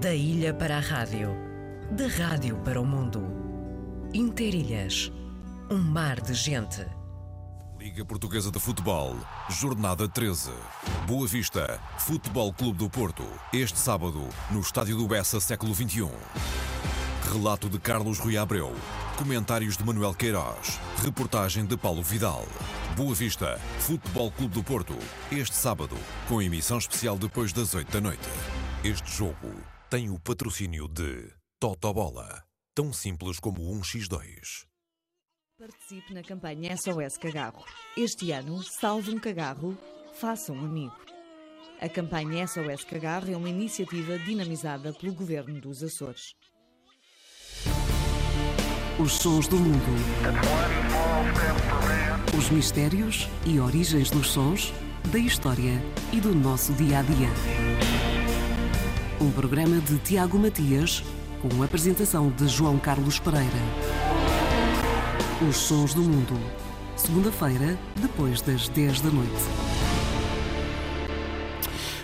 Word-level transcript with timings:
Da 0.00 0.12
ilha 0.14 0.52
para 0.52 0.76
a 0.76 0.80
rádio, 0.80 1.30
da 1.90 2.06
rádio 2.06 2.58
para 2.58 2.78
o 2.78 2.84
mundo. 2.84 3.22
Interilhas, 4.12 5.10
um 5.70 5.78
mar 5.78 6.20
de 6.20 6.34
gente. 6.34 6.84
Liga 7.78 8.04
Portuguesa 8.04 8.50
de 8.50 8.60
Futebol, 8.60 9.16
Jornada 9.48 10.06
13. 10.06 10.50
Boa 11.06 11.26
Vista, 11.26 11.80
Futebol 11.98 12.52
Clube 12.52 12.76
do 12.76 12.90
Porto. 12.90 13.24
Este 13.54 13.78
sábado, 13.78 14.28
no 14.50 14.60
Estádio 14.60 14.98
do 14.98 15.08
Bessa, 15.08 15.40
século 15.40 15.74
XXI. 15.74 16.10
Relato 17.32 17.70
de 17.70 17.78
Carlos 17.78 18.18
Rui 18.18 18.36
Abreu. 18.36 18.74
Comentários 19.16 19.78
de 19.78 19.84
Manuel 19.84 20.12
Queiroz. 20.12 20.78
Reportagem 21.02 21.64
de 21.64 21.76
Paulo 21.76 22.02
Vidal. 22.02 22.44
Boa 22.94 23.14
Vista, 23.14 23.58
Futebol 23.78 24.30
Clube 24.30 24.52
do 24.52 24.62
Porto. 24.62 24.94
Este 25.32 25.56
sábado, 25.56 25.96
com 26.28 26.42
emissão 26.42 26.76
especial 26.76 27.16
depois 27.16 27.50
das 27.50 27.72
8 27.72 27.90
da 27.90 28.00
noite. 28.02 28.28
Este 28.84 29.10
jogo 29.10 29.75
tem 29.96 30.10
o 30.10 30.18
patrocínio 30.18 30.86
de 30.88 31.32
Totobola. 31.58 32.44
Tão 32.74 32.92
simples 32.92 33.40
como 33.40 33.62
1x2. 33.80 34.66
Participe 35.58 36.12
na 36.12 36.22
campanha 36.22 36.76
SOS 36.76 37.16
Cagarro. 37.16 37.64
Este 37.96 38.30
ano, 38.30 38.62
salve 38.62 39.10
um 39.12 39.18
cagarro, 39.18 39.74
faça 40.12 40.52
um 40.52 40.58
amigo. 40.58 40.94
A 41.80 41.88
campanha 41.88 42.46
SOS 42.46 42.84
Cagarro 42.84 43.32
é 43.32 43.36
uma 43.38 43.48
iniciativa 43.48 44.18
dinamizada 44.18 44.92
pelo 44.92 45.14
Governo 45.14 45.58
dos 45.62 45.82
Açores. 45.82 46.34
Os 49.02 49.12
sons 49.12 49.48
do 49.48 49.56
mundo. 49.56 49.96
Os 52.36 52.50
mistérios 52.50 53.28
e 53.46 53.58
origens 53.58 54.10
dos 54.10 54.28
sons, 54.28 54.74
da 55.10 55.18
história 55.18 55.82
e 56.12 56.20
do 56.20 56.34
nosso 56.34 56.74
dia 56.74 56.98
a 56.98 57.02
dia. 57.02 57.85
Um 59.18 59.30
programa 59.30 59.80
de 59.80 59.96
Tiago 60.00 60.38
Matias, 60.38 61.02
com 61.40 61.62
apresentação 61.62 62.28
de 62.28 62.46
João 62.48 62.78
Carlos 62.78 63.18
Pereira. 63.18 63.46
Os 65.48 65.56
sons 65.56 65.94
do 65.94 66.02
mundo. 66.02 66.38
Segunda-feira, 66.96 67.78
depois 67.96 68.42
das 68.42 68.68
10 68.68 69.00
da 69.00 69.10
noite. 69.10 69.32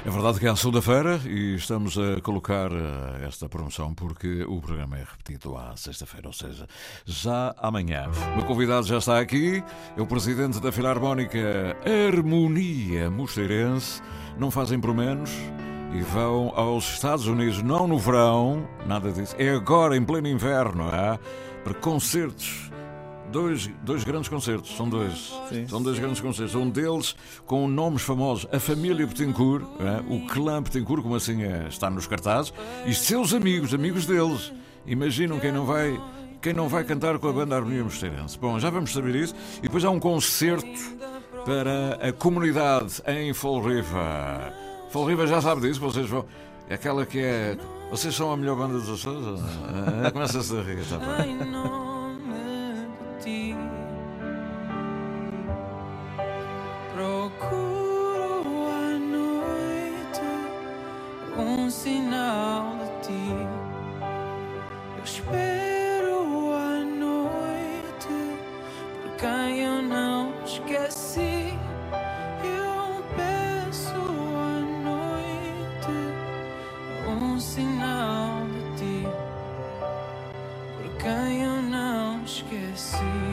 É 0.07 0.11
verdade 0.11 0.41
que 0.41 0.47
é 0.47 0.51
a 0.51 0.57
segunda-feira 0.57 1.21
e 1.27 1.55
estamos 1.55 1.99
a 1.99 2.21
colocar 2.23 2.73
eh, 2.73 3.27
esta 3.27 3.47
promoção 3.47 3.95
porque 3.95 4.43
o 4.45 4.61
programa 4.61 4.97
é 4.97 5.05
repetido 5.05 5.57
à 5.57 5.77
sexta-feira, 5.77 6.27
ou 6.27 6.33
seja, 6.33 6.67
já 7.05 7.55
amanhã. 7.59 8.09
O 8.33 8.37
meu 8.39 8.47
convidado 8.47 8.87
já 8.87 8.99
está 8.99 9.21
aqui, 9.21 9.63
é 9.97 10.01
o 10.01 10.07
presidente 10.07 10.59
da 10.61 10.73
Filarmónica 10.73 11.77
Harmonia 11.85 13.11
Mosteirense. 13.11 14.01
Não 14.39 14.51
fazem 14.51 14.81
por 14.81 14.95
menos 14.95 15.31
e 15.95 16.01
vão 16.01 16.53
aos 16.57 16.95
Estados 16.95 17.27
Unidos, 17.27 17.63
não 17.63 17.87
no 17.87 17.99
verão, 17.99 18.67
nada 18.87 19.13
disso, 19.13 19.35
é 19.39 19.51
agora 19.51 19.97
em 19.97 20.05
pleno 20.05 20.29
inverno, 20.29 20.89
é? 20.89 21.19
para 21.63 21.75
concertos 21.75 22.73
dois, 23.33 23.71
dois 23.83 24.05
grandes 24.05 24.29
concertos, 24.29 24.77
são 24.77 24.89
dois. 24.89 25.35
Sim. 25.49 25.67
São 25.67 25.83
dois 25.83 25.99
grandes 25.99 26.21
concertos. 26.21 26.55
Um 26.55 26.69
deles 26.69 27.17
com 27.47 27.67
nomes 27.67 28.03
famosos, 28.03 28.47
a 28.53 28.61
família 28.61 29.07
Betancourt, 29.07 29.65
é? 29.81 30.15
o 30.15 30.27
clã 30.27 30.63
Betancourt, 30.63 31.03
como 31.03 31.17
assim 31.17 31.43
é, 31.43 31.67
está 31.69 31.89
nos 31.89 32.07
cartazes, 32.07 32.53
e 32.87 32.95
seus 32.95 33.33
amigos, 33.33 33.73
amigos 33.75 34.07
deles. 34.07 34.53
Imaginam 34.87 35.41
quem 35.41 35.51
não 35.51 35.65
vai. 35.65 35.99
Quem 36.41 36.53
não 36.53 36.69
vai 36.69 36.83
cantar 36.83 37.21
com 37.21 37.29
a 37.29 37.33
banda 37.33 37.55
Harmonia 37.55 37.85
Mosteirense? 37.85 38.37
Bom, 38.37 38.59
já 38.59 38.69
vamos 38.69 38.93
saber 38.93 39.15
isso. 39.15 39.33
E 39.59 39.63
depois 39.63 39.85
há 39.85 39.91
um 39.91 40.01
concerto 40.01 40.67
para 41.45 42.09
a 42.09 42.13
comunidade 42.13 43.01
em 43.07 43.33
Fall 43.33 43.61
River. 43.63 44.62
Fall 44.93 45.07
River 45.07 45.27
já 45.27 45.41
sabe 45.41 45.63
disso, 45.63 45.81
vocês 45.81 46.07
vão. 46.07 46.27
É 46.69 46.75
aquela 46.75 47.07
que 47.07 47.19
é. 47.19 47.57
Vocês 47.91 48.15
são 48.15 48.31
a 48.31 48.37
melhor 48.37 48.57
banda 48.57 48.75
dos 48.75 48.91
Açores? 48.91 49.41
Ah, 50.05 50.11
Começa-se 50.11 50.55
a 50.55 50.61
rir, 50.63 50.81
está 50.81 50.99
bem. 50.99 51.39
Procuro 56.95 58.67
à 58.69 58.99
noite 58.99 60.21
um 61.39 61.71
sinal 61.71 62.77
de 62.77 63.09
ti. 63.09 63.47
Eu 64.99 65.05
espero 65.05 66.53
à 66.53 66.85
noite 66.85 68.09
por 69.03 69.17
quem 69.17 69.61
eu 69.61 69.83
não 69.83 70.33
esqueci. 70.45 71.59
Não 82.73 83.32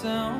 canção. 0.00 0.39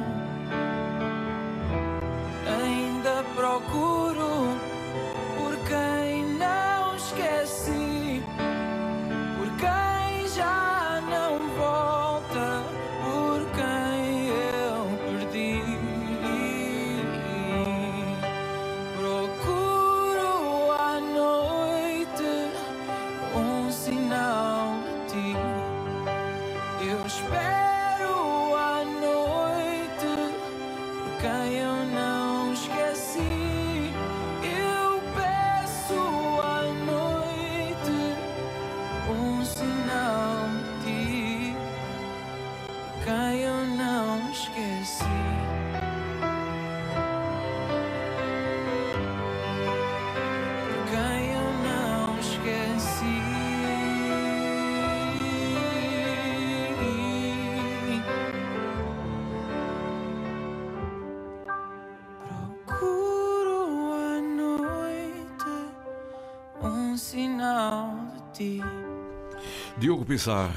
Pissarra, 70.11 70.51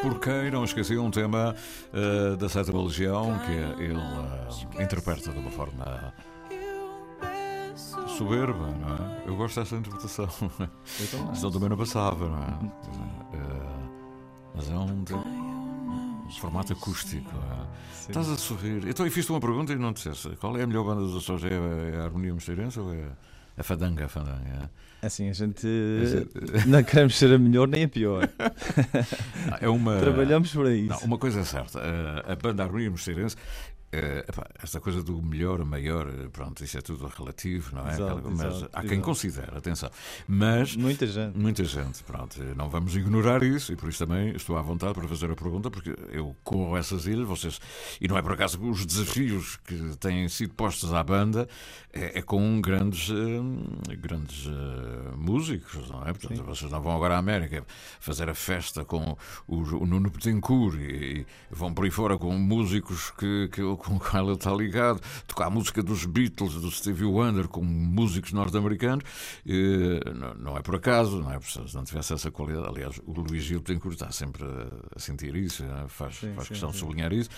por 0.00 0.20
quem 0.20 0.48
não 0.48 0.62
esqueci 0.62 0.96
um 0.96 1.10
tema 1.10 1.56
eh, 1.92 2.36
da 2.36 2.48
Seta 2.48 2.70
Legião 2.76 3.36
que 3.40 3.82
ele 3.82 3.98
eh, 4.78 4.82
interpreta 4.84 5.32
de 5.32 5.38
uma 5.40 5.50
forma 5.50 6.14
soberba, 8.16 8.68
não 8.70 8.94
é? 8.94 9.22
Eu 9.26 9.34
gosto 9.34 9.58
dessa 9.58 9.74
interpretação. 9.74 10.28
Eu 11.00 11.06
também. 11.10 11.34
Senão 11.34 11.50
também 11.50 11.68
não 11.68 11.76
passava, 11.76 12.28
não 12.28 12.38
é? 12.38 12.58
Eh, 13.34 13.88
mas 14.54 14.70
é 14.70 14.74
um, 14.76 15.02
de- 15.02 16.40
formato 16.40 16.72
acústico. 16.72 17.28
é? 17.36 18.08
Estás 18.08 18.28
a 18.28 18.36
sorrir. 18.36 18.86
Então, 18.86 19.04
e 19.04 19.10
fiz-te 19.10 19.32
uma 19.32 19.40
pergunta 19.40 19.72
e 19.72 19.76
não 19.76 19.92
disseste 19.92 20.28
qual 20.36 20.56
é 20.56 20.62
a 20.62 20.66
melhor 20.66 20.84
banda 20.84 21.00
dos 21.00 21.16
Açores? 21.16 21.42
É 21.44 21.48
a, 21.56 21.98
é 21.98 22.04
Harmonia 22.04 22.32
Mosteirense 22.32 22.78
ou 22.78 22.92
é 22.94 23.04
a 23.56 23.62
Fadanga? 23.62 24.04
A 24.04 24.08
Fadanga 24.08 24.70
é? 25.02 25.06
Assim, 25.06 25.28
a 25.28 25.32
gente 25.32 25.66
não 26.66 26.82
queremos 26.82 27.16
ser 27.16 27.32
a 27.32 27.38
melhor 27.38 27.68
nem 27.68 27.84
a 27.84 27.88
pior. 27.88 28.28
Ah, 29.50 29.58
É 29.60 29.68
uma. 29.68 29.98
Trabalhamos 30.00 30.52
para 30.52 30.74
isso. 30.74 30.88
Não, 30.90 30.98
uma 31.00 31.18
coisa 31.18 31.40
é 31.40 31.44
certa, 31.44 31.78
a, 31.80 32.32
a 32.32 32.36
banda 32.36 32.64
Harmonia 32.64 32.90
Mosteirense 32.90 33.36
eh, 33.36 33.75
esta 34.62 34.80
coisa 34.80 35.02
do 35.02 35.20
melhor, 35.22 35.64
maior, 35.64 36.08
eh, 36.08 36.28
pronto, 36.32 36.62
isso 36.64 36.78
é 36.78 36.80
tudo 36.80 37.06
relativo, 37.06 37.74
não 37.74 37.88
é? 37.88 37.92
Exato, 37.94 38.30
Mas 38.30 38.56
exato, 38.56 38.70
há 38.72 38.80
quem 38.80 38.92
exato. 38.92 39.02
considere, 39.02 39.56
atenção. 39.56 39.90
Mas 40.26 40.76
Muita 40.76 41.06
gente. 41.06 41.36
Muita 41.38 41.64
gente, 41.64 42.02
pronto. 42.04 42.42
Não 42.56 42.68
vamos 42.68 42.94
ignorar 42.96 43.42
isso 43.42 43.72
e 43.72 43.76
por 43.76 43.88
isso 43.88 44.06
também 44.06 44.34
estou 44.36 44.56
à 44.56 44.62
vontade 44.62 44.94
para 44.94 45.08
fazer 45.08 45.30
a 45.30 45.34
pergunta, 45.34 45.70
porque 45.70 45.94
eu 46.10 46.36
corro 46.44 46.76
essas 46.76 47.06
ilhas, 47.06 47.26
vocês. 47.26 47.60
E 48.00 48.08
não 48.08 48.16
é 48.16 48.22
por 48.22 48.32
acaso 48.32 48.58
que 48.58 48.64
os 48.64 48.84
desafios 48.84 49.56
que 49.64 49.96
têm 49.98 50.28
sido 50.28 50.54
postos 50.54 50.92
à 50.92 51.02
banda 51.02 51.48
é, 51.92 52.18
é 52.18 52.22
com 52.22 52.60
grandes, 52.60 53.10
eh, 53.10 53.96
grandes 53.96 54.46
eh, 54.46 55.16
músicos, 55.16 55.88
não 55.90 56.02
é? 56.06 56.12
Portanto, 56.12 56.42
vocês 56.44 56.70
não 56.70 56.80
vão 56.80 56.94
agora 56.94 57.14
à 57.14 57.18
América 57.18 57.64
fazer 58.00 58.28
a 58.28 58.34
festa 58.34 58.84
com 58.84 59.16
o, 59.46 59.56
o 59.56 59.86
Nuno 59.86 60.10
Betancourt 60.10 60.76
e, 60.78 60.86
e 61.20 61.26
vão 61.50 61.72
por 61.72 61.84
aí 61.84 61.90
fora 61.90 62.18
com 62.18 62.32
músicos 62.36 63.10
que, 63.10 63.48
que, 63.48 63.62
com 63.86 63.96
os 63.96 64.02
quais 64.08 64.26
ele 64.26 64.34
está 64.36 64.52
ligado, 64.52 65.00
tocar 65.26 65.46
a 65.46 65.50
música 65.50 65.82
dos 65.82 66.04
Beatles, 66.04 66.54
do 66.54 66.70
Stevie 66.70 67.04
Wonder, 67.04 67.48
com 67.48 67.62
músicos 67.62 68.32
norte-americanos. 68.32 69.04
Não, 70.38 70.56
é 70.56 70.62
por 70.62 70.74
acaso, 70.76 71.20
não 71.22 71.32
é? 71.32 71.40
Se 71.40 71.74
não 71.74 71.84
tivesse 71.84 72.12
essa 72.12 72.30
qualidade. 72.30 72.66
Aliás, 72.68 73.00
o 73.06 73.12
Luís 73.20 73.44
Gil 73.44 73.60
Betancourt 73.60 73.94
está 73.94 74.10
sempre 74.10 74.44
a 74.94 74.98
sentir 74.98 75.34
isso, 75.36 75.62
é? 75.64 75.88
faz, 75.88 76.16
Sim, 76.16 76.32
faz 76.34 76.48
sim, 76.48 76.54
questão 76.54 76.70
de 76.70 76.76
sim. 76.76 76.80
sublinhar 76.80 77.12
isso. 77.12 77.30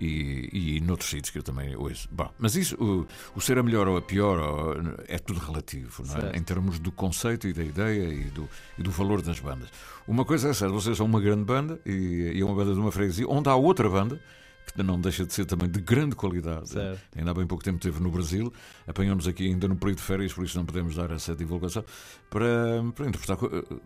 E, 0.00 0.76
e 0.76 0.80
noutros 0.80 1.10
sítios 1.10 1.30
que 1.30 1.38
eu 1.38 1.42
também 1.42 1.74
ouço. 1.74 2.08
Bom, 2.12 2.30
mas 2.38 2.54
isso, 2.54 2.76
o, 2.76 3.06
o 3.34 3.40
ser 3.40 3.58
a 3.58 3.62
melhor 3.62 3.88
ou 3.88 3.96
a 3.96 4.02
pior, 4.02 4.38
ou- 4.38 4.76
é 5.08 5.18
tudo 5.18 5.40
relativo, 5.40 6.04
não 6.06 6.16
é? 6.16 6.20
Certo. 6.20 6.36
Em 6.36 6.42
termos 6.42 6.78
do 6.78 6.92
conceito 6.92 7.48
e 7.48 7.52
da 7.52 7.64
ideia 7.64 8.04
e 8.08 8.24
do, 8.30 8.48
e 8.78 8.82
do 8.82 8.90
valor 8.92 9.20
das 9.22 9.40
bandas. 9.40 9.68
Uma 10.06 10.24
coisa 10.24 10.50
é 10.50 10.52
certa, 10.54 10.72
vocês 10.72 10.96
são 10.96 11.06
uma 11.06 11.20
grande 11.20 11.44
banda 11.44 11.80
e, 11.84 12.32
e 12.34 12.40
é 12.40 12.44
uma 12.44 12.54
banda 12.54 12.72
de 12.72 12.78
uma 12.78 12.92
freguesia, 12.92 13.26
onde 13.28 13.48
há 13.48 13.56
outra 13.56 13.88
banda 13.90 14.20
que 14.72 14.82
não 14.82 15.00
deixa 15.00 15.24
de 15.26 15.32
ser 15.32 15.44
também 15.46 15.68
de 15.68 15.80
grande 15.80 16.14
qualidade. 16.14 16.68
Certo. 16.70 17.00
Ainda 17.16 17.30
há 17.30 17.34
bem 17.34 17.46
pouco 17.46 17.62
tempo 17.64 17.76
esteve 17.78 18.00
no 18.02 18.10
Brasil, 18.10 18.52
apanhamos 18.86 19.26
aqui 19.26 19.46
ainda 19.46 19.66
no 19.68 19.76
período 19.76 19.98
de 19.98 20.04
férias, 20.04 20.32
por 20.32 20.44
isso 20.44 20.56
não 20.58 20.64
podemos 20.66 20.94
dar 20.94 21.10
essa 21.10 21.34
divulgação, 21.34 21.84
para, 22.30 22.46
para 22.94 23.08
interpretar 23.08 23.38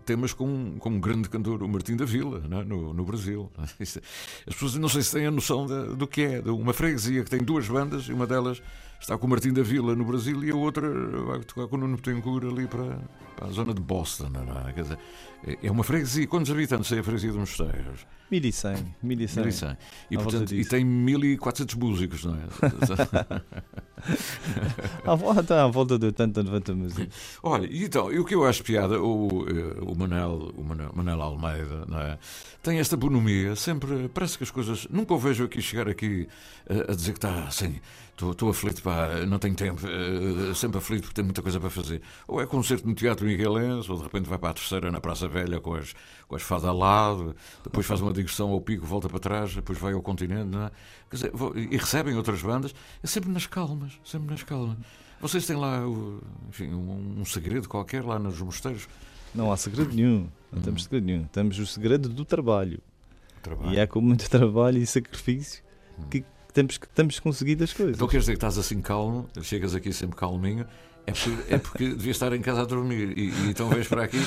temas 0.05 0.33
com, 0.33 0.77
com 0.79 0.91
um 0.91 1.01
grande 1.01 1.29
cantor, 1.29 1.63
o 1.63 1.69
Martim 1.69 1.97
da 1.97 2.05
Vila, 2.05 2.43
é? 2.45 2.65
no, 2.65 2.93
no 2.93 3.05
Brasil. 3.05 3.51
É- 3.81 3.83
As 3.83 4.55
pessoas 4.55 4.75
não 4.77 4.89
sei 4.89 5.03
se 5.03 5.13
têm 5.13 5.27
a 5.27 5.31
noção 5.31 5.67
da- 5.67 5.85
do 5.87 6.07
que 6.07 6.23
é, 6.23 6.41
de 6.43 6.51
uma 6.51 6.73
freguesia 6.73 7.23
que 7.25 7.31
tem 7.31 7.41
duas 7.41 7.67
bandas 7.69 8.05
e 8.09 8.13
uma 8.13 8.27
delas 8.27 8.63
está 9.01 9.17
com 9.19 9.27
o 9.27 9.31
Martim 9.31 9.53
da 9.53 9.63
Vila 9.63 9.95
no 9.97 10.05
Brasil 10.05 10.43
e 10.45 10.51
a 10.51 10.55
outra 10.55 10.89
vai 11.27 11.41
tocar 11.41 11.67
com 11.69 11.77
o 11.77 11.81
Nuno 11.81 11.97
Betancourt 11.97 12.45
ali 12.45 12.67
para, 12.67 13.01
para 13.43 13.49
a 13.49 13.53
zona 13.53 13.75
de 13.75 13.81
Boston. 13.81 14.29
Não 14.29 14.69
é? 14.69 14.73
Quer 14.73 14.83
dizer, 14.83 14.99
é- 15.47 15.59
é 15.65 15.71
uma 15.71 15.83
freguesia. 15.83 16.27
Quantos 16.27 16.51
habitantes 16.51 16.89
tem 16.89 16.99
a 17.01 17.03
freguesia 17.03 17.33
de 17.33 17.39
Mosteiros? 17.39 18.07
1100. 18.31 18.95
1100. 19.03 19.45
1100. 19.45 19.77
E, 20.11 20.17
portanto, 20.17 20.55
e 20.55 20.65
tem 20.65 20.85
1400 20.85 21.75
músicos, 21.75 22.25
não 22.25 22.35
é? 22.35 22.39
À 25.05 25.15
volta, 25.15 25.41
está 25.41 25.63
à 25.65 25.69
volta 25.69 25.99
de 25.99 26.07
80, 26.07 26.43
90 26.43 26.75
músicas. 26.75 27.09
Olha, 27.43 27.67
e 27.71 27.85
então, 27.85 28.13
e 28.13 28.19
o 28.19 28.25
que 28.25 28.35
eu 28.35 28.45
acho 28.45 28.63
piada, 28.65 29.01
o, 29.01 29.47
eh, 29.49 29.79
o 29.81 29.95
Manel, 29.95 30.53
o 30.57 30.65
Manel, 30.65 30.91
Manel 30.95 31.23
Almeida, 31.23 31.85
não 31.87 32.01
é? 32.01 32.19
tem 32.63 32.79
esta 32.79 32.97
bonomia, 32.97 33.55
sempre, 33.55 34.09
parece 34.09 34.39
que 34.39 34.45
as 34.45 34.51
coisas, 34.51 34.87
nunca 34.91 35.15
o 35.15 35.19
vejo 35.19 35.45
aqui 35.45 35.61
chegar 35.63 35.89
aqui 35.89 36.27
eh, 36.69 36.87
a 36.89 36.95
dizer 36.95 37.13
que 37.13 37.19
está 37.19 37.45
assim, 37.45 37.81
estou 38.17 38.51
aflito, 38.51 38.83
pá, 38.83 39.09
não 39.27 39.39
tenho 39.39 39.55
tempo, 39.55 39.81
eh, 39.87 40.55
sempre 40.55 40.79
aflito 40.79 41.03
porque 41.03 41.15
tenho 41.15 41.27
muita 41.27 41.43
coisa 41.43 41.61
para 41.61 41.71
fazer. 41.71 42.03
Ou 42.27 42.41
é 42.41 42.47
concerto 42.47 42.87
no 42.89 42.95
Teatro 42.95 43.29
Miguelense, 43.33 43.91
ou 43.91 43.97
de 43.97 44.03
repente 44.05 44.29
vai 44.29 44.39
para 44.39 44.51
a 44.51 44.55
terceira 44.55 44.91
na 44.91 45.01
Praça 45.01 45.27
Velha 45.29 45.61
com 45.61 45.75
as, 45.75 45.95
com 46.29 46.37
as 46.37 46.43
fadas 46.43 46.65
ao 46.65 46.77
lado, 46.77 47.35
depois 47.65 47.87
faz 47.87 48.01
uma 48.01 48.13
digressão 48.13 48.51
ao 48.51 48.61
pico, 48.61 48.87
volta 48.87 49.09
para 49.09 49.19
trás, 49.19 49.55
depois 49.55 49.79
vai 49.79 49.93
ao 49.93 50.03
continente, 50.03 50.57
é? 50.57 50.71
Dizer, 51.11 51.33
e 51.57 51.77
recebem 51.77 52.17
outras 52.17 52.43
bandas, 52.43 52.75
é 53.03 53.07
sempre 53.07 53.31
nas 53.31 53.47
calmas, 53.47 53.93
sempre 54.05 54.31
nas 54.31 54.43
calmas. 54.43 54.77
Vocês 55.21 55.47
têm 55.47 55.57
lá 55.57 55.83
enfim, 56.49 56.69
um, 56.73 57.21
um 57.21 57.25
segredo 57.25 57.69
qualquer 57.69 58.05
lá 58.05 58.19
nos 58.19 58.41
mosteiros? 58.41 58.89
Não 59.35 59.53
há 59.53 59.57
segredo 59.57 59.95
nenhum. 59.95 60.29
Não 60.53 60.61
temos 60.61 60.83
segredo 60.83 61.07
nenhum. 61.07 61.25
Temos 61.25 61.59
o 61.59 61.67
segredo 61.67 62.09
do 62.09 62.25
trabalho. 62.25 62.81
Trabalho. 63.41 63.73
E 63.73 63.79
é 63.79 63.87
com 63.87 64.01
muito 64.01 64.29
trabalho 64.29 64.79
e 64.79 64.87
sacrifício 64.87 65.63
que 66.11 66.25
temos, 66.53 66.77
que 66.77 66.89
temos 66.89 67.19
conseguido 67.19 67.65
as 67.65 67.73
coisas. 67.73 67.97
Então 67.97 68.09
quer 68.09 68.19
dizer 68.19 68.33
que 68.33 68.37
estás 68.37 68.59
assim 68.59 68.81
calmo, 68.81 69.29
chegas 69.43 69.75
aqui 69.75 69.93
sempre 69.93 70.17
calminho, 70.17 70.67
é 71.07 71.13
porque, 71.13 71.55
é 71.55 71.59
porque 71.59 71.89
devias 71.89 72.17
estar 72.17 72.33
em 72.33 72.41
casa 72.41 72.63
a 72.63 72.65
dormir 72.65 73.17
e, 73.17 73.31
e 73.31 73.51
então 73.51 73.69
vens 73.69 73.89
para 73.89 74.05
aqui. 74.05 74.19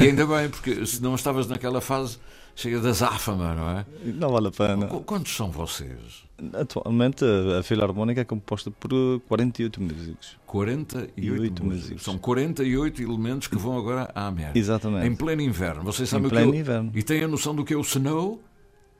E 0.00 0.04
ainda 0.04 0.26
bem, 0.26 0.48
porque 0.48 0.84
se 0.86 1.02
não 1.02 1.14
estavas 1.14 1.46
naquela 1.48 1.80
fase 1.80 2.18
cheia 2.54 2.78
da 2.80 2.92
záfama, 2.92 3.54
não 3.54 3.70
é? 3.70 3.86
Não 4.04 4.30
vale 4.32 4.48
a 4.48 4.50
pena. 4.50 4.86
Qu- 4.86 5.00
Quantos 5.04 5.34
são 5.34 5.50
vocês? 5.50 6.26
Atualmente 6.54 7.24
a, 7.24 7.62
Filarmónica 7.62 8.20
é 8.20 8.24
composta 8.24 8.70
por 8.70 8.92
uh, 8.92 9.20
48 9.28 9.82
músicos. 9.82 10.36
48 10.46 11.12
E 11.16 11.30
oito 11.30 11.64
músicos. 11.64 11.82
músicos. 11.82 12.02
São 12.04 12.18
48 12.18 13.02
elementos 13.02 13.48
que 13.48 13.56
vão 13.56 13.76
agora 13.78 14.10
à 14.14 14.26
América. 14.26 14.58
Exatamente. 14.58 15.06
Em 15.06 15.14
pleno 15.14 15.42
inverno. 15.42 15.82
Vocês 15.84 16.08
Em 16.08 16.10
sabem 16.10 16.28
que 16.28 16.34
pleno 16.36 16.52
é 16.52 16.56
o- 16.56 16.60
inverno. 16.60 16.90
E 16.94 17.02
têm 17.02 17.24
a 17.24 17.28
noção 17.28 17.54
do 17.54 17.64
que 17.64 17.72
é 17.74 17.76
o 17.76 17.80
snow? 17.80 18.40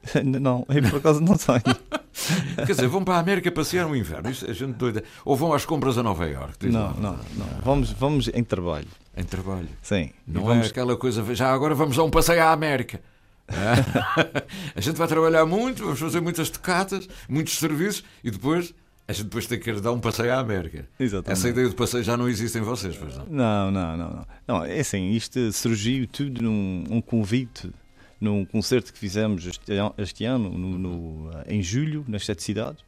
Não, 0.25 0.65
eu 0.69 0.83
por 0.91 0.99
acaso 0.99 1.21
não 1.21 1.37
tenho. 1.37 1.77
Quer 2.57 2.73
dizer, 2.73 2.89
vão 2.89 3.05
para 3.05 3.15
a 3.15 3.19
América 3.19 3.51
passear 3.51 3.87
no 3.87 3.95
inverno. 3.95 4.31
Isso 4.31 4.49
é 4.49 4.55
gente 4.55 4.75
doida. 4.75 5.05
Ou 5.25 5.37
vão 5.37 5.53
às 5.53 5.65
compras 5.65 5.97
a 5.99 6.03
Nova 6.03 6.27
Iorque. 6.27 6.69
Não, 6.69 6.81
lá. 6.81 6.95
não, 6.99 7.13
não. 7.13 7.47
Vamos, 7.63 7.93
vamos 7.93 8.29
em 8.29 8.43
trabalho. 8.43 8.89
Em 9.17 9.25
trabalho. 9.25 9.69
Sim. 9.83 10.11
Não 10.27 10.45
vamos, 10.45 10.67
é 10.67 10.71
aquela 10.71 10.97
coisa, 10.97 11.23
já 11.35 11.53
agora 11.53 11.75
vamos 11.75 11.99
a 11.99 12.03
um 12.03 12.11
passeio 12.11 12.43
à 12.43 12.53
América. 12.53 13.01
É? 13.49 14.75
a 14.77 14.81
gente 14.81 14.97
vai 14.97 15.09
trabalhar 15.09 15.47
muito, 15.47 15.83
vamos 15.85 15.99
fazer 15.99 16.21
muitas 16.21 16.51
tocatas, 16.51 17.09
muitos 17.29 17.59
serviços 17.59 18.05
e 18.23 18.31
depois 18.31 18.75
a 19.07 19.13
gente 19.15 19.25
depois 19.25 19.47
tem 19.47 19.59
que 19.59 19.71
ir 19.71 19.81
dar 19.81 19.93
um 19.93 20.01
passeio 20.01 20.35
à 20.35 20.39
América. 20.39 20.87
Exatamente. 21.01 21.33
Essa 21.33 21.49
ideia 21.49 21.67
de 21.67 21.75
passeio 21.75 22.05
já 22.05 22.15
não 22.15 22.29
existe 22.29 22.59
em 22.59 22.61
vocês, 22.61 22.95
pois 22.95 23.17
não? 23.17 23.25
Não, 23.25 23.71
não, 23.71 23.97
não, 23.97 24.11
não. 24.11 24.27
Não, 24.47 24.65
é 24.67 24.81
assim, 24.81 25.13
isto 25.13 25.51
surgiu 25.51 26.07
tudo 26.07 26.43
num 26.43 26.85
um 26.91 27.01
convite, 27.01 27.71
num 28.21 28.45
concerto 28.45 28.93
que 28.93 28.99
fizemos 28.99 29.47
este, 29.47 29.73
an- 29.79 29.93
este 29.99 30.25
ano, 30.25 30.51
no, 30.51 30.79
no, 30.79 31.31
eh, 31.39 31.55
em 31.55 31.63
julho, 31.63 32.05
nas 32.09 32.25
sete 32.25 32.43
cidades, 32.43 32.85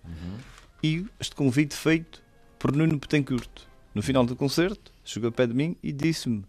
e 0.83 1.05
este 1.21 1.35
convite 1.37 1.75
feito 1.75 2.23
por 2.59 2.75
Nuno 2.75 2.99
Betancourt. 2.99 3.51
No 3.95 4.03
final 4.03 4.25
do 4.25 4.35
concerto, 4.37 4.93
chegou 5.05 5.29
ao 5.29 5.33
pé 5.33 5.47
de 5.47 5.55
mim 5.55 5.77
e 5.83 5.93
disse-me: 5.93 6.45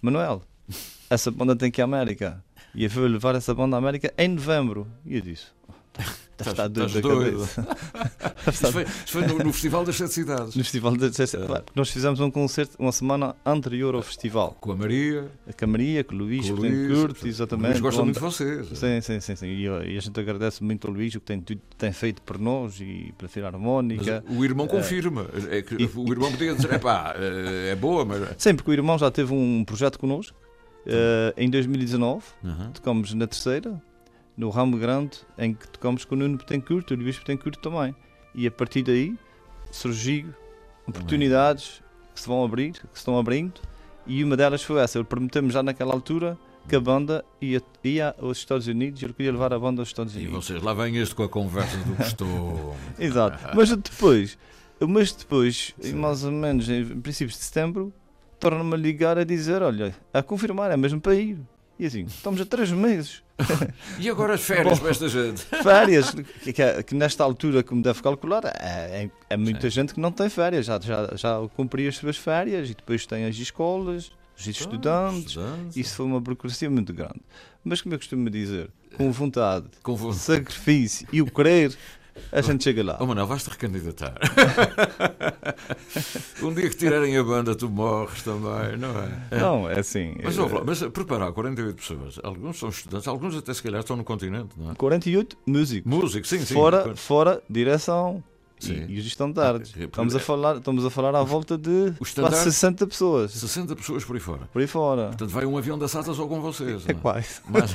Manuel, 0.00 0.42
essa 1.10 1.30
banda 1.30 1.54
tem 1.56 1.70
que 1.70 1.80
ir 1.80 1.82
à 1.82 1.84
América. 1.84 2.44
E 2.74 2.84
eu 2.84 2.90
vou 2.90 3.04
levar 3.06 3.34
essa 3.34 3.54
banda 3.54 3.76
à 3.76 3.78
América 3.78 4.12
em 4.18 4.28
novembro. 4.28 4.86
E 5.04 5.16
eu 5.16 5.20
disse: 5.20 5.46
Deve 5.96 6.08
estar 6.10 6.31
Estás- 6.50 6.70
doido 6.70 6.86
estás 6.86 7.02
da 7.02 7.08
doido. 7.08 7.48
Isso 8.52 8.72
foi, 8.72 8.82
isso 8.82 8.92
foi 9.06 9.26
no, 9.26 9.38
no 9.38 9.52
Festival 9.52 9.84
das 9.84 9.96
Sete 9.96 10.12
Cidades. 10.14 10.54
No 10.56 10.62
Festival 10.64 10.96
de 10.96 11.10
Claro, 11.46 11.64
Nós 11.74 11.90
fizemos 11.90 12.18
um 12.20 12.30
concerto 12.30 12.76
uma 12.78 12.92
semana 12.92 13.36
anterior 13.46 13.94
ao 13.94 14.02
festival. 14.02 14.56
Com 14.60 14.72
a 14.72 14.76
Maria, 14.76 15.30
A 15.48 15.52
Camaria, 15.52 16.02
com 16.04 16.14
o 16.14 16.18
Luís, 16.18 16.48
com 16.50 16.56
o 16.56 16.60
Luís. 16.60 16.98
curto, 16.98 17.26
exatamente. 17.28 17.68
Luís 17.70 17.80
gosta 17.80 18.02
muito 18.02 18.14
de 18.16 18.20
vocês. 18.20 18.66
Sim, 18.78 19.00
sim, 19.00 19.20
sim, 19.20 19.36
sim. 19.36 19.46
E, 19.46 19.64
e 19.66 19.96
a 19.96 20.00
gente 20.00 20.18
agradece 20.18 20.62
muito 20.64 20.86
ao 20.88 20.92
Luís 20.92 21.14
o 21.14 21.20
que 21.20 21.26
tem, 21.26 21.40
tem 21.78 21.92
feito 21.92 22.20
por 22.22 22.38
nós 22.38 22.80
e 22.80 23.12
pela 23.16 23.22
Mas 23.22 23.30
Filarmónica. 23.32 24.24
o 24.28 24.44
irmão 24.44 24.66
confirma. 24.66 25.26
É 25.50 25.62
que 25.62 25.74
e- 25.74 25.90
o 25.94 26.10
irmão 26.12 26.30
podia 26.30 26.54
dizer: 26.54 26.72
é 26.72 26.78
pá, 26.78 27.14
é 27.16 27.74
boa, 27.76 28.04
mas. 28.04 28.28
Sim, 28.38 28.54
porque 28.54 28.70
o 28.70 28.74
irmão 28.74 28.98
já 28.98 29.10
teve 29.10 29.32
um 29.32 29.64
projeto 29.64 29.98
connosco 29.98 30.36
eh, 30.86 31.32
em 31.36 31.48
2019. 31.48 32.24
Uhum. 32.42 32.70
Tocamos 32.72 33.14
na 33.14 33.26
terceira, 33.26 33.80
no 34.42 34.50
Ramo 34.50 34.76
Grande, 34.76 35.18
em 35.38 35.54
que 35.54 35.68
tocamos 35.68 36.04
com 36.04 36.16
o 36.16 36.18
Nuno 36.18 36.36
Betancourt, 36.36 36.90
o 36.90 36.94
Luís 36.96 37.16
Betancourt 37.16 37.56
também. 37.60 37.94
E 38.34 38.44
a 38.44 38.50
partir 38.50 38.82
daí 38.82 39.16
surgiu 39.70 40.34
oportunidades 40.86 41.80
que 42.12 42.20
se 42.20 42.26
vão 42.26 42.44
abrir, 42.44 42.72
que 42.72 42.80
se 42.92 42.98
estão 42.98 43.16
abrindo, 43.16 43.60
e 44.04 44.22
uma 44.24 44.36
delas 44.36 44.62
foi 44.64 44.80
essa. 44.80 45.02
Prometemos 45.04 45.54
já 45.54 45.62
naquela 45.62 45.92
altura 45.94 46.36
que 46.68 46.74
a 46.74 46.80
banda 46.80 47.24
ia, 47.40 47.62
ia 47.84 48.14
aos 48.20 48.38
Estados 48.38 48.66
Unidos 48.66 49.00
e 49.00 49.04
eu 49.04 49.14
queria 49.14 49.30
levar 49.30 49.52
a 49.52 49.58
banda 49.60 49.80
aos 49.82 49.88
Estados 49.88 50.14
E 50.14 50.18
Unidos. 50.18 50.44
vocês, 50.44 50.60
lá 50.60 50.74
vem 50.74 50.96
este 50.96 51.14
com 51.14 51.22
a 51.22 51.28
conversa 51.28 51.76
do 51.78 51.94
costume. 51.96 52.58
Exato. 52.98 53.38
Mas 53.54 53.70
depois, 53.76 54.36
mas 54.80 55.12
depois, 55.12 55.72
Sim. 55.80 55.94
mais 55.94 56.24
ou 56.24 56.32
menos 56.32 56.68
em 56.68 56.84
princípios 57.00 57.38
de 57.38 57.44
setembro, 57.44 57.92
torna-me 58.40 58.74
a 58.74 58.76
ligar 58.76 59.18
a 59.18 59.24
dizer: 59.24 59.62
olha, 59.62 59.94
a 60.12 60.20
confirmar, 60.20 60.70
é 60.72 60.76
mesmo 60.76 61.00
para 61.00 61.14
ir. 61.14 61.38
E 61.78 61.86
assim, 61.86 62.04
estamos 62.08 62.40
a 62.40 62.46
três 62.46 62.70
meses. 62.70 63.22
E 63.98 64.08
agora 64.08 64.34
as 64.34 64.40
férias 64.42 64.74
Bom. 64.74 64.82
para 64.82 64.90
esta 64.90 65.08
gente? 65.08 65.42
Férias, 65.62 66.10
que, 66.44 66.52
que- 66.52 66.82
que 66.84 66.94
nesta 66.94 67.24
altura, 67.24 67.62
como 67.62 67.82
deve 67.82 68.00
calcular, 68.02 68.44
é, 68.44 69.04
é- 69.04 69.10
é 69.30 69.36
muita 69.36 69.68
gente 69.68 69.92
que 69.94 70.00
não 70.00 70.12
tem 70.12 70.28
férias, 70.28 70.66
já, 70.66 70.78
já, 70.80 71.10
já 71.16 71.38
cumpri 71.56 71.88
as 71.88 71.96
suas 71.96 72.16
férias 72.16 72.70
e 72.70 72.74
depois 72.74 73.04
tem 73.06 73.24
as 73.24 73.34
escolas, 73.36 74.12
os 74.38 74.46
estudantes. 74.46 75.28
Estudantes. 75.30 75.76
Isso 75.76 75.96
foi 75.96 76.06
uma 76.06 76.20
burocracia 76.20 76.70
muito 76.70 76.92
grande. 76.92 77.20
Mas 77.64 77.80
como 77.80 77.94
eu 77.94 77.98
costumo 77.98 78.28
dizer, 78.30 78.70
com 78.96 79.10
vontade, 79.10 79.66
Com 79.82 79.96
vo- 79.96 80.12
sacrifício 80.12 81.08
e 81.12 81.20
o 81.20 81.26
querer, 81.26 81.76
a 82.30 82.40
gente 82.40 82.64
chega 82.64 82.82
lá. 82.82 82.98
Oh 83.00 83.06
Manel, 83.06 83.26
vais-te 83.26 83.50
recandidatar. 83.50 84.14
um 86.42 86.52
dia 86.52 86.68
que 86.68 86.76
tirarem 86.76 87.16
a 87.16 87.22
banda, 87.22 87.54
tu 87.54 87.68
morres 87.68 88.22
também, 88.22 88.76
não 88.78 88.90
é? 88.98 89.38
Não, 89.38 89.70
é 89.70 89.78
assim. 89.78 90.14
Mas, 90.22 90.36
é- 90.36 90.40
ouve 90.42 90.54
lá, 90.54 90.62
mas 90.64 90.82
preparar 90.84 91.32
48 91.32 91.76
pessoas, 91.76 92.18
alguns 92.22 92.58
são 92.58 92.68
estudantes, 92.68 93.08
alguns 93.08 93.36
até 93.36 93.52
se 93.54 93.62
calhar 93.62 93.80
estão 93.80 93.96
no 93.96 94.04
continente, 94.04 94.50
não 94.56 94.72
é? 94.72 94.74
48 94.74 95.36
músicos. 95.46 95.90
Músicos, 95.90 96.28
sim, 96.28 96.40
sim. 96.44 96.54
fora, 96.54 96.94
fora 96.96 97.42
direção. 97.48 98.22
E, 98.68 98.94
e 98.94 98.98
os 98.98 99.06
estandartes. 99.06 99.72
Ah, 99.76 99.82
é, 99.82 99.84
estamos, 99.84 100.14
a 100.14 100.18
é- 100.18 100.20
falar, 100.20 100.56
estamos 100.56 100.84
a 100.84 100.90
falar 100.90 101.14
à 101.14 101.22
volta 101.22 101.56
de 101.56 101.92
quase 102.14 102.44
60 102.44 102.86
pessoas 102.86 103.32
60 103.32 103.76
pessoas 103.76 104.04
por 104.04 104.14
aí 104.14 104.20
fora. 104.20 104.48
por 104.52 104.60
aí 104.60 104.66
fora. 104.66 105.06
Portanto, 105.08 105.30
vai 105.30 105.46
um 105.46 105.56
avião 105.56 105.78
da 105.78 105.88
SATA 105.88 106.12
só 106.14 106.26
com 106.26 106.40
vocês. 106.40 106.84
É 106.88 106.92
não 106.92 107.00
quase. 107.00 107.40
Mas, 107.48 107.74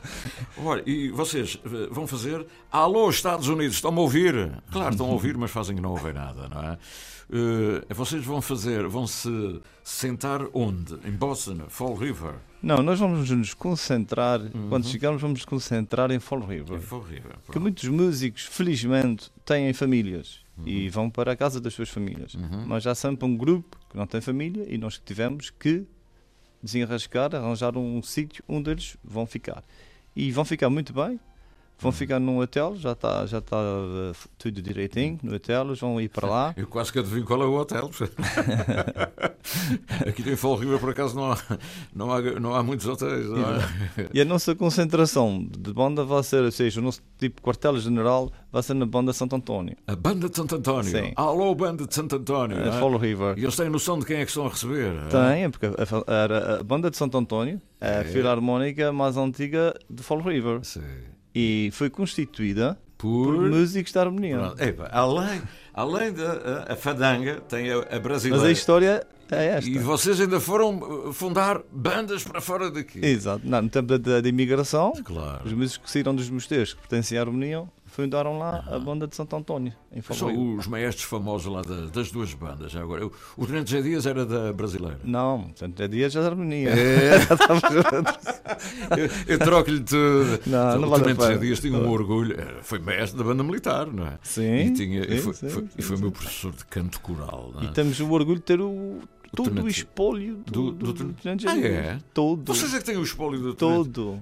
olha, 0.64 0.82
e 0.86 1.10
vocês 1.10 1.58
eh, 1.64 1.88
vão 1.90 2.06
fazer 2.06 2.46
Alô, 2.70 3.10
Estados 3.10 3.48
Unidos, 3.48 3.74
estão-me 3.74 3.98
a 3.98 4.02
ouvir? 4.02 4.52
Claro, 4.70 4.90
estão 4.90 5.06
a 5.06 5.12
ouvir, 5.12 5.36
mas 5.36 5.50
fazem 5.50 5.76
que 5.76 5.82
não 5.82 5.90
ouvem 5.90 6.12
nada, 6.12 6.48
não 6.48 6.62
é? 6.62 6.78
Eh, 7.34 7.94
vocês 7.94 8.22
vão 8.24 8.42
fazer, 8.42 8.86
vão 8.86 9.06
se 9.06 9.58
sentar 9.82 10.42
onde? 10.52 10.94
Em 11.06 11.12
Boston, 11.12 11.60
Fall 11.68 11.94
River? 11.94 12.34
Não, 12.62 12.82
nós 12.82 12.98
vamos 13.00 13.28
nos 13.30 13.54
concentrar, 13.54 14.38
Uhum. 14.40 14.68
quando 14.68 14.86
chegarmos, 14.86 15.22
vamos 15.22 15.38
nos 15.40 15.44
concentrar 15.46 16.10
em 16.10 16.20
Fall 16.20 16.40
River. 16.40 16.76
Em 16.76 16.80
Fall 16.82 17.00
River. 17.00 17.36
Porque 17.46 17.58
muitos 17.58 17.88
músicos, 17.88 18.42
felizmente, 18.44 19.30
têm 19.46 19.72
famílias 19.72 20.40
Uhum. 20.58 20.68
e 20.68 20.88
vão 20.90 21.08
para 21.08 21.32
a 21.32 21.36
casa 21.36 21.58
das 21.58 21.72
suas 21.72 21.88
famílias. 21.88 22.36
Mas 22.66 22.86
há 22.86 22.94
sempre 22.94 23.24
um 23.26 23.34
grupo 23.34 23.78
que 23.88 23.96
não 23.96 24.06
tem 24.06 24.20
família 24.20 24.66
e 24.68 24.76
nós 24.76 25.00
tivemos 25.02 25.48
que 25.48 25.86
desenrascar, 26.62 27.34
arranjar 27.34 27.76
um 27.78 28.02
sítio 28.02 28.44
onde 28.46 28.70
eles 28.70 28.96
vão 29.02 29.26
ficar. 29.26 29.64
E 30.14 30.30
vão 30.30 30.44
ficar 30.44 30.68
muito 30.68 30.92
bem. 30.92 31.18
Vão 31.78 31.90
ficar 31.90 32.20
num 32.20 32.38
hotel, 32.38 32.76
já 32.76 32.92
está 32.92 33.26
já 33.26 33.40
tá, 33.40 33.56
eh, 33.56 34.12
tudo 34.38 34.62
direitinho 34.62 35.18
no 35.20 35.34
hotel, 35.34 35.66
eles 35.66 35.80
vão 35.80 36.00
ir 36.00 36.08
para 36.08 36.28
lá. 36.28 36.54
Eu 36.56 36.68
quase 36.68 36.92
que 36.92 37.00
adivinho 37.00 37.24
qual 37.26 37.42
é 37.42 37.44
o 37.44 37.54
hotel. 37.54 37.90
Aqui 40.06 40.30
em 40.30 40.36
Fall 40.36 40.56
River, 40.56 40.78
por 40.78 40.90
acaso, 40.90 41.14
não 41.16 41.32
há, 41.32 41.38
não 41.94 42.12
há, 42.12 42.20
não 42.40 42.54
há 42.54 42.62
muitos 42.62 42.86
hotéis. 42.86 43.26
É? 43.98 44.08
E 44.14 44.20
a 44.20 44.24
nossa 44.24 44.54
concentração 44.54 45.44
de 45.44 45.72
banda 45.72 46.04
vai 46.04 46.22
ser, 46.22 46.42
ou 46.44 46.50
seja, 46.52 46.80
o 46.80 46.84
nosso 46.84 47.00
tipo 47.18 47.42
quartel-general 47.42 48.30
vai 48.52 48.62
ser 48.62 48.74
na 48.74 48.86
banda 48.86 49.12
Santo 49.12 49.34
António, 49.34 49.76
A 49.86 49.96
banda 49.96 50.28
de 50.28 50.36
Santo 50.36 50.54
António. 50.56 50.90
Sim. 50.90 51.12
Alô, 51.16 51.54
banda 51.54 51.86
de 51.86 51.94
Santo 51.94 52.16
António. 52.16 52.58
não 52.58 52.66
é? 52.72 52.78
Fall 52.78 52.96
River. 52.96 53.38
E 53.38 53.42
eles 53.42 53.56
têm 53.56 53.68
noção 53.68 53.98
de 53.98 54.06
quem 54.06 54.18
é 54.18 54.24
que 54.24 54.30
estão 54.30 54.46
a 54.46 54.50
receber. 54.50 54.92
é? 54.94 55.08
Tem, 55.34 55.50
porque 55.50 55.66
a, 55.66 55.70
a- 55.72 56.60
a 56.60 56.62
banda 56.62 56.90
de 56.90 56.96
Santo 56.96 57.18
António 57.18 57.60
é 57.80 57.88
a 57.88 58.00
É. 58.00 58.04
filarmónica 58.04 58.92
mais 58.92 59.16
antiga 59.16 59.74
de 59.90 60.02
Fall 60.02 60.20
River 60.20 60.60
Sim. 60.62 60.80
E 61.34 61.70
foi 61.72 61.88
constituída 61.90 62.78
Por. 62.98 63.34
por 63.36 63.50
músicos 63.50 63.92
da 63.92 64.00
harmonia. 64.02 64.52
Além, 64.90 65.42
além 65.74 66.12
da 66.12 66.32
a, 66.68 66.72
a 66.72 66.76
fadanga, 66.76 67.40
tem 67.48 67.70
a, 67.70 67.78
a 67.78 67.86
Mas 67.92 68.00
brasileira. 68.00 68.46
a 68.48 68.50
história 68.52 69.06
é 69.30 69.46
esta. 69.46 69.70
E 69.70 69.78
vocês 69.78 70.20
ainda 70.20 70.38
foram 70.38 70.76
uh, 70.78 71.12
fundar 71.12 71.62
bandas 71.72 72.22
para 72.22 72.40
fora 72.40 72.70
daqui. 72.70 73.04
Exato. 73.04 73.40
Não, 73.44 73.62
no 73.62 73.68
tempo 73.70 73.96
da, 73.98 74.20
da- 74.20 74.28
imigração, 74.28 74.92
Claro. 75.04 75.42
os 75.46 75.52
músicos 75.52 75.86
que 75.86 75.90
saíram 75.90 76.14
dos 76.14 76.28
mosteiros 76.28 76.74
que 76.74 76.80
pertenciam 76.80 77.20
à 77.20 77.26
harmonia 77.26 77.64
fundaram 77.86 78.38
lá 78.38 78.64
a 78.70 78.78
banda 78.78 79.06
de 79.06 79.14
Santo 79.14 79.36
António, 79.36 79.72
em 79.92 80.00
São 80.00 80.56
os 80.56 80.66
maestros 80.66 81.04
famosos 81.04 81.52
lá 81.52 81.60
da- 81.60 81.86
das 81.92 82.10
duas 82.10 82.32
bandas. 82.32 82.74
Agora, 82.76 83.06
o, 83.06 83.12
o 83.36 83.46
Tenente 83.46 83.70
Zé 83.70 83.82
Dias 83.82 84.06
era 84.06 84.24
da 84.24 84.50
brasileira. 84.52 84.98
Não, 85.04 85.42
portanto, 85.44 85.80
é 85.82 85.88
dias 85.88 86.12
da 86.14 86.24
harmonia. 86.24 86.70
É. 86.70 87.18
Eu, 88.96 89.34
eu 89.34 89.38
troco-lhe 89.38 89.80
tudo. 89.80 90.40
Não, 90.46 90.80
não 90.80 90.88
vale. 90.90 91.38
Dias 91.38 91.60
tinha 91.60 91.76
um 91.78 91.88
orgulho. 91.90 92.36
Foi 92.62 92.78
maestro 92.78 93.18
da 93.18 93.24
banda 93.24 93.42
militar, 93.42 93.86
não 93.86 94.06
é? 94.06 94.18
Sim, 94.22 94.66
E, 94.66 94.70
tinha, 94.74 95.00
e 95.00 95.16
sim, 95.16 95.22
foi, 95.22 95.34
sim, 95.34 95.48
foi- 95.48 95.62
sim, 95.62 95.68
e 95.78 95.82
foi 95.82 95.96
sim. 95.96 96.02
meu 96.02 96.12
professor 96.12 96.52
de 96.52 96.64
canto 96.66 97.00
coral. 97.00 97.52
não 97.54 97.62
E 97.62 97.66
é? 97.66 97.70
temos 97.70 97.98
o 98.00 98.10
orgulho 98.10 98.36
de 98.38 98.44
ter 98.44 98.60
o, 98.60 98.98
todo 99.34 99.62
o 99.62 99.68
espólio 99.68 100.36
do- 100.46 100.70
do, 100.72 100.92
do- 100.92 101.04
do, 101.12 101.14
Ah, 101.48 101.58
é? 101.58 101.98
Todo. 102.12 102.54
Vocês 102.54 102.74
é 102.74 102.78
que 102.78 102.84
têm 102.84 102.96
o 102.96 103.02
espólio 103.02 103.40
do? 103.40 103.54
Todo. 103.54 104.18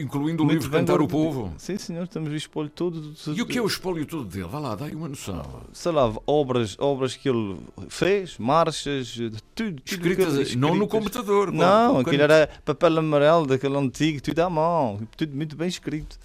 Incluindo 0.00 0.42
o 0.42 0.46
Muito 0.46 0.62
livro 0.62 0.70
Cantar 0.70 1.00
o. 1.00 1.06
Povo. 1.08 1.52
Sim, 1.58 1.76
senhor, 1.78 2.06
temos 2.08 2.30
o 2.32 2.36
espólio 2.36 2.70
todo. 2.70 3.00
do- 3.00 3.32
E 3.36 3.42
o 3.42 3.46
que 3.46 3.58
é 3.58 3.62
o 3.62 3.66
espólio 3.66 4.06
todo 4.06 4.24
dele? 4.24 4.48
Vá 4.48 4.58
lá, 4.58 4.74
dá-me 4.74 4.94
uma 4.94 5.08
noção. 5.08 5.62
sei 5.72 5.92
lá, 5.92 6.12
obras, 6.26 6.76
obras 6.78 7.16
que 7.16 7.28
ele 7.28 7.56
fez, 7.88 8.38
marchas, 8.38 9.16
tudo. 9.54 9.82
Escritas, 9.84 10.54
não 10.54 10.74
no 10.74 10.86
computador. 10.88 11.50
com- 11.50 11.56
Não, 11.56 11.98
aquilo 11.98 12.22
era 12.22 12.48
papel 12.64 12.98
amarelo, 12.98 13.46
daquele 13.46 13.76
antigo, 13.76 14.20
tudo 14.22 14.38
à 14.40 14.48
mão, 14.50 15.00
tudo 15.16 15.34
muito 15.36 15.56
bem 15.56 15.68
escrito. 15.68 16.18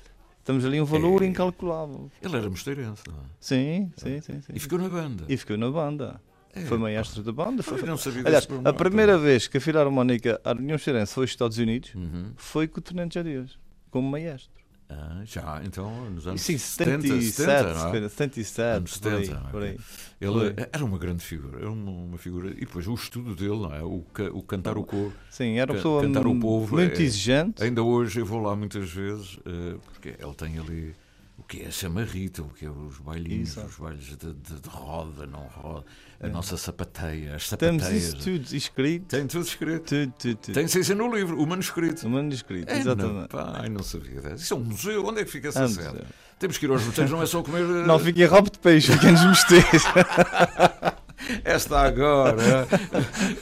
Temos 0.44 0.64
ali 0.64 0.80
um 0.80 0.86
valor 0.86 1.24
É. 1.24 1.26
incalculável. 1.26 2.12
Ele 2.22 2.38
era 2.38 2.48
mosteirense, 2.50 3.02
não 3.08 3.16
é? 3.16 3.24
Sim, 3.40 3.92
sim, 3.98 4.22
sim. 4.22 4.42
sim. 4.42 4.54
E 4.54 4.60
ficou 4.60 4.78
na 4.78 4.88
banda. 4.88 5.26
E 5.28 5.36
ficou 5.38 5.58
na 5.58 5.72
banda. 5.72 6.22
É, 6.56 6.62
Foi 6.62 6.78
maestro 6.78 7.22
da 7.22 7.32
banda. 7.32 7.62
Foi... 7.62 7.82
Não 7.84 7.98
sabia 7.98 8.24
Aliás, 8.26 8.48
a 8.64 8.74
primeira 8.74 9.18
vez 9.18 9.48
que 9.48 9.58
a 9.58 9.62
Filarmónica 9.62 10.40
a 10.44 10.52
União 10.52 10.78
Cheirense 10.78 11.14
foi 11.14 11.24
aos 11.24 11.32
Estados 11.32 11.58
Unidos 11.58 11.94
Uhum. 11.96 12.32
foi 12.36 12.68
com 12.68 12.80
o 12.80 12.82
Tenente 12.82 13.16
Jadias, 13.16 13.58
como 13.92 14.10
maestro. 14.10 14.56
Ah, 14.88 15.22
já, 15.26 15.62
então, 15.66 16.12
nos 16.12 16.28
anos 16.28 16.42
Sim, 16.42 16.60
70, 16.60 17.02
77, 17.02 17.32
70, 17.32 17.74
não 17.74 17.96
é? 18.06 18.08
77, 18.10 18.62
Anos 18.78 18.98
por 19.00 19.14
aí, 19.14 19.26
70, 19.26 19.42
por 19.50 19.64
aí. 19.64 19.80
Ele 20.22 20.54
era 20.72 20.86
uma 20.86 20.98
grande 21.00 21.24
figura, 21.26 21.58
era 21.58 21.72
uma, 21.72 21.92
uma 21.92 22.18
figura. 22.20 22.52
E 22.52 22.60
depois 22.60 22.88
o 22.88 22.94
estudo 22.94 23.36
dele, 23.36 23.58
não 23.58 23.74
é? 23.74 23.82
O, 23.82 24.06
o 24.34 24.44
cantar 24.44 24.78
o 24.78 24.84
coro. 24.84 25.12
Sim, 25.32 25.58
era 25.58 25.72
uma 25.72 25.78
pessoa 25.78 26.04
cantar 26.04 26.28
o 26.28 26.40
povo 26.40 26.76
muito 26.76 27.02
é- 27.02 27.04
exigente. 27.04 27.64
Ainda 27.64 27.82
hoje 27.82 28.20
eu 28.20 28.26
vou 28.28 28.40
lá 28.40 28.56
muitas 28.56 28.88
vezes, 28.92 29.40
eh, 29.44 29.76
porque 29.86 30.10
ele 30.10 30.34
tem 30.36 30.60
ali 30.60 30.96
o 31.40 31.44
que 31.44 31.62
é 31.64 31.66
a 31.68 31.72
chamarrita, 31.72 32.44
o 32.44 32.50
que 32.50 32.66
é 32.66 32.70
os 32.70 33.00
bailinhos, 33.00 33.50
Exato. 33.58 33.68
os 33.68 33.76
bailes 33.78 34.04
de, 34.06 34.16
de- 34.18 34.62
de 34.62 34.70
roda, 34.70 35.26
não 35.26 35.48
roda, 35.48 35.84
a 36.22 36.28
nossa 36.30 36.56
sapateia, 36.58 37.36
as 37.36 37.50
Temos 37.50 37.84
sapateias. 37.84 38.04
isso 38.04 38.18
tudo 38.18 38.56
escrito. 38.56 39.06
Tem 39.08 39.28
tudo 39.28 39.46
escrito. 39.46 39.84
Tudo, 39.86 40.14
tudo, 40.18 40.36
tudo. 40.38 40.54
Tem 40.54 40.68
ciência 40.68 40.96
no 40.96 41.14
livro, 41.14 41.40
o 41.42 41.46
manuscrito. 41.46 42.06
O 42.08 42.10
manuscrito, 42.10 42.72
É, 42.72 42.80
exatamente. 42.80 43.14
Não, 43.22 43.28
pá, 43.28 43.66
não 43.70 43.84
sabia. 43.84 44.22
Isso 44.36 44.54
é 44.54 44.58
um 44.58 44.64
museu, 44.64 45.06
onde 45.06 45.22
é 45.22 45.26
que 45.26 45.32
fica 45.32 45.50
essa 45.50 45.68
sede? 45.68 45.88
museu. 45.90 46.06
Temos 46.40 46.58
que 46.58 46.66
ir 46.66 46.70
aos 46.72 46.84
mosteiros, 46.84 47.12
não 47.12 47.22
é 47.22 47.26
só 47.26 47.42
comer. 47.44 47.62
eh, 47.62 47.88
Não 47.88 47.98
fiquem 48.00 48.26
rabo 48.26 48.50
de 48.50 48.60
peixe, 48.60 48.92
fiquem 48.92 49.12
nos 49.12 49.24
mosteiros. 49.26 49.84
Esta 51.44 51.79
agora. 51.82 52.67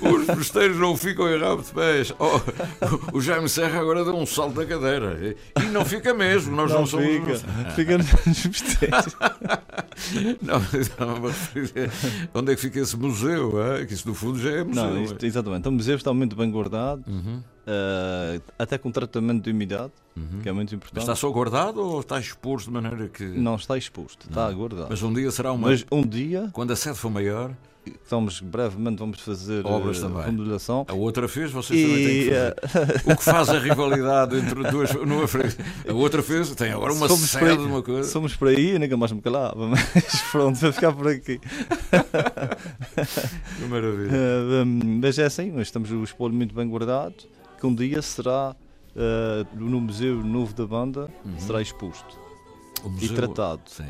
Os 0.01 0.27
mosteiros 0.27 0.77
não 0.77 0.95
ficam 0.95 1.27
em 1.33 1.39
rabo 1.39 1.61
de 1.61 1.71
peixe. 1.71 2.13
Oh, 2.19 2.39
o 3.17 3.21
Jaime 3.21 3.49
Serra 3.49 3.79
agora 3.79 4.03
deu 4.03 4.15
um 4.15 4.25
salto 4.25 4.55
da 4.55 4.65
cadeira. 4.65 5.35
E 5.59 5.65
não 5.71 5.83
fica 5.85 6.13
mesmo, 6.13 6.55
nós 6.55 6.71
não, 6.71 6.79
Não 6.81 6.85
somos. 6.85 7.05
fica. 7.05 7.35
Fica 7.75 7.97
nos. 7.97 8.07
Não, 10.41 10.59
não, 10.59 11.19
mas, 11.21 11.51
onde 12.33 12.51
é 12.51 12.55
que 12.55 12.61
fica 12.61 12.79
esse 12.79 12.97
museu? 12.97 13.61
é? 13.63 13.85
Que 13.85 13.93
isso 13.93 14.07
no 14.07 14.13
fundo 14.13 14.39
já 14.39 14.49
é 14.51 14.63
museu. 14.63 14.83
Não, 14.83 15.03
isto, 15.03 15.25
exatamente. 15.25 15.67
O 15.67 15.71
museu 15.71 15.95
está 15.95 16.13
muito 16.13 16.35
bem 16.35 16.49
guardado, 16.49 17.03
Uhum, 17.07 17.41
eh, 17.65 18.41
até 18.57 18.77
com 18.77 18.91
tratamento 18.91 19.43
de 19.43 19.51
umidade, 19.51 19.91
uhum. 20.15 20.39
que 20.41 20.49
é 20.49 20.51
muito 20.51 20.69
Mas 20.69 20.73
importante. 20.73 21.01
está 21.03 21.15
só 21.15 21.29
guardado 21.29 21.79
ou 21.81 21.99
está 22.01 22.19
exposto 22.19 22.67
de 22.67 22.73
maneira 22.73 23.07
que. 23.07 23.23
Não 23.23 23.55
está 23.55 23.77
exposto, 23.77 24.27
está 24.29 24.49
guardado. 24.51 24.87
Mas 24.89 25.01
um 25.03 25.13
dia 25.13 25.29
será 25.31 25.51
uma. 25.51 25.69
Mas 25.69 25.85
um 25.91 26.01
dia, 26.01 26.49
Quando 26.53 26.71
a 26.71 26.75
sede 26.75 26.97
for 26.97 27.09
maior, 27.11 27.51
estamos 27.85 28.39
brevemente 28.41 28.99
vamos 28.99 29.19
fazer 29.19 29.65
Obras 29.65 29.97
eh, 29.97 30.01
também. 30.01 30.23
remodelação. 30.25 30.85
a 30.87 30.93
outra 30.93 31.27
fez, 31.27 31.51
vocês 31.51 31.81
também 31.81 32.05
têm 32.05 32.15
E 32.21 32.23
que 32.23 32.29
fazer. 32.29 32.91
eh, 33.07 33.13
O 33.13 33.17
que 33.17 33.23
faz 33.23 33.49
a 33.49 33.59
rivalidade 33.59 34.35
entre 34.37 34.63
duas. 34.71 34.93
Numa 34.93 35.27
frente. 35.27 35.57
A 35.87 35.93
outra 35.93 36.21
fez, 36.23 36.49
tem 36.55 36.71
agora 36.71 36.93
uma 36.93 37.07
Somos 37.07 37.29
sede, 37.29 37.45
para- 37.45 37.61
uma 37.61 37.81
coisa. 37.81 38.09
somos 38.09 38.35
por 38.35 38.47
aí, 38.49 38.77
nunca 38.79 38.95
mais 38.97 39.11
me 39.11 39.21
calava, 39.21 39.67
mas 39.67 40.21
pronto, 40.31 40.57
vai 40.59 40.71
ficar 40.71 40.91
por 40.93 41.07
aqui. 41.07 41.39
Que 43.57 43.65
maravilha. 43.65 44.11
Hum, 44.65 44.99
mas 45.01 45.17
é 45.19 45.25
assim, 45.25 45.51
nós 45.51 45.67
estamos 45.67 45.91
o 45.91 46.03
espólio 46.03 46.35
muito 46.35 46.53
bem 46.55 46.67
guardado, 46.67 47.15
que 47.59 47.65
um 47.65 47.73
dia 47.73 48.01
será 48.01 48.55
eh, 48.95 49.45
no 49.55 49.79
Museu 49.81 50.23
Novo 50.23 50.53
da 50.53 50.65
Banda, 50.65 51.09
Uhum. 51.25 51.39
será 51.39 51.61
exposto 51.61 52.17
e 53.01 53.09
tratado. 53.09 53.61
Sim. 53.67 53.85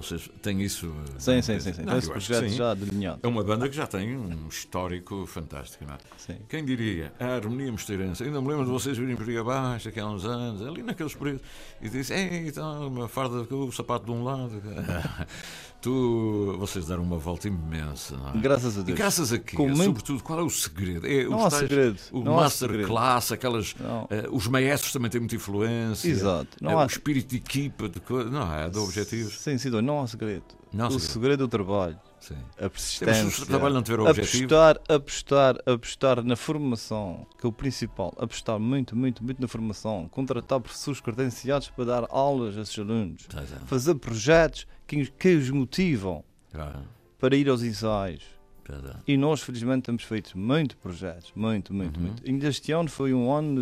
Vocês 0.00 0.30
têm 0.42 0.60
isso. 0.62 0.86
eh, 0.86 1.18
Sim, 1.18 1.42
sim, 1.42 1.60
sim, 1.60 1.72
sim. 1.72 1.82
Não, 1.82 1.90
Tem 1.90 1.98
esse 1.98 2.08
projeto 2.10 2.48
já 2.48 2.74
delineado. 2.74 3.20
É 3.22 3.26
uma 3.28 3.44
banda 3.44 3.68
que 3.68 3.76
já 3.76 3.86
tem 3.86 4.16
um 4.16 4.48
histórico 4.48 5.26
fantástico, 5.26 5.84
não 5.84 5.94
é? 5.94 5.98
Sim. 6.16 6.36
Quem 6.48 6.64
diria? 6.64 7.12
A 7.20 7.26
harmonia 7.34 7.70
mosteirense. 7.70 8.22
Ainda 8.22 8.40
me 8.40 8.48
lembro 8.48 8.64
de 8.64 8.70
vocês 8.70 8.96
virem 8.96 9.16
por 9.16 9.28
aí 9.28 9.36
abaixo, 9.36 9.88
aqui 9.88 10.00
há 10.00 10.06
uns 10.06 10.24
anos, 10.24 10.62
ali 10.66 10.82
naqueles 10.82 11.14
períodos, 11.14 11.42
e 11.80 11.88
disse: 11.88 12.12
Ei, 12.12 12.48
então, 12.48 12.88
uma 12.88 13.08
farda 13.08 13.44
com 13.44 13.56
o 13.66 13.72
sapato 13.72 14.06
de 14.06 14.10
um 14.12 14.24
lado. 14.24 14.60
tu, 15.80 16.56
vocês 16.58 16.86
deram 16.86 17.02
uma 17.02 17.18
volta 17.18 17.48
imensa, 17.48 18.16
não 18.16 18.28
é? 18.30 18.38
Graças 18.38 18.76
a 18.76 18.80
E 18.80 18.84
Deus. 18.84 18.98
graças 18.98 19.32
a 19.32 19.38
quê? 19.38 19.56
Com 19.56 19.66
muito- 19.68 19.84
Sobretudo, 19.84 20.22
qual 20.22 20.40
é 20.40 20.42
o 20.42 20.50
segredo? 20.50 21.06
É 21.06 21.24
Não 21.24 21.44
há 21.44 21.50
tais- 21.50 21.54
segredo. 21.68 21.98
O 22.12 22.22
não 22.22 22.38
há 22.38 22.50
segredo. 22.50 22.80
masterclass, 22.88 23.32
aquelas. 23.32 23.74
Eh, 24.10 24.28
os 24.30 24.46
maestros 24.46 24.92
também 24.92 25.10
têm 25.10 25.20
muita 25.20 25.36
influência. 25.36 26.08
Exato. 26.08 26.56
Não 26.60 26.74
o 26.74 26.78
há, 26.78 26.86
espírito 26.86 27.28
de 27.30 27.36
equipa, 27.36 27.88
de 27.88 28.00
não 28.30 28.52
é? 28.54 28.68
De 28.68 28.78
objetivos. 28.78 29.38
Sim, 29.40 29.58
sim, 29.58 29.70
não 29.70 30.00
há 30.02 30.06
segredo. 30.06 30.44
Não 30.72 30.84
há 30.84 30.88
o 30.88 30.92
segredo. 30.92 31.12
segredo 31.12 31.42
é 31.42 31.46
o 31.46 31.48
trabalho, 31.48 31.98
Sim. 32.20 32.36
a 32.58 32.68
persistência. 32.70 33.46
trabalho 33.46 33.74
não 33.74 33.82
tiver 33.82 33.98
objetivo. 34.00 34.44
Apostar, 34.54 34.76
apostar, 34.88 35.56
apostar 35.66 36.22
na 36.22 36.36
formação, 36.36 37.26
que 37.38 37.46
é 37.46 37.48
o 37.48 37.52
principal. 37.52 38.14
Apostar 38.18 38.58
muito, 38.58 38.94
muito, 38.96 39.24
muito 39.24 39.40
na 39.40 39.48
formação. 39.48 40.08
Contratar 40.10 40.60
professores 40.60 41.00
credenciados 41.00 41.70
para 41.70 41.84
dar 41.84 42.06
aulas 42.10 42.56
a 42.58 42.60
esses 42.62 42.78
alunos. 42.78 43.26
Tá, 43.26 43.40
tá. 43.42 43.56
Fazer 43.66 43.94
projetos 43.96 44.66
que, 44.86 45.06
que 45.06 45.34
os 45.36 45.50
motivam 45.50 46.22
Ah, 46.54 46.82
para 47.18 47.34
ir 47.36 47.48
aos 47.48 47.62
ensaios. 47.62 48.24
tá, 48.64 48.74
tá. 48.78 49.00
E 49.08 49.16
nós, 49.16 49.40
felizmente, 49.40 49.82
temos 49.86 50.02
feito 50.02 50.38
muito 50.38 50.76
projetos. 50.76 51.32
Muito, 51.34 51.72
muito, 51.72 51.98
Uhum. 51.98 52.06
muito. 52.06 52.22
Ainda 52.28 52.48
este 52.48 52.70
ano 52.72 52.88
foi 52.90 53.14
um 53.14 53.32
ano 53.32 53.60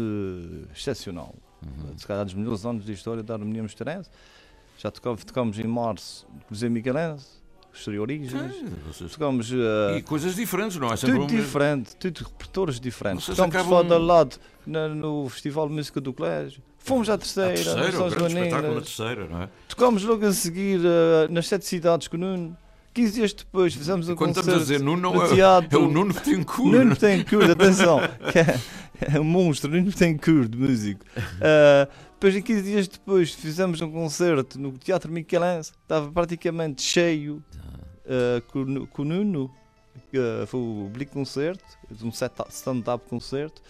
eh, 0.68 0.72
excepcional. 0.74 1.34
Uhum. 1.62 1.96
Se 1.96 2.06
calhar 2.06 2.24
dos 2.24 2.34
melhores 2.34 2.64
anos 2.66 2.84
da 2.84 2.92
história 2.92 3.22
da 3.22 3.34
harmonia 3.34 3.62
mosteirense. 3.62 4.10
Já 4.78 4.90
tocamos, 4.92 5.24
tocamos 5.24 5.58
em 5.58 5.66
março 5.66 6.24
com 6.46 6.54
o 6.54 6.56
Zé 6.56 6.68
Miguelense, 6.68 7.26
História 7.72 7.96
e 7.96 8.00
Origens. 8.00 8.30
Sim, 8.54 8.66
vocês- 8.86 9.12
Tocamos 9.12 9.52
eh, 9.52 9.98
E 9.98 10.02
coisas 10.02 10.34
diferentes, 10.34 10.76
não 10.78 10.88
é? 10.92 10.96
Sempre 10.96 11.16
tudo 11.20 11.32
mesmo. 11.32 11.46
diferente, 11.46 11.96
tudo 11.96 12.18
repertórios 12.24 12.80
diferentes. 12.80 13.24
Vocês 13.24 13.36
Tocamos 13.36 13.54
acabam- 13.56 13.80
acabam... 13.86 14.06
lado 14.06 14.36
na- 14.66 14.88
no 14.88 15.28
Festival 15.28 15.68
de 15.68 15.74
Música 15.74 16.00
do 16.00 16.12
Colégio. 16.12 16.60
Fomos 16.78 17.08
à 17.10 17.18
terceira, 17.18 17.52
terceira, 17.54 17.80
nas 17.82 17.94
o 17.94 17.98
São 17.98 18.08
grande 18.08 18.26
espetáculo 18.26 18.50
na 18.56 18.60
Joaninas. 18.68 18.96
terceira, 18.96 19.26
não 19.28 19.42
é? 19.42 19.48
Tocámos 19.68 20.02
logo 20.04 20.26
a 20.26 20.32
seguir 20.32 20.80
eh, 20.84 21.28
nas 21.30 21.46
sete 21.46 21.66
cidades 21.66 22.08
com 22.08 22.16
o 22.16 22.20
Nuno. 22.20 22.56
15 22.94 23.12
dias 23.12 23.32
depois 23.32 23.74
fizemos 23.74 24.08
um 24.08 24.16
Quando 24.16 24.34
concerto 24.34 24.48
estamos 24.50 24.70
a 24.70 24.72
dizer 24.72 24.84
Nuno, 24.84 25.22
é, 25.24 25.74
é 25.74 25.76
o 25.76 25.88
Nuno 25.88 26.14
cu. 26.44 26.68
Nuno 26.68 26.90
Betancourt, 26.90 27.50
atenção, 27.50 28.00
que 28.32 28.38
é, 28.38 28.60
é 29.14 29.20
um 29.20 29.24
monstro, 29.24 29.70
Nuno 29.70 29.90
Betancourt, 29.90 30.48
de 30.48 30.58
músico. 30.58 31.04
Ah, 31.40 31.88
depois, 32.12 32.34
em 32.34 32.42
15 32.42 32.62
dias 32.62 32.88
depois, 32.88 33.32
fizemos 33.32 33.80
um 33.80 33.90
concerto 33.92 34.58
no 34.58 34.72
Teatro 34.72 35.12
Michelense, 35.12 35.72
estava 35.82 36.10
praticamente 36.10 36.82
cheio 36.82 37.42
ah, 38.08 38.42
com, 38.48 38.86
com 38.86 39.02
o 39.02 39.04
Nuno, 39.04 39.50
ah, 40.14 40.46
foi 40.46 40.60
o 40.60 40.90
Blick 40.92 41.12
Concerto, 41.12 41.64
um 42.02 42.10
stand-up 42.10 43.08
concerto. 43.08 43.62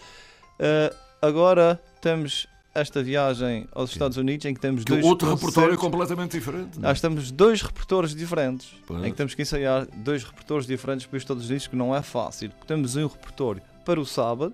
Ah, 0.59 0.95
agora 1.21 1.79
temos 2.01 2.47
esta 2.81 3.01
viagem 3.03 3.67
aos 3.71 3.91
Estados 3.91 4.17
Unidos 4.17 4.45
em 4.45 4.53
que 4.53 4.59
temos 4.59 4.83
Que 4.83 4.91
dois 4.93 5.05
outro 5.05 5.33
repertório 5.33 5.77
completamente 5.77 6.31
diferente. 6.37 6.77
é? 6.77 6.81
Nós 6.81 6.99
temos 7.01 7.31
dois 7.31 7.61
repertórios 7.61 8.15
diferentes, 8.15 8.73
Pois. 8.87 9.03
em 9.03 9.11
que 9.11 9.17
temos 9.17 9.33
que 9.35 9.41
ensaiar 9.41 9.87
dois 9.97 10.23
repertórios 10.23 10.65
diferentes 10.67 11.05
para 11.05 11.17
os 11.17 11.23
Estados 11.23 11.47
Unidos, 11.49 11.67
que 11.67 11.75
não 11.75 11.95
é 11.95 12.01
fácil. 12.01 12.49
porque 12.51 12.65
Temos 12.67 12.95
um 12.95 13.07
repertório 13.07 13.61
para 13.85 13.99
o 13.99 14.05
sábado, 14.05 14.53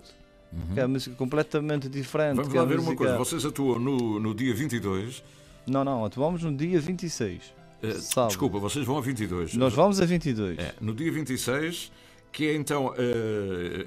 Uhum. 0.52 0.74
que 0.74 0.80
é 0.80 0.82
a 0.84 0.88
música 0.88 1.14
completamente 1.16 1.88
diferente. 1.88 2.36
Vamos 2.36 2.54
é 2.54 2.58
lá 2.58 2.64
ver 2.64 2.74
uma 2.74 2.84
música- 2.84 2.96
coisa. 3.04 3.18
Vocês 3.18 3.44
atuam 3.44 3.78
no, 3.78 4.20
no 4.20 4.34
dia 4.34 4.54
22. 4.54 5.22
Não, 5.66 5.82
não, 5.84 6.04
atuamos 6.04 6.42
no 6.42 6.54
dia 6.56 6.80
26. 6.80 7.42
Eh, 7.82 7.92
Sábado. 7.94 8.28
desculpa, 8.28 8.58
vocês 8.58 8.86
vão 8.86 8.96
a 8.96 9.00
22. 9.00 9.54
Nós 9.54 9.74
vamos 9.74 10.00
a 10.00 10.06
22. 10.06 10.58
É, 10.58 10.74
no 10.80 10.94
dia 10.94 11.10
26, 11.12 11.90
que 12.36 12.48
é 12.48 12.54
então. 12.54 12.92
eh, 12.98 13.86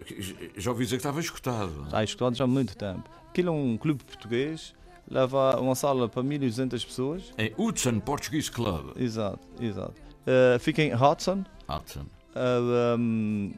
já 0.57 0.71
ouvi 0.71 0.83
dizer 0.83 0.95
que 0.95 1.01
estava 1.01 1.19
escutado. 1.19 1.83
Está 1.85 2.03
escutado 2.03 2.35
já 2.35 2.45
há 2.45 2.47
muito 2.47 2.75
tempo. 2.75 3.07
Aquilo 3.29 3.49
é 3.49 3.51
um 3.51 3.77
clube 3.77 4.03
português, 4.03 4.73
leva 5.07 5.59
uma 5.61 5.75
sala 5.75 6.09
para 6.09 6.23
1200 6.23 6.83
pessoas. 6.83 7.31
Em 7.37 7.53
Hudson 7.55 7.99
Portuguese 7.99 8.49
Club. 8.49 8.97
Exato, 8.97 9.47
exato. 9.61 9.93
Uh, 10.25 10.59
fica 10.59 10.81
em 10.81 10.91
Hudson. 10.95 11.43
Hudson. 11.69 12.07
Uh, 12.35 12.97
um, 12.97 13.51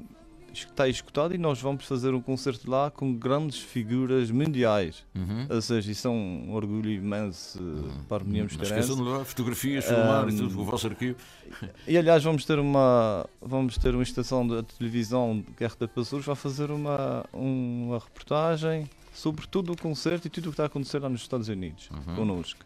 está 0.54 0.88
escutado 0.88 1.34
e 1.34 1.38
nós 1.38 1.62
vamos 1.62 1.86
fazer 1.86 2.14
um 2.14 2.22
concerto 2.22 2.70
lá 2.70 2.90
com 2.92 3.14
grandes 3.14 3.60
figuras 3.60 4.30
mundiais. 4.32 5.06
Uhum. 5.16 5.48
Ou 5.50 5.62
seja, 5.62 5.92
isso 5.92 6.08
é 6.08 6.12
um 6.12 6.54
orgulho 6.54 6.90
imenso 6.92 7.62
uh, 7.62 8.04
para 8.08 8.24
a 8.24 8.26
União 8.26 8.48
Não 8.56 8.64
esqueçam 8.64 8.96
de 8.96 9.02
levar 9.02 9.24
fotografias, 9.26 9.86
filmar 9.86 10.28
e 10.30 10.34
Um, 10.34 10.38
tudo, 10.38 10.62
o 10.62 10.66
vosso 10.66 10.88
arquivo. 10.88 11.18
E 11.88 11.98
aliás, 11.98 12.24
vamos 12.24 12.46
ter 12.46 12.60
uma, 12.60 13.26
vamos 13.42 13.78
ter 13.78 13.94
uma 13.94 14.04
estação 14.04 14.48
de 14.48 14.62
televisão 14.78 15.44
que 15.58 15.64
é 15.64 15.68
RTP 15.68 15.98
Açores, 16.00 16.26
vai 16.26 16.36
fazer 16.36 16.72
uma, 16.72 17.26
uma 17.34 18.00
reportagem 18.00 18.90
sobre 19.14 19.46
todo 19.48 19.74
o 19.74 19.78
concerto 19.78 20.28
e 20.28 20.30
tudo 20.30 20.46
o 20.46 20.48
que 20.50 20.54
está 20.54 20.64
a 20.64 20.68
acontecer 20.68 21.00
lá 21.00 21.10
nos 21.10 21.22
Estados 21.22 21.48
Unidos, 21.50 21.90
Uhum. 21.92 22.16
connosco. 22.16 22.60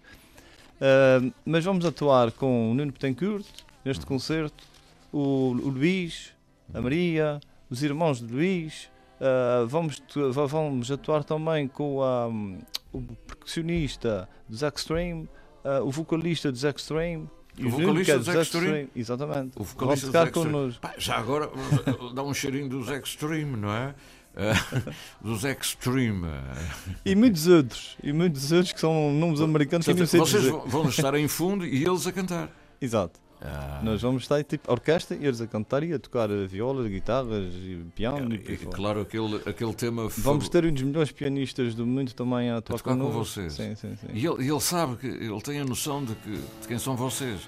Uh, 0.76 1.34
mas 1.46 1.64
vamos 1.64 1.86
atuar 1.86 2.32
com 2.32 2.72
o 2.72 2.74
Nuno 2.76 2.92
Betancourt 2.92 3.46
neste 3.84 4.02
Uhum. 4.04 4.08
concerto, 4.10 4.64
o, 5.12 5.20
o 5.52 5.70
Luís, 5.70 6.32
a 6.74 6.82
Maria, 6.82 7.40
os 7.70 7.84
irmãos 7.84 8.20
de 8.20 8.34
Luís. 8.34 8.90
Uh, 9.16 9.66
vamos, 9.68 10.02
vamos 10.50 10.92
atuar 10.92 11.24
também 11.24 11.68
com 11.68 12.02
um, 12.02 12.60
o 12.92 13.02
percussionista 13.02 14.28
dos 14.48 14.62
Extreme, 14.62 15.30
uh, 15.64 15.84
o 15.86 15.92
vocalista 15.92 16.52
dos 16.52 16.64
Extreme. 16.64 17.30
O 17.58 17.70
vocalista 17.70 18.14
é 18.14 18.18
dos 18.18 18.28
Extreme? 18.28 18.90
Exatamente. 18.96 19.54
O 19.58 19.64
vocalista 19.64 20.08
dos 20.08 20.28
Extreme. 20.28 20.74
Pá, 20.82 20.94
já 20.98 21.18
agora 21.18 21.50
dá 22.14 22.24
um 22.24 22.34
cheirinho 22.34 22.68
dos 22.68 22.90
Extreme, 22.90 23.58
não 23.58 23.72
é? 23.72 23.96
Eh, 24.38 24.54
dos 25.22 25.46
Extreme. 25.46 26.28
E 27.06 27.16
muitos 27.16 27.48
outros. 27.48 27.98
E 28.04 28.12
muitos 28.12 28.52
outros 28.52 28.74
que 28.74 28.82
são 28.82 29.14
nomes 29.14 29.40
americanos 29.40 29.86
que 29.86 29.94
eu 29.94 29.96
não 29.96 30.06
sei 30.06 30.20
Vocês 30.20 30.44
dizer. 30.44 30.58
vão 30.66 30.90
estar 30.90 31.16
em 31.16 31.26
fundo 31.30 31.66
e 31.66 31.86
eles 31.86 32.06
a 32.06 32.12
cantar. 32.12 32.50
Exato. 32.82 33.18
Ah, 33.48 33.80
Nós 33.84 34.02
vamos 34.02 34.24
estar 34.24 34.44
tipo 34.44 34.72
orquestra 34.72 35.16
e 35.16 35.26
eles 35.26 35.40
a 35.42 35.48
cantar 35.48 35.84
e 35.84 35.94
a 35.94 36.00
tocar 36.00 36.28
viola, 36.48 36.88
guitarras 36.88 37.54
e 37.54 37.86
piano. 37.96 38.34
E, 38.34 38.38
aí 38.38 38.54
e, 38.54 38.58
fora. 38.58 38.76
claro, 38.76 39.02
aquele, 39.02 39.42
aquele 39.46 39.74
tema. 39.74 40.08
Vamos 40.18 40.50
ter 40.50 40.66
um 40.66 40.74
dos 40.74 40.82
melhores 40.84 41.12
pianistas 41.12 41.76
do 41.76 41.86
mundo 41.86 42.14
também 42.14 42.50
a 42.52 42.62
tocar, 42.62 42.78
tocar 42.80 42.98
com 42.98 43.12
vocês. 43.12 43.54
Sim, 43.54 43.76
sim, 43.76 43.96
sim. 43.96 44.08
E 44.14 44.26
ele, 44.26 44.50
ele 44.50 44.60
sabe 44.62 44.96
que 44.98 45.08
ele 45.08 45.42
tem 45.42 45.60
a 45.60 45.66
noção 45.66 46.04
de, 46.04 46.16
que, 46.16 46.32
de 46.32 46.68
quem 46.68 46.80
são 46.80 46.96
vocês. 46.96 47.42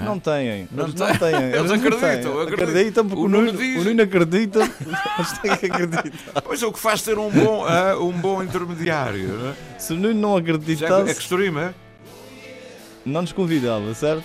Não 0.00 0.18
têm. 0.18 0.66
Não 0.72 0.84
eles 0.84 0.94
têm. 0.94 1.06
não 1.06 1.16
têm. 1.18 1.34
Eles 1.34 1.70
não 1.70 1.74
acreditam, 1.76 2.32
têm. 2.46 2.54
acreditam. 2.54 3.08
Porque 3.08 3.22
O 3.22 3.28
Nuno 3.28 3.52
diz. 3.52 3.80
o 3.80 3.84
Nuno 3.84 4.02
acredita. 4.02 4.60
Eles 5.18 5.38
têm 5.38 5.56
que 5.58 5.66
acreditar. 5.66 6.40
Pois 6.42 6.62
é, 6.62 6.66
o 6.66 6.72
que 6.72 6.78
faz 6.78 7.02
ter 7.02 7.18
um 7.18 7.28
bom, 7.30 7.66
ah, 7.66 7.98
um 7.98 8.12
bom 8.12 8.42
intermediário. 8.42 9.28
Não 9.28 9.50
é? 9.50 9.54
Se 9.78 9.92
o 9.92 9.96
Nuno 9.96 10.14
não 10.14 10.32
Já 10.36 10.38
acreditasse, 10.38 11.08
é 11.10 11.12
extreme, 11.12 11.58
é? 11.60 11.74
não 13.04 13.20
nos 13.20 13.32
convidava, 13.32 13.92
certo? 13.94 14.24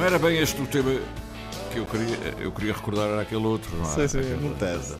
Não 0.00 0.06
era 0.06 0.18
bem 0.18 0.38
este 0.38 0.60
o 0.62 0.66
tema 0.66 0.98
que 1.70 1.78
eu 1.78 1.84
queria, 1.84 2.16
eu 2.38 2.50
queria 2.52 2.72
recordar, 2.72 3.06
era 3.06 3.20
aquele 3.20 3.44
outro. 3.46 3.70
Não, 3.76 3.84
é? 3.84 3.86
Sim, 3.86 4.08
sim, 4.08 4.18
Aquele- 4.20 4.48
não 4.48 4.54
tese. 4.54 4.96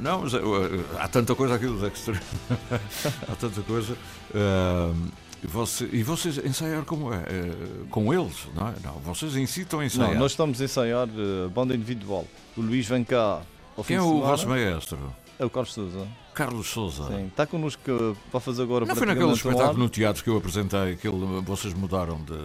não, 0.00 0.20
mas 0.22 0.32
uh, 0.34 0.36
uh, 0.38 0.84
há 0.98 1.08
tanta 1.08 1.34
coisa 1.34 1.56
aqui 1.56 1.66
dos 1.66 1.82
extreme. 1.82 2.20
há 3.28 3.34
tanta 3.34 3.60
coisa. 3.62 3.96
E 5.42 5.46
você- 5.48 5.88
e 5.92 6.04
vocês 6.04 6.38
ensaiar 6.38 6.84
como 6.84 7.12
é? 7.12 7.16
Eh, 7.16 7.52
com 7.90 8.14
eles, 8.14 8.46
não 8.54 8.68
é? 8.68 8.74
Não, 8.84 8.92
vocês 9.00 9.34
estão 9.34 9.80
a 9.80 9.84
ensaiar. 9.84 10.12
Não, 10.12 10.20
nós 10.20 10.30
estamos 10.30 10.60
a 10.60 10.64
ensaiar 10.64 11.08
uh, 11.08 11.50
banda 11.50 11.74
individual. 11.74 12.24
O 12.56 12.60
Luís 12.60 12.86
vem 12.86 13.02
cá 13.02 13.42
ao 13.76 13.82
Quem 13.84 13.84
fim 13.84 13.94
é 13.94 14.00
o 14.00 14.20
vosso 14.20 14.48
maestro? 14.48 14.98
É 15.36 15.44
o 15.44 15.50
Carlos 15.50 15.74
Souza. 15.74 16.06
Carlos 16.32 16.68
Souza. 16.68 17.08
Sim, 17.08 17.26
está 17.26 17.44
connosco 17.44 17.82
uh, 17.90 18.16
para 18.30 18.38
fazer 18.38 18.62
agora 18.62 18.86
Não 18.86 18.94
foi 18.94 19.04
naquele 19.06 19.32
espetáculo 19.32 19.78
no 19.78 19.88
teatro 19.88 20.22
que 20.22 20.30
eu 20.30 20.36
apresentei 20.36 20.94
que 20.94 21.08
ele- 21.08 21.40
vocês 21.44 21.74
mudaram 21.74 22.18
de. 22.22 22.38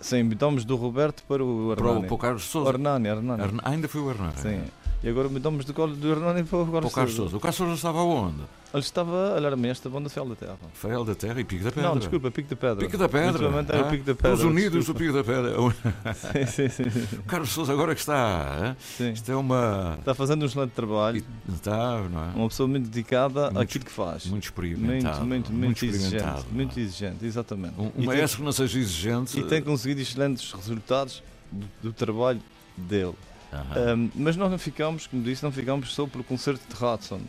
Sim, 0.00 0.22
mudamos 0.22 0.64
do 0.64 0.76
Roberto 0.76 1.22
para 1.26 1.42
o 1.42 1.74
para, 1.76 1.84
o, 1.84 1.88
Hernani. 1.90 2.06
para 2.06 2.14
o 2.14 2.18
Carlos 2.18 2.44
Souza. 2.44 2.70
Hernani, 2.70 3.08
Hernani. 3.08 3.42
Hern- 3.42 3.60
ainda 3.64 3.88
foi 3.88 4.00
o 4.00 4.10
Hernani. 4.10 4.36
Sim. 4.36 4.60
E 5.02 5.08
agora 5.08 5.28
mudamos 5.28 5.64
do, 5.64 5.72
colo- 5.72 5.94
do 5.94 6.08
Hernani 6.10 6.42
para 6.42 6.58
o 6.58 6.66
Carlos 6.66 6.90
o 6.90 6.94
Carlos 6.94 7.14
Souza. 7.14 7.30
Souza. 7.30 7.36
O 7.36 7.40
Carlos 7.40 7.56
Souza 7.56 7.74
estava 7.74 7.98
onde? 8.02 8.40
Ele 8.74 8.82
estava, 8.82 9.34
ele 9.36 9.46
era 9.46 9.56
mestre 9.56 9.88
da 9.90 10.08
Fiel 10.10 10.26
da 10.26 10.34
Terra. 10.34 10.56
Fael 10.74 11.04
da 11.04 11.14
Terra 11.14 11.40
e 11.40 11.44
Pico 11.44 11.64
da 11.64 11.70
Pedra. 11.70 11.88
Não, 11.88 11.96
desculpa, 11.98 12.30
Pico 12.30 12.50
da 12.50 12.56
Pedra. 12.56 12.76
Pico 12.84 12.98
da 12.98 13.08
Pedra. 13.08 13.30
Literalmente 13.30 13.72
era 13.72 13.80
Ah, 13.80 13.90
Pico 13.90 14.04
da 14.04 14.14
Pedra. 14.14 14.32
Os 14.34 14.42
Unidos 14.42 14.86
do. 14.86 14.94
Pico 14.94 15.12
da 15.14 15.24
Pedra. 15.24 15.54
sim, 16.46 16.68
sim, 16.68 16.68
sim. 16.68 17.16
O 17.18 17.22
Carlos 17.22 17.48
Souza 17.48 17.72
agora 17.72 17.94
que 17.94 18.00
está. 18.00 18.76
Sim. 18.80 19.12
Isto 19.12 19.30
é 19.32 19.36
uma. 19.36 19.96
Está 20.00 20.14
fazendo 20.14 20.42
um 20.42 20.46
excelente 20.46 20.72
trabalho. 20.72 21.24
Está, 21.54 22.02
não 22.10 22.24
é? 22.24 22.28
Uma 22.34 22.48
pessoa 22.48 22.68
muito 22.68 22.88
dedicada 22.90 23.44
Muito- 23.44 23.60
àquilo 23.60 23.84
que 23.86 23.92
faz. 23.92 24.26
Muito 24.26 24.44
experimentado. 24.44 25.24
muito, 25.24 25.50
muito, 25.50 25.64
muito 25.64 25.84
exigente. 25.86 26.16
experimentado, 26.16 26.44
não 26.44 26.50
é? 26.50 26.54
Muito 26.56 26.80
exigente, 26.80 27.24
exatamente. 27.24 27.74
Um, 27.78 27.84
um 27.84 27.88
E 27.88 27.92
tem- 27.98 28.06
maestro 28.06 28.38
que 28.40 28.44
não 28.44 28.52
seja 28.52 28.78
exigente. 28.78 29.38
E 29.38 29.44
tem 29.44 29.62
conseguido 29.62 30.00
excelentes 30.02 30.52
resultados 30.52 31.22
do, 31.50 31.66
do 31.84 31.92
trabalho 31.94 32.40
dele. 32.76 33.14
Aham. 33.52 33.94
Um, 33.94 34.10
mas 34.14 34.36
nós 34.36 34.50
não 34.50 34.58
ficamos, 34.58 35.06
como 35.06 35.22
disse, 35.22 35.42
não 35.42 35.50
ficamos 35.52 35.94
só 35.94 36.06
pelo 36.06 36.22
concerto 36.24 36.62
de 36.68 36.84
Hudson. 36.84 37.20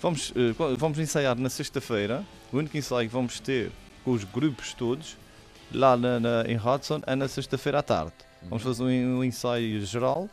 Vamos, 0.00 0.30
qu- 0.56 0.76
vamos 0.78 0.98
ensaiar 0.98 1.36
na 1.38 1.50
sexta-feira. 1.50 2.24
O 2.52 2.56
único 2.58 2.76
ensaio 2.76 3.08
que 3.08 3.12
vamos 3.14 3.38
ter 3.40 3.70
com 4.04 4.12
os 4.12 4.24
grupos 4.24 4.72
todos 4.74 5.16
lá 5.72 5.96
na, 5.96 6.18
na- 6.20 6.44
em 6.46 6.56
Hudson 6.56 7.02
é 7.06 7.14
na 7.14 7.28
sexta-feira 7.28 7.80
à 7.80 7.82
tarde. 7.82 8.12
Vamos 8.44 8.62
fazer 8.62 8.82
um, 8.82 9.18
um 9.18 9.24
ensaio 9.24 9.84
geral 9.84 10.28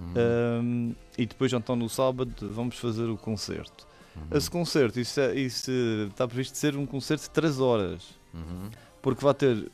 Uhum. 0.00 0.14
um, 0.62 0.94
e 1.16 1.26
depois 1.26 1.52
então 1.52 1.76
no 1.76 1.88
sábado 1.88 2.32
vamos 2.50 2.76
fazer 2.78 3.04
o 3.04 3.16
concerto. 3.16 3.86
Uhum. 4.16 4.36
Esse 4.36 4.50
concerto, 4.50 4.98
isso, 4.98 5.20
é- 5.20 5.34
isso 5.34 5.70
está 6.10 6.26
previsto 6.26 6.56
ser 6.58 6.76
um 6.76 6.84
concerto 6.86 7.22
de 7.24 7.30
3 7.30 7.60
horas 7.60 8.02
Uhum. 8.34 8.70
porque 9.00 9.22
vai 9.22 9.34
ter 9.34 9.70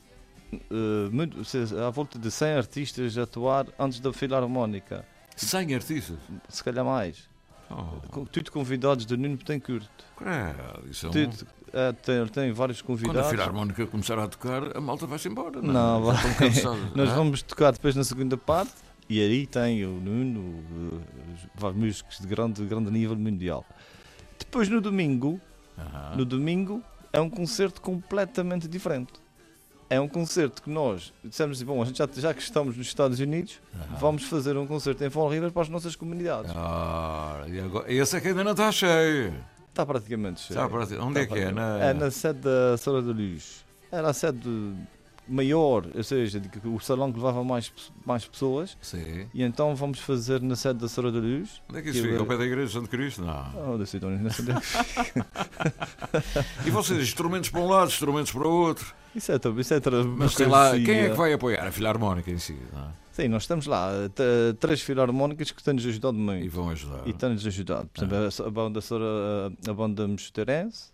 eh, 0.53 1.45
seja, 1.45 1.87
à 1.87 1.91
volta 1.91 2.19
de 2.19 2.31
100 2.31 2.49
artistas 2.55 3.19
a 3.19 3.23
atuar 3.23 3.67
antes 3.79 4.01
da 4.01 4.13
filarmónica, 4.13 5.05
100 5.37 5.75
artistas. 5.75 6.17
se 6.49 6.63
calhar 6.65 6.85
mais. 6.85 7.29
Oh, 7.71 8.25
Tudo 8.27 8.51
convidados 8.51 9.05
de 9.05 9.17
Nuno 9.17 9.37
Betancourt. 9.37 9.87
credo, 10.17 10.89
isso 10.91 11.07
é 11.07 11.09
um... 11.11 11.13
Tudo, 11.13 11.47
é, 11.71 11.93
tem, 11.93 12.27
tem 12.29 12.51
vários 12.53 12.81
Quando 12.81 13.01
a 13.01 13.05
convidados. 13.05 13.31
Filarmónica 13.31 13.87
começar 13.87 14.19
a 14.19 14.27
tocar, 14.27 14.75
a 14.75 14.81
malta 14.81 15.07
vai-se 15.07 15.29
embora. 15.29 15.61
Não, 15.61 16.01
Não, 16.01 16.15
Já 16.15 16.23
vai. 16.23 16.79
Nós 16.97 17.11
Ah, 17.11 17.15
vamos 17.15 17.43
tocar 17.43 17.73
depois 17.73 17.95
na 17.95 18.05
segunda 18.05 18.39
parte 18.39 18.73
e 19.07 19.21
aí 19.21 19.47
tem 19.47 19.85
o 19.85 19.91
Nuno, 20.01 20.65
vários 21.55 21.79
músicos 21.79 22.19
de 22.21 22.27
grande, 22.27 22.65
grande 22.65 22.91
nível 22.91 23.17
mundial. 23.17 23.65
Depois 24.39 24.69
no 24.71 24.81
domingo, 24.81 25.39
aham. 25.79 26.17
no 26.17 26.25
domingo 26.25 26.83
é 27.13 27.21
um 27.21 27.29
concerto 27.29 27.83
completamente 27.83 28.67
diferente. 28.67 29.13
É 29.91 29.99
um 29.99 30.07
concerto 30.09 30.63
que 30.63 30.69
nós 30.69 31.13
dissemos 31.25 31.63
bom, 31.63 31.81
a 31.81 31.85
gente 31.87 31.97
já, 31.97 32.07
já 32.15 32.35
que 32.35 32.43
estamos 32.43 32.77
nos 32.77 32.87
Estados 32.87 33.19
Unidos, 33.21 33.59
vamos 33.99 34.25
fazer 34.25 34.57
um 34.57 34.67
concerto 34.67 35.03
em 35.03 35.09
Fall 35.09 35.29
River 35.31 35.51
para 35.51 35.63
as 35.63 35.69
nossas 35.71 35.97
comunidades. 35.97 36.53
Ah, 36.55 37.43
e 37.49 37.59
agora, 37.59 37.91
esse 37.91 38.17
é 38.17 38.21
que 38.21 38.29
ainda 38.29 38.45
não 38.45 38.51
está 38.53 38.71
cheio. 38.71 39.33
Está 39.71 39.87
praticamente 39.87 40.41
cheio. 40.41 40.59
Está 40.59 40.69
para- 40.69 41.03
Onde 41.05 41.21
é 41.21 41.27
que 41.27 41.39
é? 41.39 41.51
Na... 41.53 41.79
É 41.79 41.95
na 41.95 42.11
sede 42.11 42.41
da 42.41 42.77
Sora 42.77 43.01
da 43.01 43.13
Luz. 43.13 43.65
Era 43.91 44.11
a 44.11 44.13
sede 44.13 44.75
maior, 45.29 45.87
ou 45.95 46.03
seja, 46.03 46.41
o 46.65 46.79
salão 46.81 47.11
que 47.13 47.19
levava 47.19 47.43
mais, 47.45 47.73
mais 48.07 48.25
pessoas. 48.27 48.77
Sim. 48.81 49.29
E 49.35 49.43
então 49.43 49.75
vamos 49.77 49.99
fazer 50.01 50.41
na 50.43 50.57
sede 50.57 50.79
da 50.81 50.89
Sora 50.89 51.13
da 51.13 51.19
Luz. 51.19 51.61
Onde 51.69 51.79
é 51.79 51.83
que 51.83 51.91
isso 51.91 52.03
Que 52.03 52.09
fica? 52.09 52.21
Ao 52.21 52.27
pé 52.27 52.37
da 52.37 52.45
Igreja 52.47 52.67
de 52.67 52.73
Santo 52.73 52.89
Cristo? 52.89 53.23
Não. 53.23 53.75
Oh, 53.75 53.79
da 53.79 53.87
sei 54.31 54.45
é 54.55 54.61
que 54.61 54.67
fica. 54.67 55.27
E 56.67 56.71
vocês, 56.71 57.01
instrumentos 57.01 57.51
para 57.51 57.61
um 57.61 57.69
lado, 57.69 57.89
instrumentos 57.89 58.33
para 58.33 58.47
o 58.47 58.51
outro. 58.51 58.95
Isso 59.15 59.33
é, 59.33 59.37
isso 59.59 59.75
é 59.75 59.81
Mas 60.05 60.35
tem 60.35 60.47
lá, 60.47 60.73
quem 60.73 60.99
é 61.01 61.09
que 61.11 61.17
vai 61.17 61.33
apoiar? 61.33 61.67
A 61.67 61.73
Filarmónica 61.73 62.31
em 62.31 62.39
si. 62.39 62.57
não 62.73 62.83
é? 62.83 62.89
Sim, 63.13 63.27
nós 63.29 63.43
estamos 63.43 63.67
lá, 63.67 63.91
três 64.61 64.81
filarmónicas 64.81 65.51
que 65.51 65.61
têm-nos 65.63 65.85
ajudado 65.85 66.17
E 66.17 66.21
muito. 66.21 66.51
vão 66.51 66.71
ajudar. 66.71 67.03
E 67.07 67.13
têm-nos 67.13 67.45
ajudado. 67.47 67.89
Por 67.93 68.05
exemplo, 68.05 68.45
a- 68.45 68.47
a 68.47 68.51
banda 68.51 68.81
a 69.69 69.73
banda 69.73 70.07
Mosteirense, 70.07 70.93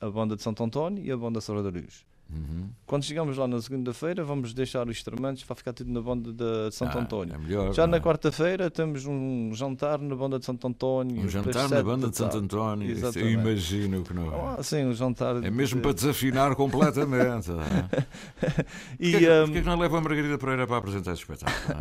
a 0.00 0.10
banda 0.10 0.36
de 0.36 0.42
Santo 0.42 0.62
António 0.62 1.02
e 1.04 1.10
a 1.10 1.16
banda 1.16 1.40
Sora 1.40 1.62
da 1.62 1.70
Luz. 1.70 2.04
Uhum. 2.28 2.68
Quando 2.84 3.04
chegamos 3.04 3.36
lá 3.36 3.46
na 3.46 3.60
segunda-feira, 3.60 4.24
vamos 4.24 4.52
deixar 4.52 4.88
os 4.88 4.96
instrumentos 4.96 5.44
para 5.44 5.54
ficar 5.54 5.72
tudo 5.72 5.92
na 5.92 6.00
banda 6.00 6.32
de 6.32 6.74
Santo 6.74 6.98
Ah, 6.98 7.00
António. 7.02 7.34
É 7.34 7.38
melhor. 7.38 7.72
Já 7.72 7.86
na 7.86 7.98
é? 7.98 8.00
quarta-feira 8.00 8.68
temos 8.68 9.06
um 9.06 9.52
jantar 9.54 10.00
na 10.00 10.14
banda 10.16 10.38
de 10.38 10.44
Santo 10.44 10.66
António. 10.66 11.22
Um 11.22 11.28
jantar 11.28 11.68
na 11.68 11.82
banda 11.84 12.06
da 12.06 12.10
de 12.10 12.16
Santo. 12.16 12.38
António. 12.38 12.96
Eu 13.14 13.30
imagino 13.30 14.02
que 14.02 14.12
não 14.12 14.28
Ah, 14.34 14.56
é. 14.58 14.62
sim, 14.64 14.84
um 14.84 14.92
jantar. 14.92 15.36
É 15.44 15.50
mesmo 15.50 15.76
de- 15.76 15.82
para 15.82 15.92
desafinar 15.92 16.54
completamente. 16.56 17.50
é? 17.52 18.06
E, 18.98 19.12
Porquê, 19.12 19.18
que- 19.26 19.30
um, 19.30 19.44
porquê 19.46 19.60
que 19.62 19.66
não 19.68 19.78
leva 19.78 19.98
a 19.98 20.00
Margarida 20.00 20.38
Pereira 20.38 20.66
para 20.66 20.76
apresentar 20.78 21.12
esse 21.12 21.20
espetáculo? 21.22 21.78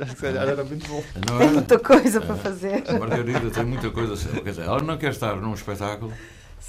é? 0.00 0.06
se 0.06 0.16
calhar 0.16 0.48
era 0.48 0.62
muito 0.64 0.86
bom. 0.88 1.02
Não 1.28 1.38
Tem 1.38 1.48
é? 1.48 1.50
muita 1.52 1.78
coisa 1.78 2.20
para 2.20 2.36
fazer. 2.36 2.84
A 2.88 2.98
Margarida 2.98 3.50
tem 3.50 3.64
muita 3.64 3.90
coisa. 3.90 4.14
Quer 4.42 4.50
dizer, 4.50 4.62
ela 4.62 4.80
não 4.80 4.96
quer 4.96 5.10
estar 5.10 5.34
num 5.36 5.54
espetáculo 5.54 6.12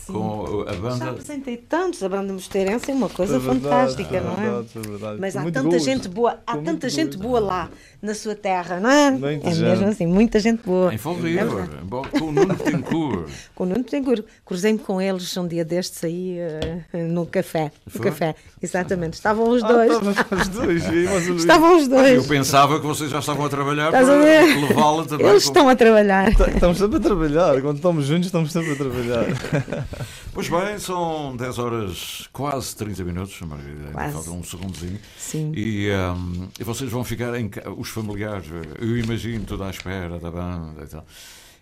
com 0.08 0.64
a 0.68 0.74
Já 0.74 0.80
banda. 0.80 1.10
apresentei 1.12 1.58
tantos, 1.58 2.02
a 2.04 2.10
banda 2.10 2.34
mosteirense 2.34 2.90
é 2.92 2.94
uma 2.94 3.10
coisa 3.10 3.36
É 3.36 3.40
verdade, 3.40 3.62
fantástica, 3.64 4.18
é 4.18 4.22
não 4.22 4.32
é? 4.34 4.36
verdade, 4.36 4.68
é 4.76 4.80
verdade. 4.80 5.18
Mas 5.22 5.36
há 5.36 5.42
muito 5.42 5.54
tanta 5.56 5.70
gosto. 5.70 5.86
gente 5.86 6.08
boa, 6.08 6.38
há 6.46 6.56
Com 6.56 6.64
tanta 6.64 6.90
gente 6.90 7.16
gosto. 7.18 7.22
boa 7.28 7.40
lá 7.40 7.70
na 8.02 8.14
sua 8.14 8.34
terra, 8.36 8.80
não 8.80 8.90
é? 8.90 9.08
É 9.44 9.52
gente. 9.52 9.60
mesmo 9.62 9.88
assim, 9.88 10.06
muita 10.08 10.40
gente 10.40 10.64
boa. 10.64 10.94
Em 10.94 10.98
Fall 10.98 11.18
É 11.18 11.22
verdade. 11.22 11.70
com 12.12 12.26
o 12.26 12.32
Nuno 12.32 12.56
Betancourt. 12.56 13.30
Com 13.56 13.64
o 13.64 13.68
Nuno 13.68 13.84
Betancourt. 13.84 14.24
Cruzei-me 14.46 14.80
com 14.80 15.02
eles 15.02 15.36
um 15.38 15.48
dia 15.48 15.66
destes 15.66 16.04
aí 16.04 16.38
eh, 16.40 16.82
no 17.08 17.26
café. 17.26 17.72
No 17.94 18.00
café, 18.02 18.36
exatamente. 18.62 19.14
Estavam 19.14 19.50
os 19.50 19.64
Ah, 19.64 19.68
dois. 19.68 19.92
estavam 19.92 20.40
os 20.40 20.48
dois. 20.50 20.84
Estavam 21.40 21.78
os 21.78 21.84
Eu 21.84 21.90
dois. 21.90 22.28
pensava 22.28 22.80
que 22.80 22.86
vocês 22.86 23.10
já 23.12 23.20
estavam 23.20 23.46
a 23.46 23.50
trabalhar 23.50 23.88
Estás 23.88 24.06
para 24.08 24.16
levá-la 24.18 25.06
também. 25.06 25.28
Eles 25.28 25.44
com- 25.44 25.50
estão 25.50 25.70
a 25.70 25.76
trabalhar. 25.76 26.30
Estamos 26.32 26.78
sempre 26.78 26.98
a 26.98 27.00
trabalhar. 27.00 27.62
Quando 27.62 27.76
estamos 27.78 28.06
juntos, 28.06 28.28
estamos 28.28 28.52
sempre 28.52 28.72
a 28.72 28.76
trabalhar. 28.76 29.26
Pois 30.34 30.48
bem, 30.50 30.78
são 30.80 31.36
10 31.36 31.58
horas, 31.60 32.30
quase 32.32 32.76
30 32.76 33.04
minutos, 33.04 33.40
Margarida, 33.42 33.88
ainda 33.88 34.12
falta 34.12 34.32
um 34.32 34.44
segundinho. 34.44 35.00
Sim. 35.18 35.52
E, 35.56 35.90
ahm, 35.92 36.48
e 36.60 36.64
vocês 36.64 36.90
vão 36.92 37.04
ficar 37.04 37.38
em 37.40 37.50
ca- 37.50 37.70
os 37.72 37.90
familiares, 37.90 38.46
eu 38.80 38.98
imagino, 38.98 39.44
tudo 39.46 39.64
à 39.64 39.70
espera 39.70 40.20
da 40.20 40.30
banda 40.32 40.84
e 40.84 40.88
tal. 40.88 41.06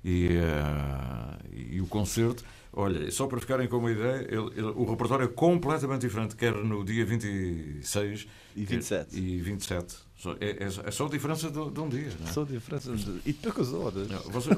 E, 0.05 0.29
ah, 0.39 1.37
e 1.53 1.81
o 1.81 1.87
concerto, 1.87 2.43
olha, 2.73 3.09
só 3.11 3.25
para 3.27 3.39
ficarem 3.39 3.67
com 3.67 3.77
uma 3.77 3.91
ideia, 3.91 4.27
ele- 4.29 4.51
ele- 4.55 4.73
o 4.75 4.85
repertório 4.89 5.25
é 5.25 5.27
completamente 5.27 6.01
diferente, 6.01 6.35
quer 6.35 6.53
no 6.53 6.83
dia 6.83 7.05
26 7.05 8.27
E 8.55 8.65
27. 8.65 9.19
e 9.19 9.39
27. 9.39 9.95
É, 10.39 10.63
é, 10.63 10.67
é 10.87 10.91
só 10.91 11.05
a 11.05 11.09
diferença 11.09 11.49
de, 11.51 11.69
de 11.69 11.79
um 11.79 11.87
dia, 11.87 12.09
não 12.19 12.27
é? 12.27 12.31
Só 12.31 12.43
diferença 12.43 12.91
de... 12.95 13.21
E 13.23 13.31
de 13.31 13.33
poucas 13.33 13.71
horas. 13.71 14.07
Você, 14.25 14.49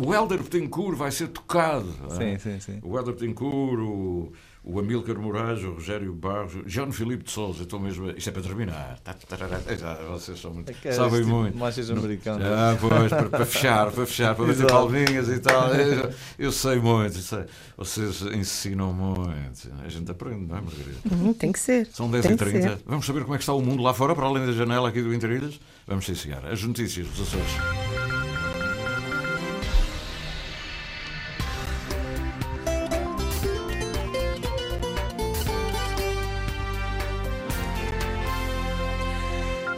o 0.00 0.14
Helder 0.14 0.42
Betancourt 0.42 0.96
vai 0.96 1.10
ser 1.10 1.28
tocado. 1.28 1.94
é? 2.12 2.38
Sim, 2.38 2.38
sim, 2.38 2.60
sim. 2.60 2.80
O 2.82 2.96
Helder 2.96 3.14
Betancourt, 3.14 3.78
o, 3.80 4.32
o 4.66 4.78
Amílcar 4.78 5.18
Moraes, 5.18 5.62
o 5.62 5.74
Rogério 5.74 6.10
Barros, 6.14 6.54
o 6.54 6.62
João 6.66 6.90
Filipe 6.90 7.24
de 7.24 7.30
Souza, 7.30 7.64
estou 7.64 7.78
mesmo. 7.78 8.10
Isto 8.10 8.30
é 8.30 8.32
para 8.32 8.42
terminar. 8.42 8.98
Tá, 9.04 9.12
tá, 9.12 9.36
tá, 9.36 9.94
vocês 10.10 10.40
são 10.40 10.54
muito. 10.54 10.70
É 10.70 10.88
é 10.88 10.92
sabem 10.92 11.20
tipo 11.20 11.34
muito. 11.34 11.52
de 11.52 11.58
Marchas 11.58 11.90
americanas. 11.90 12.46
Ah, 12.46 12.76
pois, 12.80 13.10
para, 13.10 13.28
para 13.28 13.44
fechar, 13.46 13.90
para 13.90 14.06
fechar, 14.06 14.34
para 14.34 14.46
bater 14.46 14.66
palminhas 14.66 15.28
e 15.28 15.38
tal. 15.38 15.74
Eu, 15.74 16.14
eu 16.38 16.52
sei 16.52 16.76
muito, 16.76 17.18
eu 17.18 17.22
sei. 17.22 17.44
vocês 17.76 18.22
ensinam 18.22 18.92
muito. 18.92 19.70
A 19.84 19.88
gente 19.88 20.10
aprende, 20.10 20.46
não 20.46 20.56
é, 20.56 20.60
Margarida? 20.62 20.98
Uhum, 21.12 21.34
tem 21.34 21.52
que 21.52 21.58
ser. 21.58 21.86
São 21.92 22.10
Tem 22.10 22.22
que 22.22 22.28
10h30. 22.28 22.62
ser. 22.62 22.78
Vamos 22.86 23.04
saber 23.04 23.20
como 23.22 23.34
é 23.34 23.36
que 23.36 23.42
está 23.42 23.52
o 23.52 23.60
mundo 23.60 23.82
lá 23.82 23.92
fora, 23.92 24.14
para 24.14 24.24
além 24.24 24.46
da 24.46 24.52
janela 24.52 24.88
aqui 24.88 25.02
do 25.02 25.12
Interilhas? 25.12 25.60
Vamos 25.86 26.08
iniciar 26.08 26.42
as 26.46 26.62
notícias 26.62 27.06
dos 27.08 27.20
Açores. 27.20 28.23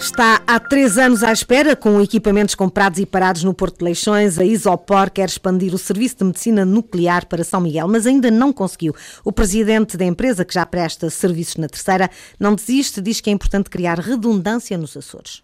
Está 0.07 0.41
há 0.47 0.61
três 0.61 0.99
anos 0.99 1.25
à 1.25 1.33
espera, 1.33 1.75
com 1.75 2.01
equipamentos 2.01 2.55
comprados 2.55 3.01
e 3.01 3.05
parados 3.05 3.43
no 3.43 3.53
Porto 3.53 3.79
de 3.79 3.85
Leixões. 3.87 4.39
A 4.39 4.45
Isopor 4.45 5.11
quer 5.11 5.29
expandir 5.29 5.75
o 5.75 5.79
serviço 5.79 6.19
de 6.19 6.25
medicina 6.25 6.65
nuclear 6.65 7.27
para 7.27 7.43
São 7.43 7.61
Miguel, 7.61 7.89
mas 7.89 8.07
ainda 8.07 8.31
não 8.31 8.53
conseguiu. 8.53 8.95
O 9.25 9.33
presidente 9.33 9.97
da 9.97 10.05
empresa, 10.05 10.45
que 10.45 10.55
já 10.55 10.65
presta 10.65 11.11
serviços 11.11 11.57
na 11.57 11.67
terceira, 11.67 12.09
não 12.39 12.55
desiste, 12.55 13.03
diz 13.03 13.21
que 13.21 13.31
é 13.31 13.33
importante 13.33 13.69
criar 13.69 13.99
redundância 13.99 14.79
nos 14.79 14.97
Açores. 14.97 15.43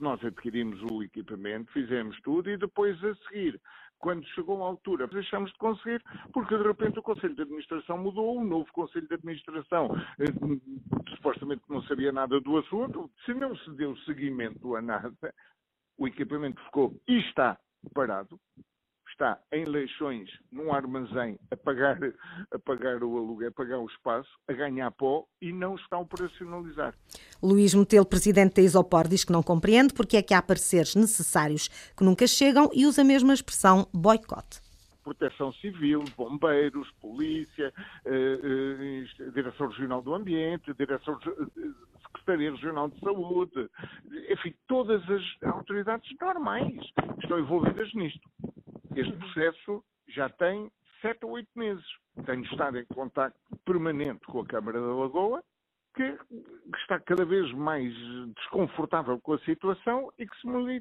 Nós 0.00 0.24
adquirimos 0.24 0.80
o 0.88 1.02
equipamento, 1.02 1.72
fizemos 1.72 2.16
tudo 2.22 2.48
e 2.48 2.56
depois 2.56 2.96
a 3.02 3.12
seguir, 3.26 3.60
quando 3.98 4.26
chegou 4.28 4.62
a 4.62 4.66
altura, 4.66 5.06
deixamos 5.06 5.50
de 5.52 5.58
conseguir, 5.58 6.02
porque 6.32 6.56
de 6.56 6.62
repente 6.62 6.98
o 6.98 7.02
Conselho 7.02 7.34
de 7.34 7.42
Administração 7.42 7.98
mudou, 7.98 8.38
o 8.38 8.44
novo 8.44 8.70
Conselho 8.72 9.08
de 9.08 9.14
Administração 9.14 9.90
eh, 10.18 11.14
supostamente 11.16 11.62
não 11.68 11.82
sabia 11.82 12.12
nada 12.12 12.40
do 12.40 12.58
assunto. 12.58 13.10
Se 13.24 13.34
não 13.34 13.56
se 13.56 13.70
deu 13.72 13.96
seguimento 13.98 14.76
a 14.76 14.82
nada, 14.82 15.34
o 15.98 16.06
equipamento 16.06 16.62
ficou 16.64 16.94
e 17.08 17.18
está 17.20 17.58
parado, 17.94 18.38
está 19.16 19.38
em 19.50 19.64
Leixões, 19.64 20.28
num 20.52 20.72
armazém, 20.72 21.38
a 21.50 21.56
pagar, 21.56 21.98
a 22.52 22.58
pagar 22.58 23.02
o 23.02 23.16
aluguel, 23.16 23.48
a 23.48 23.52
pagar 23.52 23.78
o 23.78 23.86
espaço, 23.86 24.28
a 24.46 24.52
ganhar 24.52 24.90
pó 24.92 25.24
e 25.40 25.52
não 25.52 25.74
está 25.74 25.96
a 25.96 26.00
operacionalizar. 26.00 26.94
Luís 27.42 27.74
Metelo, 27.74 28.04
presidente 28.04 28.56
da 28.56 28.62
Isopor, 28.62 29.08
diz 29.08 29.24
que 29.24 29.32
não 29.32 29.42
compreende 29.42 29.94
porque 29.94 30.18
é 30.18 30.22
que 30.22 30.34
há 30.34 30.42
pareceres 30.42 30.94
necessários 30.94 31.68
que 31.96 32.04
nunca 32.04 32.26
chegam 32.26 32.68
e 32.74 32.86
usa 32.86 33.00
a 33.00 33.04
mesma 33.04 33.32
expressão 33.32 33.88
boicote. 33.92 34.60
Proteção 35.02 35.52
Civil, 35.54 36.04
Bombeiros, 36.16 36.90
Polícia, 37.00 37.72
eh, 38.04 38.40
eh, 38.42 39.30
Direção 39.30 39.68
Regional 39.68 40.02
do 40.02 40.12
Ambiente, 40.12 40.74
Direção 40.74 41.18
eh, 41.24 41.68
Secretaria 42.08 42.50
Regional 42.50 42.88
de 42.88 42.98
Saúde, 42.98 43.70
enfim, 44.30 44.52
todas 44.66 45.00
as 45.08 45.22
autoridades 45.42 46.10
normais 46.20 46.74
estão 47.22 47.38
envolvidas 47.38 47.94
nisto. 47.94 48.28
Este 48.96 49.12
processo 49.12 49.84
já 50.08 50.30
tem 50.30 50.72
sete 51.02 51.26
ou 51.26 51.32
oito 51.32 51.50
meses. 51.54 51.84
Tenho 52.24 52.42
estado 52.44 52.78
em 52.78 52.86
contacto 52.86 53.38
permanente 53.66 54.24
com 54.24 54.40
a 54.40 54.46
Câmara 54.46 54.80
da 54.80 54.94
Lagoa, 54.94 55.44
que 55.94 56.18
está 56.78 56.98
cada 57.00 57.26
vez 57.26 57.52
mais 57.52 57.92
desconfortável 58.36 59.20
com 59.20 59.34
a 59.34 59.38
situação 59.40 60.10
e 60.18 60.26
que 60.26 60.40
se 60.40 60.46
me 60.46 60.80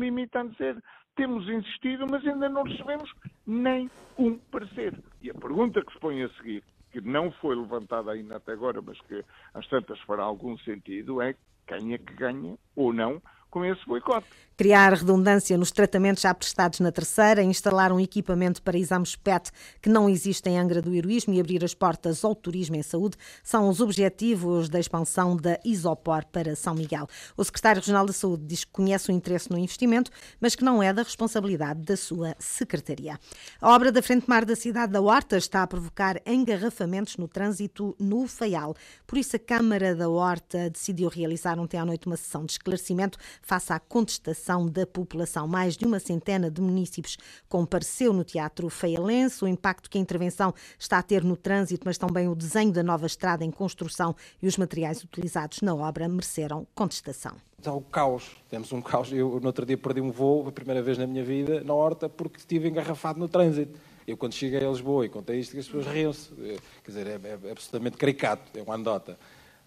limita 0.00 0.40
a 0.40 0.44
dizer 0.44 0.82
temos 1.14 1.48
insistido, 1.48 2.04
mas 2.10 2.26
ainda 2.26 2.48
não 2.48 2.64
recebemos 2.64 3.12
nem 3.46 3.88
um 4.18 4.38
parecer. 4.38 4.98
E 5.20 5.30
a 5.30 5.34
pergunta 5.34 5.84
que 5.84 5.92
se 5.92 6.00
põe 6.00 6.22
a 6.22 6.28
seguir, 6.30 6.64
que 6.90 7.00
não 7.00 7.30
foi 7.32 7.54
levantada 7.54 8.10
ainda 8.10 8.36
até 8.36 8.52
agora, 8.52 8.82
mas 8.82 9.00
que 9.02 9.24
às 9.54 9.66
tantas 9.68 10.00
fará 10.00 10.24
algum 10.24 10.58
sentido, 10.58 11.22
é 11.22 11.36
quem 11.66 11.94
é 11.94 11.98
que 11.98 12.14
ganha 12.14 12.56
ou 12.74 12.92
não 12.92 13.22
com 13.50 13.64
esse 13.64 13.84
boicote. 13.86 14.26
Criar 14.62 14.92
redundância 14.92 15.58
nos 15.58 15.72
tratamentos 15.72 16.22
já 16.22 16.32
prestados 16.32 16.78
na 16.78 16.92
terceira, 16.92 17.42
instalar 17.42 17.90
um 17.90 17.98
equipamento 17.98 18.62
para 18.62 18.78
exames 18.78 19.16
PET 19.16 19.50
que 19.80 19.88
não 19.88 20.08
existe 20.08 20.48
em 20.48 20.56
Angra 20.56 20.80
do 20.80 20.94
Heroísmo 20.94 21.34
e 21.34 21.40
abrir 21.40 21.64
as 21.64 21.74
portas 21.74 22.24
ao 22.24 22.32
turismo 22.32 22.76
em 22.76 22.82
saúde 22.84 23.16
são 23.42 23.68
os 23.68 23.80
objetivos 23.80 24.68
da 24.68 24.78
expansão 24.78 25.36
da 25.36 25.58
Isopor 25.64 26.24
para 26.26 26.54
São 26.54 26.76
Miguel. 26.76 27.08
O 27.36 27.42
secretário 27.42 27.80
regional 27.80 28.06
da 28.06 28.12
Saúde 28.12 28.44
diz 28.46 28.62
que 28.62 28.70
conhece 28.70 29.10
o 29.10 29.12
interesse 29.12 29.50
no 29.50 29.58
investimento, 29.58 30.12
mas 30.40 30.54
que 30.54 30.62
não 30.62 30.80
é 30.80 30.92
da 30.92 31.02
responsabilidade 31.02 31.80
da 31.80 31.96
sua 31.96 32.36
secretaria. 32.38 33.18
A 33.60 33.74
obra 33.74 33.90
da 33.90 34.00
Frente 34.00 34.30
Mar 34.30 34.44
da 34.44 34.54
cidade 34.54 34.92
da 34.92 35.00
Horta 35.00 35.38
está 35.38 35.64
a 35.64 35.66
provocar 35.66 36.20
engarrafamentos 36.24 37.16
no 37.16 37.26
trânsito 37.26 37.96
no 37.98 38.28
Faial. 38.28 38.76
Por 39.08 39.18
isso, 39.18 39.34
a 39.34 39.40
Câmara 39.40 39.92
da 39.92 40.08
Horta 40.08 40.70
decidiu 40.70 41.08
realizar 41.08 41.58
ontem 41.58 41.78
à 41.78 41.84
noite 41.84 42.06
uma 42.06 42.16
sessão 42.16 42.46
de 42.46 42.52
esclarecimento 42.52 43.18
face 43.42 43.72
à 43.72 43.80
contestação 43.80 44.51
da 44.66 44.86
população. 44.86 45.46
Mais 45.46 45.76
de 45.76 45.84
uma 45.86 45.98
centena 45.98 46.50
de 46.50 46.60
municípios 46.60 47.16
compareceu 47.48 48.12
no 48.12 48.24
Teatro 48.24 48.68
Feialense. 48.68 49.44
O 49.44 49.48
impacto 49.48 49.88
que 49.88 49.96
a 49.96 50.00
intervenção 50.00 50.52
está 50.78 50.98
a 50.98 51.02
ter 51.02 51.22
no 51.24 51.36
trânsito, 51.36 51.82
mas 51.86 51.96
também 51.96 52.28
o 52.28 52.34
desenho 52.34 52.72
da 52.72 52.82
nova 52.82 53.06
estrada 53.06 53.44
em 53.44 53.50
construção 53.50 54.14
e 54.42 54.46
os 54.46 54.56
materiais 54.56 55.02
utilizados 55.02 55.60
na 55.60 55.74
obra 55.74 56.08
mereceram 56.08 56.66
contestação. 56.74 57.32
Há 57.64 57.72
o 57.72 57.80
caos. 57.80 58.36
Temos 58.50 58.72
um 58.72 58.82
caos. 58.82 59.12
Eu, 59.12 59.38
no 59.40 59.46
outro 59.46 59.64
dia, 59.64 59.78
perdi 59.78 60.00
um 60.00 60.10
voo, 60.10 60.48
a 60.48 60.52
primeira 60.52 60.82
vez 60.82 60.98
na 60.98 61.06
minha 61.06 61.24
vida, 61.24 61.62
na 61.62 61.72
horta, 61.72 62.08
porque 62.08 62.38
estive 62.38 62.68
engarrafado 62.68 63.18
no 63.18 63.28
trânsito. 63.28 63.78
Eu, 64.06 64.16
quando 64.16 64.34
cheguei 64.34 64.66
a 64.66 64.68
Lisboa 64.68 65.06
e 65.06 65.08
contei 65.08 65.38
isto, 65.38 65.56
as 65.56 65.66
pessoas 65.66 65.86
riam-se. 65.86 66.30
Eh, 66.40 66.58
Quer 66.84 66.90
dizer, 66.90 67.06
é, 67.06 67.20
é- 67.48 67.50
absolutamente 67.52 67.96
caricato, 67.96 68.58
é 68.58 68.62
uma 68.62 68.74
anedota. 68.74 69.16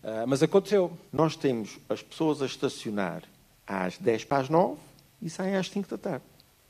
Ah, 0.04 0.26
mas 0.28 0.44
aconteceu. 0.44 0.92
Nós 1.12 1.36
temos 1.36 1.80
as 1.90 2.04
pessoas 2.04 2.42
a 2.42 2.46
estacionar 2.46 3.24
às 3.68 3.98
10 3.98 4.26
para 4.26 4.38
as 4.44 4.50
9 4.50 4.78
e 5.22 5.30
saem 5.30 5.56
às 5.56 5.70
5 5.70 5.90
da 5.90 5.98
tarde. 5.98 6.26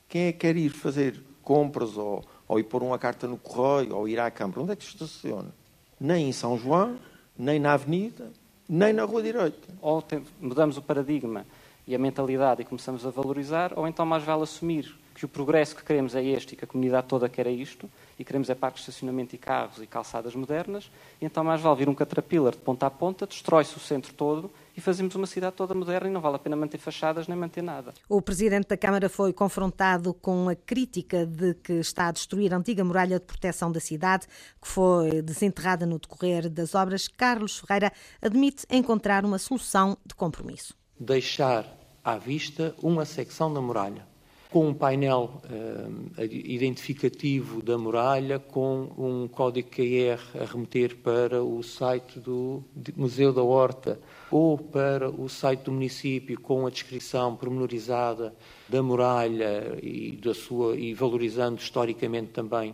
Quem 0.07 0.27
é 0.27 0.31
que 0.31 0.39
quer 0.39 0.55
ir 0.55 0.69
fazer 0.69 1.21
compras 1.43 1.97
ou, 1.97 2.23
ou 2.47 2.59
ir 2.59 2.63
pôr 2.63 2.83
uma 2.83 2.97
carta 2.97 3.27
no 3.27 3.37
correio 3.37 3.95
ou 3.95 4.07
ir 4.07 4.19
à 4.19 4.29
Câmara? 4.31 4.61
Onde 4.61 4.71
é 4.71 4.75
que 4.75 4.83
se 4.83 4.91
estaciona? 4.91 5.49
Nem 5.99 6.29
em 6.29 6.31
São 6.31 6.57
João, 6.57 6.97
nem 7.37 7.59
na 7.59 7.73
Avenida, 7.73 8.31
nem 8.67 8.93
na 8.93 9.03
Rua 9.03 9.21
Direita. 9.21 9.67
ou 9.81 10.01
tem- 10.01 10.23
mudamos 10.39 10.77
o 10.77 10.81
paradigma 10.81 11.45
e 11.87 11.93
a 11.95 11.99
mentalidade 11.99 12.61
e 12.61 12.65
começamos 12.65 13.05
a 13.05 13.09
valorizar, 13.09 13.73
ou 13.77 13.87
então 13.87 14.05
mais 14.05 14.23
vale 14.23 14.43
assumir 14.43 14.95
que 15.13 15.23
o 15.23 15.29
progresso 15.29 15.75
que 15.75 15.83
queremos 15.83 16.13
é 16.15 16.23
este 16.23 16.53
e 16.53 16.55
que 16.57 16.65
a 16.65 16.67
comunidade 16.67 17.07
toda 17.07 17.29
quer 17.29 17.47
é 17.47 17.51
isto, 17.51 17.89
e 18.19 18.23
queremos 18.25 18.49
é 18.49 18.55
parques 18.55 18.83
de 18.83 18.89
estacionamento 18.89 19.33
e 19.35 19.37
carros 19.37 19.81
e 19.81 19.87
calçadas 19.87 20.35
modernas, 20.35 20.89
então 21.21 21.43
mais 21.43 21.61
vale 21.61 21.77
vir 21.77 21.87
um 21.89 21.93
caterpillar 21.95 22.51
de 22.53 22.57
ponta 22.57 22.85
a 22.87 22.89
ponta, 22.89 23.25
destrói-se 23.27 23.77
o 23.77 23.79
centro 23.79 24.13
todo 24.13 24.51
e 24.75 24.81
fazemos 24.81 25.15
uma 25.15 25.27
cidade 25.27 25.55
toda 25.55 25.73
moderna 25.73 26.09
e 26.09 26.11
não 26.11 26.21
vale 26.21 26.35
a 26.35 26.39
pena 26.39 26.55
manter 26.55 26.77
fachadas 26.77 27.27
nem 27.27 27.37
manter 27.37 27.61
nada. 27.61 27.93
O 28.09 28.21
presidente 28.21 28.67
da 28.67 28.77
Câmara 28.77 29.07
foi 29.09 29.31
confrontado 29.31 30.13
com 30.13 30.49
a 30.49 30.55
crítica 30.55 31.25
de 31.25 31.53
que 31.53 31.73
está 31.73 32.07
a 32.07 32.11
destruir 32.11 32.53
a 32.53 32.57
antiga 32.57 32.83
muralha 32.83 33.19
de 33.19 33.25
proteção 33.25 33.71
da 33.71 33.79
cidade, 33.79 34.27
que 34.61 34.67
foi 34.67 35.21
desenterrada 35.21 35.85
no 35.85 35.99
decorrer 35.99 36.49
das 36.49 36.75
obras. 36.75 37.07
Carlos 37.07 37.59
Ferreira 37.59 37.91
admite 38.21 38.65
encontrar 38.69 39.23
uma 39.23 39.37
solução 39.37 39.97
de 40.05 40.13
compromisso. 40.15 40.75
deixar 40.99 41.65
à 42.03 42.17
vista 42.17 42.75
uma 42.81 43.03
secção 43.05 43.53
da 43.53 43.59
muralha, 43.59 44.07
com 44.55 44.69
um 44.69 44.73
painel 44.73 45.41
eh, 45.49 46.23
identificativo 46.31 47.61
da 47.61 47.77
muralha, 47.77 48.39
com 48.39 48.89
um 48.97 49.27
código 49.27 49.69
QR 49.69 50.17
a 50.41 50.45
remeter 50.45 50.95
para 50.95 51.43
o 51.43 51.61
site 51.61 52.21
do 52.21 52.63
Museu 52.95 53.33
da 53.33 53.43
Horta 53.43 53.99
ou 54.31 54.57
para 54.57 55.09
o 55.09 55.27
site 55.27 55.63
do 55.63 55.73
município 55.73 56.39
com 56.39 56.65
a 56.65 56.69
descrição 56.69 57.35
pormenorizada 57.35 58.33
da 58.69 58.81
muralha 58.81 59.77
e, 59.83 60.13
da 60.23 60.33
sua, 60.33 60.77
e 60.77 60.93
valorizando 60.93 61.59
historicamente 61.59 62.29
também 62.29 62.73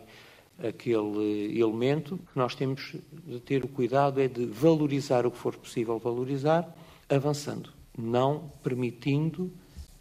aquele 0.60 1.60
elemento, 1.60 2.20
nós 2.36 2.54
temos 2.54 2.94
de 3.26 3.40
ter 3.40 3.66
o 3.66 3.68
cuidado 3.68 4.22
é 4.22 4.28
de 4.28 4.46
valorizar 4.46 5.26
o 5.26 5.32
que 5.32 5.38
for 5.40 5.56
possível 5.56 5.98
valorizar, 5.98 6.76
avançando, 7.10 7.72
não 7.98 8.52
permitindo 8.62 9.52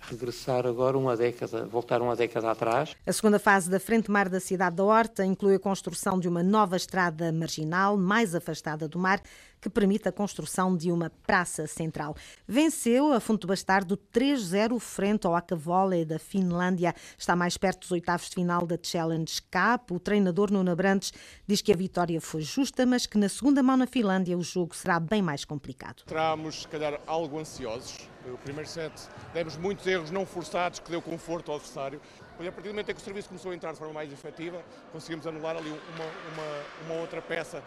regressar 0.08 0.66
agora 0.66 0.96
uma 0.96 1.16
década, 1.16 1.66
voltar 1.66 2.00
uma 2.00 2.16
década 2.16 2.50
atrás. 2.50 2.94
A 3.06 3.12
segunda 3.12 3.38
fase 3.38 3.70
da 3.70 3.78
Frente 3.78 4.10
Mar 4.10 4.28
da 4.28 4.40
cidade 4.40 4.76
da 4.76 4.84
Horta 4.84 5.24
inclui 5.24 5.54
a 5.54 5.58
construção 5.58 6.18
de 6.18 6.28
uma 6.28 6.42
nova 6.42 6.76
estrada 6.76 7.32
marginal, 7.32 7.96
mais 7.96 8.34
afastada 8.34 8.88
do 8.88 8.98
mar, 8.98 9.20
que 9.60 9.68
permite 9.68 10.08
a 10.08 10.12
construção 10.12 10.76
de 10.76 10.90
uma 10.90 11.10
praça 11.26 11.66
central. 11.66 12.16
Venceu 12.46 13.12
a 13.12 13.20
Funto 13.20 13.46
Bastardo 13.46 13.96
3-0 14.12 14.78
frente 14.78 15.26
ao 15.26 15.34
Akavole 15.34 16.04
da 16.04 16.18
Finlândia. 16.18 16.94
Está 17.18 17.36
mais 17.36 17.56
perto 17.56 17.80
dos 17.80 17.90
oitavos 17.92 18.28
de 18.28 18.36
final 18.36 18.66
da 18.66 18.78
Challenge 18.82 19.40
Cup. 19.42 19.90
O 19.90 20.00
treinador 20.00 20.50
Nuno 20.50 20.70
Abrantes 20.70 21.12
diz 21.46 21.60
que 21.60 21.72
a 21.72 21.76
vitória 21.76 22.20
foi 22.20 22.42
justa, 22.42 22.86
mas 22.86 23.06
que 23.06 23.18
na 23.18 23.28
segunda 23.28 23.62
mão 23.62 23.76
na 23.76 23.86
Finlândia 23.86 24.36
o 24.36 24.42
jogo 24.42 24.74
será 24.74 24.98
bem 24.98 25.22
mais 25.22 25.44
complicado. 25.44 26.02
Entramos, 26.02 26.62
se 26.62 26.68
calhar, 26.68 27.00
algo 27.06 27.38
ansiosos. 27.38 28.08
O 28.26 28.36
primeiro 28.36 28.68
set 28.68 28.92
demos 29.32 29.56
muitos 29.56 29.86
erros 29.86 30.10
não 30.10 30.26
forçados 30.26 30.78
que 30.78 30.90
deu 30.90 31.00
conforto 31.00 31.50
ao 31.50 31.56
adversário. 31.56 32.00
Depois, 32.30 32.48
a 32.48 32.52
partir 32.52 32.68
do 32.68 32.72
momento 32.72 32.90
em 32.90 32.94
que 32.94 33.00
o 33.00 33.04
serviço 33.04 33.28
começou 33.28 33.50
a 33.50 33.54
entrar 33.54 33.72
de 33.72 33.78
forma 33.78 33.94
mais 33.94 34.12
efetiva, 34.12 34.62
conseguimos 34.92 35.26
anular 35.26 35.56
ali 35.56 35.70
uma, 35.70 36.04
uma, 36.04 36.86
uma 36.86 37.00
outra 37.00 37.20
peça 37.22 37.62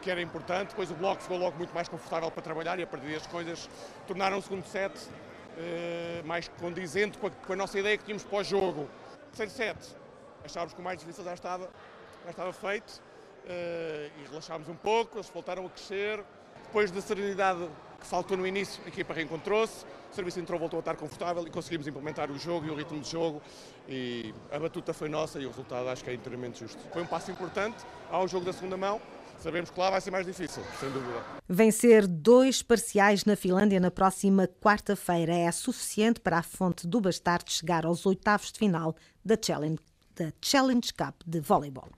que 0.00 0.10
era 0.10 0.20
importante. 0.20 0.70
Depois 0.70 0.90
o 0.90 0.94
bloco 0.94 1.22
ficou 1.22 1.38
logo 1.38 1.56
muito 1.56 1.74
mais 1.74 1.88
confortável 1.88 2.30
para 2.30 2.42
trabalhar 2.42 2.78
e 2.78 2.82
a 2.82 2.86
partir 2.86 3.06
daí 3.06 3.16
as 3.16 3.26
coisas 3.26 3.68
tornaram 4.06 4.38
o 4.38 4.42
segundo 4.42 4.64
set 4.66 4.92
eh, 5.56 6.22
mais 6.24 6.48
condizente 6.48 7.18
com 7.18 7.26
a, 7.26 7.30
com 7.30 7.52
a 7.52 7.56
nossa 7.56 7.78
ideia 7.78 7.96
que 7.98 8.04
tínhamos 8.04 8.24
pós-jogo. 8.24 8.88
Terceiro 9.36 9.50
set, 9.50 9.96
achávamos 10.44 10.74
que 10.74 10.80
o 10.80 10.84
mais 10.84 10.98
difícil 10.98 11.24
já 11.24 11.34
estava, 11.34 11.68
já 12.24 12.30
estava 12.30 12.52
feito 12.52 13.02
eh, 13.46 14.10
e 14.22 14.28
relaxámos 14.28 14.68
um 14.68 14.76
pouco, 14.76 15.16
eles 15.16 15.28
voltaram 15.28 15.66
a 15.66 15.70
crescer. 15.70 16.24
Depois 16.64 16.90
da 16.90 17.00
serenidade 17.00 17.66
que 17.98 18.06
faltou 18.06 18.36
no 18.36 18.46
início, 18.46 18.82
a 18.84 18.88
equipa 18.88 19.14
reencontrou-se, 19.14 19.84
o 20.12 20.14
serviço 20.14 20.38
entrou, 20.38 20.58
voltou 20.58 20.78
a 20.78 20.80
estar 20.80 20.96
confortável 20.96 21.46
e 21.46 21.50
conseguimos 21.50 21.86
implementar 21.86 22.30
o 22.30 22.38
jogo 22.38 22.66
e 22.66 22.70
o 22.70 22.74
ritmo 22.74 23.00
de 23.00 23.10
jogo 23.10 23.42
e 23.88 24.34
a 24.52 24.58
batuta 24.58 24.92
foi 24.92 25.08
nossa 25.08 25.40
e 25.40 25.46
o 25.46 25.48
resultado 25.48 25.88
acho 25.88 26.04
que 26.04 26.10
é 26.10 26.14
inteiramente 26.14 26.60
justo. 26.60 26.78
Foi 26.92 27.02
um 27.02 27.06
passo 27.06 27.30
importante 27.30 27.84
ao 28.10 28.28
jogo 28.28 28.44
da 28.44 28.52
segunda 28.52 28.76
mão, 28.76 29.00
sabemos 29.40 29.70
que 29.70 29.78
lá 29.78 29.90
vai 29.90 30.00
ser 30.00 30.10
mais 30.10 30.26
difícil, 30.26 30.62
sem 30.78 30.90
dúvida. 30.90 31.22
Vencer 31.48 32.06
dois 32.06 32.62
parciais 32.62 33.24
na 33.24 33.36
Finlândia 33.36 33.80
na 33.80 33.90
próxima 33.90 34.46
quarta-feira 34.46 35.34
é 35.34 35.50
suficiente 35.50 36.20
para 36.20 36.38
a 36.38 36.42
fonte 36.42 36.86
do 36.86 37.00
Bastardo 37.00 37.50
chegar 37.50 37.86
aos 37.86 38.06
oitavos 38.06 38.52
de 38.52 38.58
final 38.58 38.94
da 39.24 39.36
Challenge, 39.40 39.78
da 40.14 40.32
Challenge 40.42 40.92
Cup 40.92 41.22
de 41.26 41.40
voleibol. 41.40 41.97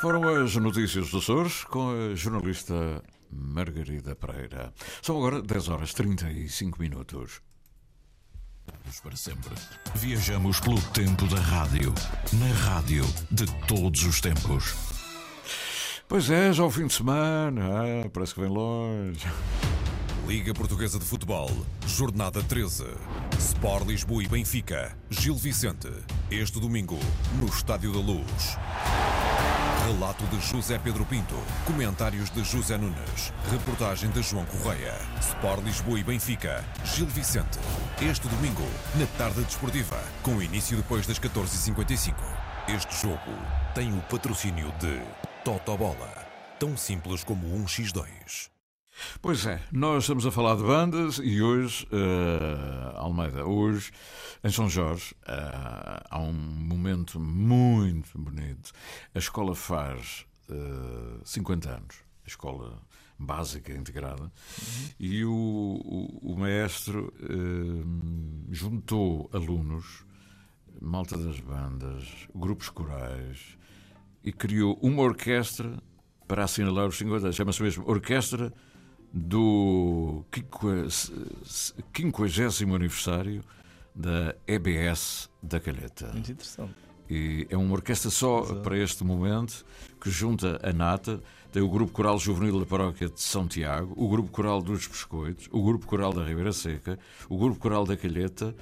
Foram 0.00 0.26
as 0.42 0.56
notícias 0.56 1.10
dos 1.10 1.22
Açores 1.22 1.62
com 1.64 1.90
a 1.90 2.14
jornalista 2.14 3.02
Margarida 3.30 4.16
Pereira. 4.16 4.72
São 5.02 5.18
agora 5.18 5.42
10 5.42 5.68
horas 5.68 5.92
35 5.92 6.80
minutos. 6.80 7.42
Para 9.02 9.14
sempre. 9.14 9.54
Viajamos 9.96 10.58
pelo 10.58 10.80
tempo 10.92 11.26
da 11.26 11.38
rádio. 11.38 11.92
Na 12.32 12.52
rádio 12.70 13.04
de 13.30 13.44
todos 13.66 14.02
os 14.04 14.22
tempos. 14.22 14.74
Pois 16.08 16.30
é, 16.30 16.50
já 16.50 16.64
o 16.64 16.70
fim 16.70 16.86
de 16.86 16.94
semana, 16.94 17.62
ah, 17.62 18.08
parece 18.08 18.34
que 18.34 18.40
vem 18.40 18.48
longe. 18.48 19.26
Liga 20.26 20.54
Portuguesa 20.54 20.98
de 20.98 21.04
Futebol, 21.04 21.50
Jornada 21.86 22.42
13. 22.42 22.86
Sport 23.38 23.86
Lisboa 23.86 24.22
e 24.24 24.28
Benfica, 24.28 24.96
Gil 25.10 25.36
Vicente. 25.36 25.92
Este 26.30 26.58
domingo, 26.58 26.98
no 27.38 27.46
Estádio 27.46 27.92
da 27.92 27.98
Luz. 27.98 28.56
Relato 29.86 30.24
de 30.26 30.38
José 30.40 30.78
Pedro 30.78 31.06
Pinto. 31.06 31.34
Comentários 31.64 32.28
de 32.30 32.44
José 32.44 32.76
Nunes. 32.76 33.32
Reportagem 33.50 34.10
de 34.10 34.22
João 34.22 34.44
Correia. 34.44 34.94
Sport 35.20 35.64
Lisboa 35.64 35.98
e 35.98 36.04
Benfica, 36.04 36.62
Gil 36.84 37.06
Vicente. 37.06 37.58
Este 38.00 38.28
domingo, 38.28 38.66
na 38.96 39.06
tarde 39.16 39.42
desportiva, 39.42 39.98
com 40.22 40.42
início 40.42 40.76
depois 40.76 41.06
das 41.06 41.18
14h55. 41.18 42.14
Este 42.68 43.00
jogo 43.00 43.32
tem 43.74 43.96
o 43.96 44.02
patrocínio 44.02 44.70
de 44.78 45.00
Totobola. 45.44 46.12
Tão 46.58 46.76
simples 46.76 47.24
como 47.24 47.52
um 47.54 47.64
X2. 47.64 48.50
Pois 49.20 49.46
é, 49.46 49.60
nós 49.72 50.04
estamos 50.04 50.26
a 50.26 50.30
falar 50.30 50.56
de 50.56 50.62
bandas 50.62 51.20
e 51.22 51.42
hoje, 51.42 51.86
eh, 51.90 52.92
Almeida, 52.96 53.44
hoje, 53.44 53.92
em 54.42 54.50
São 54.50 54.68
Jorge, 54.68 55.14
eh, 55.26 56.02
há 56.10 56.18
um 56.18 56.32
momento 56.32 57.18
muito 57.18 58.18
bonito. 58.18 58.72
A 59.14 59.18
escola 59.18 59.54
faz 59.54 60.26
eh, 60.48 61.20
50 61.24 61.70
anos. 61.70 61.96
A 62.24 62.28
escola 62.28 62.80
básica 63.18 63.72
integrada, 63.72 64.32
e 64.98 65.22
o, 65.26 65.30
o, 65.30 66.32
o 66.32 66.38
maestro 66.38 67.12
juntou 68.50 69.28
alunos, 69.30 70.06
malta 70.80 71.18
das 71.18 71.38
bandas, 71.38 72.08
grupos 72.34 72.70
corais, 72.70 73.58
e 74.24 74.32
criou 74.32 74.78
uma 74.80 75.02
orquestra 75.02 75.82
para 76.26 76.44
assinalar 76.44 76.86
os 76.86 76.96
50 76.96 77.26
anos. 77.26 77.36
Chama-se 77.36 77.62
mesmo 77.62 77.84
Orquestra 77.86 78.50
do 79.12 80.24
50 80.32 82.74
aniversário 82.74 83.42
da 83.94 84.34
EBS 84.46 85.28
da 85.42 85.58
Calheta. 85.58 86.12
Muito 86.12 86.32
interessante. 86.32 86.74
E 87.08 87.46
é 87.50 87.56
uma 87.56 87.72
orquestra 87.72 88.08
só 88.08 88.42
para 88.62 88.78
este 88.78 89.02
momento 89.02 89.64
que 90.00 90.10
junta 90.10 90.60
a 90.62 90.72
nata. 90.72 91.20
Tem 91.50 91.60
o 91.60 91.68
Grupo 91.68 91.92
Coral 91.92 92.16
Juvenil 92.16 92.60
da 92.60 92.66
Paróquia 92.66 93.08
de 93.08 93.20
São 93.20 93.48
Tiago, 93.48 93.92
o 93.96 94.08
Grupo 94.08 94.30
Coral 94.30 94.62
dos 94.62 94.86
Biscoitos, 94.86 95.48
o 95.50 95.64
Grupo 95.64 95.86
Coral 95.86 96.12
da 96.12 96.24
Ribeira 96.24 96.52
Seca, 96.52 96.96
o 97.28 97.36
Grupo 97.36 97.58
Coral 97.58 97.84
da 97.84 97.96
Calheta 97.96 98.54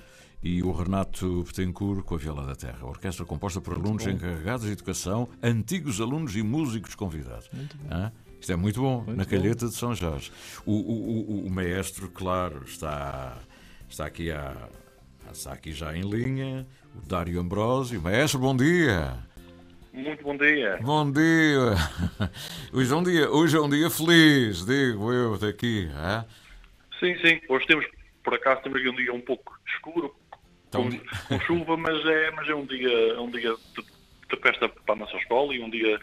e 0.43 0.63
o 0.63 0.73
Renato 0.73 1.45
Betancourt 1.45 2.03
com 2.03 2.15
a 2.15 2.19
Viola 2.19 2.47
da 2.47 2.55
Terra. 2.55 2.79
A 2.81 2.87
orquestra 2.87 3.27
composta 3.27 3.61
por 3.61 3.75
alunos 3.75 4.05
bom. 4.05 4.11
encarregados 4.11 4.65
de 4.65 4.73
educação, 4.73 5.29
antigos 5.43 6.01
alunos 6.01 6.35
e 6.35 6.43
músicos 6.43 6.95
convidados. 6.95 7.51
Muito 7.53 7.77
bom. 7.77 7.95
Hã? 7.95 8.11
Isto 8.41 8.53
é 8.53 8.57
muito 8.57 8.81
bom, 8.81 9.03
Muito 9.03 9.17
na 9.17 9.25
bom. 9.25 9.31
Calheta 9.31 9.67
de 9.67 9.75
São 9.75 9.95
Jorge. 9.95 10.31
O, 10.65 10.73
o, 10.73 11.43
o, 11.43 11.47
o 11.47 11.51
maestro, 11.51 12.09
claro, 12.09 12.63
está, 12.65 13.37
está, 13.89 14.07
aqui 14.07 14.31
a, 14.31 14.55
está 15.33 15.53
aqui 15.53 15.73
já 15.73 15.97
em 15.97 16.03
linha, 16.03 16.67
o 16.95 17.07
Dário 17.07 17.41
Ambrosio. 17.41 18.01
Maestro, 18.01 18.39
bom 18.41 18.57
dia! 18.57 19.17
Muito 19.93 20.23
bom 20.23 20.37
dia. 20.37 20.79
Bom 20.81 21.11
dia! 21.11 21.75
Hoje 22.73 22.93
é 22.93 22.97
um 22.97 23.03
dia, 23.03 23.31
hoje 23.31 23.57
é 23.57 23.61
um 23.61 23.69
dia 23.69 23.91
feliz, 23.91 24.65
digo 24.65 25.13
eu 25.13 25.37
daqui. 25.39 25.89
hã? 25.93 26.25
Sim, 27.01 27.17
sim. 27.19 27.41
Hoje 27.49 27.67
temos, 27.67 27.85
por 28.23 28.35
acaso, 28.35 28.63
temos 28.63 28.79
aqui 28.79 28.89
um 28.89 28.95
dia 28.95 29.13
um 29.13 29.21
pouco 29.21 29.59
escuro, 29.67 30.15
Então, 30.69 30.89
com, 30.89 30.99
com 31.29 31.41
chuva, 31.41 31.77
mas 31.77 32.05
é, 32.07 32.31
mas 32.31 32.49
é 32.49 32.55
um 32.55 32.65
dia, 32.67 32.89
é 33.15 33.21
um 33.21 33.31
dia 33.31 33.55
de, 33.75 33.83
de 34.37 34.41
festa 34.43 34.69
para 34.69 34.95
a 34.95 34.99
nossa 34.99 35.17
escola 35.17 35.53
e 35.55 35.61
um 35.61 35.71
dia 35.71 35.99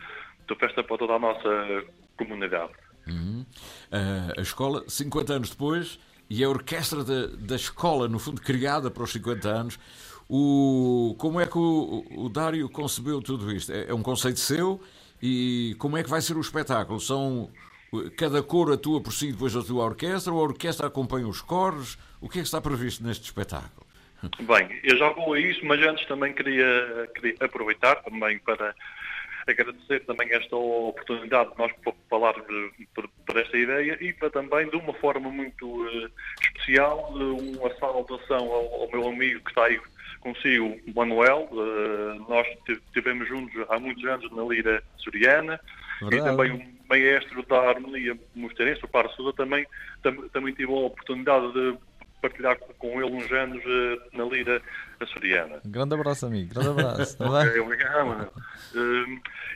de 0.47 0.55
festa 0.55 0.83
para 0.83 0.97
toda 0.97 1.13
a 1.13 1.19
nossa 1.19 1.83
comunidade. 2.17 2.73
Uhum. 3.07 3.45
Ah, 3.91 4.33
a 4.37 4.41
escola, 4.41 4.83
50 4.87 5.33
anos 5.33 5.49
depois, 5.49 5.99
e 6.29 6.43
a 6.43 6.49
orquestra 6.49 7.03
da, 7.03 7.27
da 7.27 7.55
escola, 7.55 8.07
no 8.07 8.19
fundo, 8.19 8.41
criada 8.41 8.89
para 8.89 9.03
os 9.03 9.11
50 9.11 9.47
anos. 9.47 9.79
O, 10.27 11.15
como 11.19 11.39
é 11.39 11.45
que 11.45 11.57
o, 11.57 12.03
o 12.15 12.29
Dário 12.29 12.67
concebeu 12.69 13.21
tudo 13.21 13.51
isto? 13.51 13.71
É, 13.71 13.89
é 13.89 13.93
um 13.93 14.01
conceito 14.01 14.39
seu? 14.39 14.81
E 15.21 15.75
como 15.77 15.97
é 15.97 16.03
que 16.03 16.09
vai 16.09 16.21
ser 16.21 16.35
o 16.35 16.41
espetáculo? 16.41 16.99
São 16.99 17.49
cada 18.17 18.43
cor 18.43 18.73
atua 18.73 19.01
por 19.01 19.13
si 19.13 19.31
depois 19.31 19.53
da 19.53 19.61
tua 19.61 19.83
orquestra 19.85 20.33
ou 20.33 20.39
a 20.39 20.43
orquestra 20.43 20.87
acompanha 20.87 21.27
os 21.27 21.41
coros? 21.41 21.97
O 22.19 22.27
que 22.27 22.39
é 22.39 22.41
que 22.41 22.47
está 22.47 22.59
previsto 22.59 23.03
neste 23.03 23.25
espetáculo? 23.25 23.85
Bem, 24.41 24.79
eu 24.83 24.97
já 24.97 25.09
vou 25.09 25.33
a 25.33 25.39
isso, 25.39 25.63
mas 25.65 25.79
antes 25.81 26.05
também 26.07 26.33
queria, 26.33 27.09
queria 27.13 27.35
aproveitar 27.39 27.95
também 28.03 28.39
para 28.39 28.75
agradecer 29.47 29.99
também 30.05 30.31
esta 30.33 30.55
oportunidade 30.55 31.51
de 31.51 31.57
nós 31.57 31.71
pa- 32.09 32.15
falarmos 32.17 32.45
por, 32.93 33.07
por 33.25 33.37
esta 33.37 33.57
ideia 33.57 33.97
e 34.01 34.13
para 34.13 34.29
também, 34.29 34.69
de 34.69 34.75
uma 34.77 34.93
forma 34.95 35.29
muito 35.29 35.87
eh, 35.89 36.09
especial, 36.41 37.11
uma 37.13 37.73
saudação 37.75 38.45
ao, 38.51 38.81
ao 38.83 38.89
meu 38.91 39.07
amigo 39.09 39.41
que 39.41 39.49
está 39.49 39.65
aí 39.65 39.79
consigo, 40.21 40.79
Manuel. 40.95 41.49
Eh, 41.51 42.19
nós 42.29 42.47
tive- 42.65 42.81
estivemos 42.87 43.27
juntos 43.27 43.53
há 43.69 43.79
muitos 43.79 44.03
anos 44.05 44.31
na 44.31 44.43
Lira 44.43 44.83
Soriana 44.97 45.59
e 46.11 46.17
também 46.21 46.51
o 46.51 46.75
maestro 46.89 47.43
da 47.47 47.69
harmonia 47.69 48.17
mosterense, 48.35 48.83
o 48.83 48.87
Par 48.87 49.09
Sousa, 49.11 49.33
também, 49.35 49.65
tam- 50.03 50.27
também 50.29 50.53
tive 50.53 50.71
a 50.71 50.75
oportunidade 50.75 51.51
de 51.53 51.77
partilhar 52.21 52.57
com- 52.79 53.01
ele 53.01 53.11
uns 53.11 53.31
anos 53.31 53.61
eh, 53.65 53.99
na 54.13 54.23
Lira 54.25 54.61
Açoriana. 54.99 55.61
Um 55.65 55.71
grande 55.71 55.93
abraço, 55.93 56.25
amigo. 56.25 56.53
Grande 56.53 56.69
abraço. 56.69 57.17
Tá 57.17 57.25
Ok, 57.29 57.51
bem? 57.51 57.59
obrigado, 57.61 58.05
mano. 58.07 58.31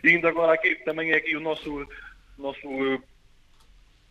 E 0.03 0.09
ainda 0.09 0.29
agora 0.29 0.53
aqui, 0.53 0.75
também 0.85 1.11
é 1.11 1.15
aqui 1.17 1.35
o 1.35 1.39
nosso, 1.39 1.87
nosso 2.39 2.67
eh, 2.67 2.99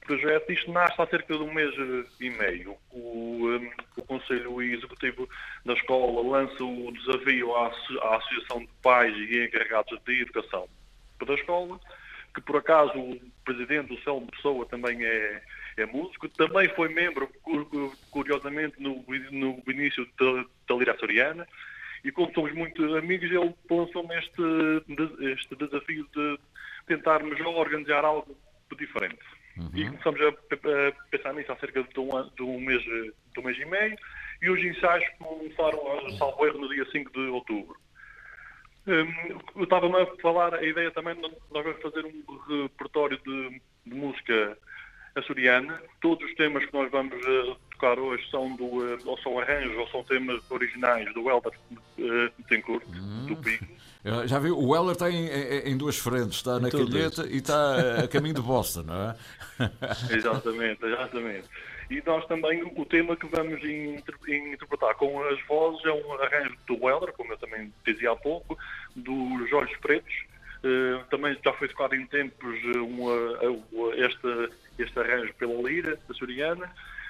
projeto, 0.07 0.53
isto 0.53 0.71
nasce 0.73 1.01
há 1.01 1.07
cerca 1.07 1.35
de 1.37 1.43
um 1.43 1.53
mês 1.53 1.75
eh, 1.79 2.05
e 2.21 2.31
meio. 2.31 2.77
O, 2.91 3.49
hum, 3.49 3.71
o 3.97 4.03
Conselho 4.03 4.61
Executivo 4.63 5.29
da 5.65 5.75
Escola 5.75 6.23
lança 6.29 6.63
o 6.63 6.93
desafio 6.93 7.55
à, 7.57 7.67
à 8.03 8.17
Associação 8.17 8.61
de 8.61 8.69
Pais 8.83 9.15
e 9.17 9.45
Encarregados 9.45 9.99
de 10.05 10.23
Educação 10.23 10.69
da 11.27 11.35
Escola, 11.35 11.81
que 12.35 12.41
por 12.41 12.57
acaso 12.57 12.93
o 12.99 13.21
Presidente, 13.45 13.93
o 13.93 14.03
Selmo 14.03 14.31
Pessoa, 14.31 14.65
também 14.67 15.05
é, 15.05 15.43
é 15.79 15.87
músico, 15.87 16.29
também 16.29 16.69
foi 16.71 16.89
membro, 16.89 17.27
cu- 17.43 17.65
cu- 17.67 17.97
curiosamente, 18.11 18.81
no, 18.81 19.05
no 19.33 19.63
início 19.67 20.07
da, 20.19 20.45
da 20.69 20.75
Lira 20.77 20.93
Açoriana, 20.93 21.47
e 22.05 22.13
como 22.13 22.33
somos 22.33 22.53
muito 22.55 22.97
amigos, 22.97 23.29
ele 23.29 23.53
lançou-me 23.69 24.17
este, 24.17 24.41
este 25.33 25.57
desafio 25.57 26.07
de 26.15 26.39
tentarmos 26.89 27.39
organizar 27.41 28.05
algo 28.05 28.37
diferente. 28.77 29.19
E 29.75 29.85
começamos 29.87 30.21
a, 30.21 30.29
a 30.29 30.93
pensar 31.11 31.35
nisso 31.35 31.51
há 31.51 31.57
cerca 31.57 31.83
de 31.83 32.01
um, 32.01 32.31
de 32.37 32.43
um 32.43 32.61
mês, 32.61 32.83
de 32.83 33.41
um 33.41 33.43
mês 33.43 33.59
e 33.59 33.65
meio, 33.65 33.97
e 34.41 34.51
os 34.51 34.61
ensaios 34.61 35.05
começaram, 35.19 36.07
a 36.07 36.11
salvo 36.17 36.47
erro, 36.47 36.61
no 36.61 36.69
dia 36.69 36.87
5 36.91 37.13
de 37.13 37.21
outubro. 37.29 37.77
Hum, 38.87 39.41
eu 39.57 39.65
estava 39.65 39.87
a 39.87 40.07
falar, 40.23 40.55
a 40.55 40.65
ideia 40.65 40.91
também, 40.93 41.15
nós 41.17 41.65
vamos 41.65 41.83
fazer 41.83 42.05
um 42.07 42.63
repertório 42.63 43.19
de, 43.19 43.61
de 43.87 43.95
música 43.95 44.57
açoriana. 45.15 45.81
Todos 46.01 46.29
os 46.29 46.35
temas 46.37 46.65
que 46.65 46.73
nós 46.73 46.91
vamos 46.91 47.15
eh, 47.15 47.57
tocar 47.73 47.99
hoje 47.99 48.29
são 48.31 48.55
do, 48.57 48.95
eh, 48.95 48.99
ou 49.05 49.19
são 49.19 49.39
arranjos 49.39 49.77
ou 49.77 49.89
são 49.89 50.05
temas 50.05 50.41
originais 50.51 51.13
do 51.15 51.29
Helder 51.29 51.53
uh, 51.71 52.31
Betancourt, 52.39 52.85
do 53.27 53.37
Pico. 53.37 53.65
Eh, 54.05 54.27
Já 54.27 54.39
viu, 54.39 54.57
o 54.59 54.69
Weller 54.71 54.93
está 54.93 55.11
em, 55.11 55.27
em- 55.73 55.77
duas 55.77 55.97
frentes, 55.99 56.37
está 56.37 56.59
na 56.61 56.71
calheta 56.71 57.27
e 57.27 57.37
está 57.39 58.05
a 58.05 58.09
caminho 58.09 58.35
de 58.35 58.43
Boston, 58.43 58.83
não 58.85 59.11
é? 59.11 59.17
Exatamente, 60.15 60.85
exatamente. 60.85 61.49
E 61.91 62.03
nós 62.07 62.25
também, 62.27 62.63
o 62.63 62.85
tema 62.85 63.17
que 63.17 63.27
vamos 63.27 63.63
inter- 63.65 64.15
interpretar 64.29 64.95
com 64.95 65.23
as 65.25 65.41
vozes 65.47 65.85
é 65.87 65.91
um 65.91 66.13
arranjo 66.23 66.55
do 66.67 66.85
Weller, 66.85 67.13
como 67.15 67.33
eu 67.33 67.39
também 67.39 67.73
dizia 67.85 68.13
há 68.13 68.17
pouco, 68.17 68.57
dos 68.95 69.53
Olhos 69.53 69.75
Pretos. 69.79 70.13
Eh, 70.65 71.05
também 71.11 71.39
já 71.45 71.53
foi 71.55 71.69
tocado 71.69 71.95
em 71.95 72.07
tempos 72.07 72.57
eh, 72.75 72.79
uma- 72.79 73.39
a- 73.39 73.97
este, 73.97 74.53
este 74.79 74.99
arranjo 74.99 75.33
pela 75.35 75.55
Lira. 75.63 75.99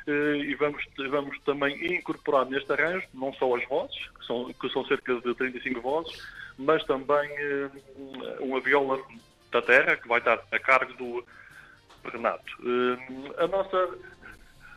Eh, 0.07 0.37
e 0.39 0.55
vamos, 0.55 0.83
vamos 1.11 1.39
também 1.43 1.95
incorporar 1.95 2.47
neste 2.47 2.71
arranjo 2.73 3.07
não 3.13 3.33
só 3.35 3.55
as 3.57 3.65
vozes, 3.69 3.97
que 4.19 4.27
são, 4.27 4.53
que 4.53 4.69
são 4.71 4.85
cerca 4.87 5.15
de 5.21 5.35
35 5.35 5.81
vozes, 5.81 6.13
mas 6.59 6.83
também 6.85 7.31
eh, 7.39 7.71
uma 8.41 8.61
viola 8.61 9.03
da 9.53 9.63
terra, 9.63 9.97
que 9.97 10.09
vai 10.09 10.19
estar 10.19 10.43
a 10.51 10.59
cargo 10.59 10.93
do 10.95 11.27
Renato. 12.05 12.53
Eh, 12.65 13.43
a 13.45 13.47
nossa 13.49 13.99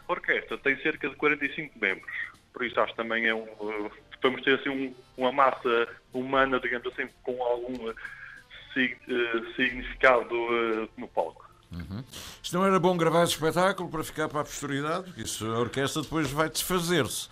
orquestra 0.08 0.58
tem 0.60 0.78
cerca 0.82 1.10
de 1.10 1.16
45 1.16 1.78
membros, 1.80 2.12
por 2.54 2.66
isso 2.66 2.80
acho 2.80 2.92
que 2.94 2.98
também 2.98 3.28
é 3.28 3.34
um. 3.36 3.46
eh, 3.48 3.92
Vamos 4.24 4.44
ter 4.44 4.60
assim 4.60 4.70
um- 4.70 4.96
uma 5.18 5.32
massa 5.32 5.88
humana, 6.14 6.60
digamos 6.60 6.86
assim, 6.88 7.10
com 7.24 7.42
algum 7.44 7.90
eh, 7.90 7.94
sig- 7.94 7.96
eh, 7.96 8.21
significado 9.56 10.36
eh, 10.36 10.90
no 10.98 11.08
palco. 11.08 11.50
Uhum. 11.72 12.04
Isto 12.44 12.58
não 12.58 12.66
era 12.66 12.80
bom 12.80 12.98
gravar 12.98 13.24
esse 13.24 13.34
espetáculo 13.34 13.90
para 13.90 14.04
ficar 14.04 14.28
para 14.28 14.42
a 14.42 14.44
posteridade? 14.44 15.06
Porque 15.06 15.22
isso, 15.22 15.46
a 15.52 15.60
orquestra 15.60 16.02
depois 16.02 16.30
vai 16.30 16.50
desfazer-se. 16.50 17.30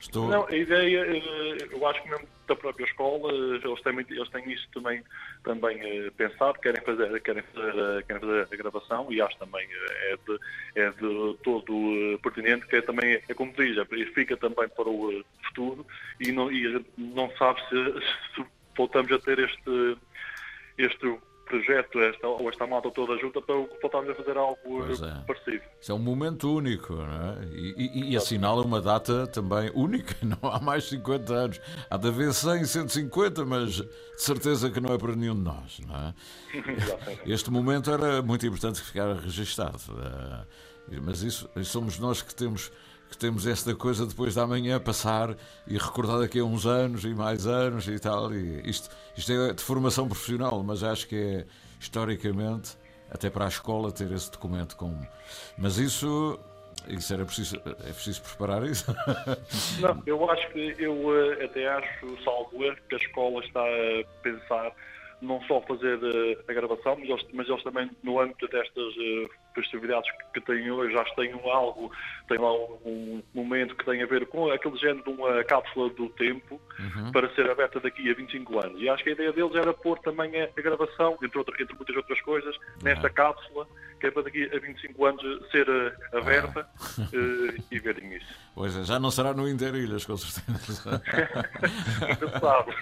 Estou... 0.00 0.28
Não, 0.28 0.46
a 0.46 0.54
ideia, 0.56 1.06
eh, 1.06 1.68
eu 1.70 1.86
acho 1.86 2.02
que 2.02 2.10
mesmo 2.10 2.26
da 2.46 2.54
própria 2.54 2.84
escola, 2.84 3.32
eh, 3.32 3.60
eles 3.64 3.80
têm, 3.82 3.92
muito- 3.92 4.12
eles 4.12 4.28
têm 4.28 4.52
isso 4.52 4.68
também, 4.74 5.02
também 5.42 5.78
eh, 5.80 6.10
pensado, 6.16 6.58
querem 6.60 6.82
fazer, 6.82 7.20
querem, 7.22 7.42
fazer, 7.42 7.74
eh, 7.78 8.02
querem 8.02 8.20
fazer 8.20 8.48
a 8.52 8.56
gravação 8.56 9.06
e 9.10 9.20
acho 9.20 9.36
também 9.38 9.66
eh, 9.70 10.12
é 10.12 10.16
de, 10.16 10.40
é 10.74 10.90
de 10.90 11.36
todo 11.42 11.72
eh, 11.72 12.18
pertinente, 12.22 12.66
que 12.66 12.76
é 12.76 12.82
também, 12.82 13.22
é 13.26 13.34
como 13.34 13.52
diz, 13.52 13.76
é, 13.78 13.84
fica 14.14 14.36
também 14.36 14.68
para 14.68 14.88
o 14.88 15.12
eh, 15.12 15.24
futuro 15.48 15.86
e 16.20 16.30
não, 16.30 16.52
e 16.52 16.84
não 16.98 17.30
sabe 17.38 17.60
se, 17.68 17.74
se 18.36 18.46
voltamos 18.76 19.10
a 19.10 19.18
ter 19.18 19.38
este, 19.38 19.96
este 20.78 21.18
projeto, 21.46 22.00
esta, 22.00 22.26
ou 22.26 22.48
esta 22.48 22.66
malta 22.66 22.90
toda 22.90 23.16
junta 23.18 23.40
para 23.40 23.54
voltarmos 23.80 24.10
a 24.10 24.14
fazer 24.14 24.36
algo 24.36 24.56
é. 24.82 25.24
parecido. 25.26 25.62
Isso 25.80 25.92
é 25.92 25.94
um 25.94 25.98
momento 25.98 26.52
único, 26.52 26.92
não 26.92 27.04
é? 27.04 27.44
E, 27.52 27.74
e, 27.76 28.12
e 28.12 28.16
assinala 28.16 28.62
uma 28.62 28.80
data 28.80 29.26
também 29.28 29.70
única, 29.74 30.14
não 30.26 30.50
há 30.50 30.60
mais 30.60 30.84
50 30.88 31.32
anos. 31.32 31.60
Há 31.88 31.96
de 31.96 32.08
haver 32.08 32.32
100, 32.34 32.64
150, 32.64 33.44
mas 33.44 33.74
de 33.74 33.88
certeza 34.16 34.70
que 34.70 34.80
não 34.80 34.92
é 34.92 34.98
para 34.98 35.14
nenhum 35.14 35.36
de 35.36 35.42
nós, 35.42 35.78
não 35.86 35.96
é? 35.96 36.14
Este 37.24 37.50
momento 37.50 37.90
era 37.90 38.20
muito 38.22 38.44
importante 38.44 38.80
que 38.80 38.88
ficar 38.88 39.14
registado. 39.14 39.78
eh, 40.90 41.00
Mas 41.00 41.22
isso, 41.22 41.48
somos 41.62 41.98
nós 41.98 42.22
que 42.22 42.34
temos, 42.34 42.72
que 43.16 43.20
temos 43.20 43.46
esta 43.46 43.74
coisa 43.74 44.06
depois 44.06 44.34
da 44.34 44.46
manhã 44.46 44.78
passar 44.78 45.34
e 45.66 45.78
recordar 45.78 46.18
daqui 46.18 46.38
a 46.38 46.44
uns 46.44 46.66
anos 46.66 47.04
e 47.04 47.14
mais 47.14 47.46
anos 47.46 47.88
e 47.88 47.98
tal. 47.98 48.32
E 48.32 48.60
isto, 48.68 48.94
isto 49.16 49.32
é 49.32 49.54
de 49.54 49.62
formação 49.62 50.06
profissional, 50.06 50.62
mas 50.62 50.84
acho 50.84 51.08
que 51.08 51.16
é 51.16 51.46
historicamente 51.80 52.76
até 53.10 53.30
para 53.30 53.46
a 53.46 53.48
escola 53.48 53.90
ter 53.90 54.12
esse 54.12 54.30
documento 54.30 54.76
com. 54.76 54.94
Mas 55.58 55.78
isso. 55.78 56.38
Isso 56.88 57.12
era 57.12 57.24
preciso, 57.24 57.56
é 57.56 57.92
preciso 57.92 58.22
preparar 58.22 58.62
isso? 58.62 58.94
Não, 59.80 60.00
eu 60.06 60.30
acho 60.30 60.48
que 60.52 60.76
eu 60.78 61.32
eh, 61.32 61.44
até 61.46 61.66
acho, 61.66 62.22
salvo 62.22 62.62
erro, 62.62 62.76
que 62.88 62.94
a 62.94 62.98
escola 62.98 63.44
está 63.44 63.60
a 63.60 64.04
pensar 64.22 64.72
não 65.20 65.42
só 65.48 65.60
fazer 65.62 65.98
eh, 66.00 66.38
a 66.46 66.52
gravação, 66.52 66.96
mas 66.96 67.08
eles, 67.08 67.26
mas 67.32 67.48
eles 67.48 67.62
também, 67.64 67.90
no 68.04 68.20
âmbito 68.20 68.46
destas 68.46 68.94
festividades 69.56 70.08
que, 70.32 70.40
têm 70.40 70.70
hoje, 70.70 70.92
já 70.92 71.02
têm 71.16 71.32
algo, 71.50 71.90
tem 72.28 72.38
lá 72.38 72.52
um, 72.52 72.76
um 72.84 73.22
momento 73.34 73.74
que 73.74 73.84
tem 73.84 74.00
a 74.02 74.06
ver 74.06 74.26
com 74.26 74.50
aquele 74.52 74.76
género 74.76 75.02
de 75.02 75.10
uma 75.10 75.42
cápsula 75.44 75.90
do 75.90 76.08
tempo 76.10 76.60
Uhum. 76.78 77.10
para 77.10 77.34
ser 77.34 77.48
aberta 77.50 77.80
daqui 77.80 78.10
a 78.10 78.14
25 78.14 78.58
anos. 78.60 78.78
E 78.82 78.86
acho 78.86 79.02
que 79.02 79.08
a 79.08 79.12
ideia 79.14 79.32
deles 79.32 79.54
era 79.54 79.72
pôr 79.72 79.98
também 80.00 80.30
a, 80.42 80.48
gravação, 80.60 81.16
entre, 81.22 81.38
outra- 81.38 81.54
entre 81.58 81.74
muitas 81.74 81.96
outras 81.96 82.20
coisas, 82.20 82.54
nesta 82.82 83.08
cápsula, 83.08 83.66
que 83.98 84.06
é 84.08 84.10
para 84.10 84.24
daqui 84.24 84.44
a 84.54 84.58
25 84.58 85.06
anos 85.06 85.50
ser 85.50 85.66
eh, 85.66 86.18
aberta 86.18 86.68
eh, 87.00 87.62
e 87.70 87.78
verem 87.78 88.14
isso. 88.14 88.26
Pois 88.54 88.76
é, 88.76 88.84
já 88.84 88.98
não 89.00 89.10
será 89.10 89.32
no 89.32 89.48
Interilhas, 89.48 90.04
com 90.04 90.18
certeza. 90.18 91.02
Se 92.18 92.40
sabe. 92.40 92.74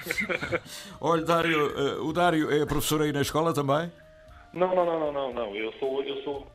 Olha, 1.00 1.24
Dário, 1.24 1.72
eh, 1.78 1.94
o 2.00 2.12
Dário 2.12 2.50
é 2.50 2.66
professor 2.66 3.02
aí 3.02 3.12
na 3.12 3.20
escola 3.22 3.54
também? 3.54 3.92
Não, 4.52 4.74
não, 4.74 4.84
não, 4.84 4.98
não, 5.00 5.12
não, 5.12 5.32
não. 5.32 5.56
Eu 5.56 5.72
sou, 5.74 6.02
eu 6.02 6.16
sou 6.22 6.46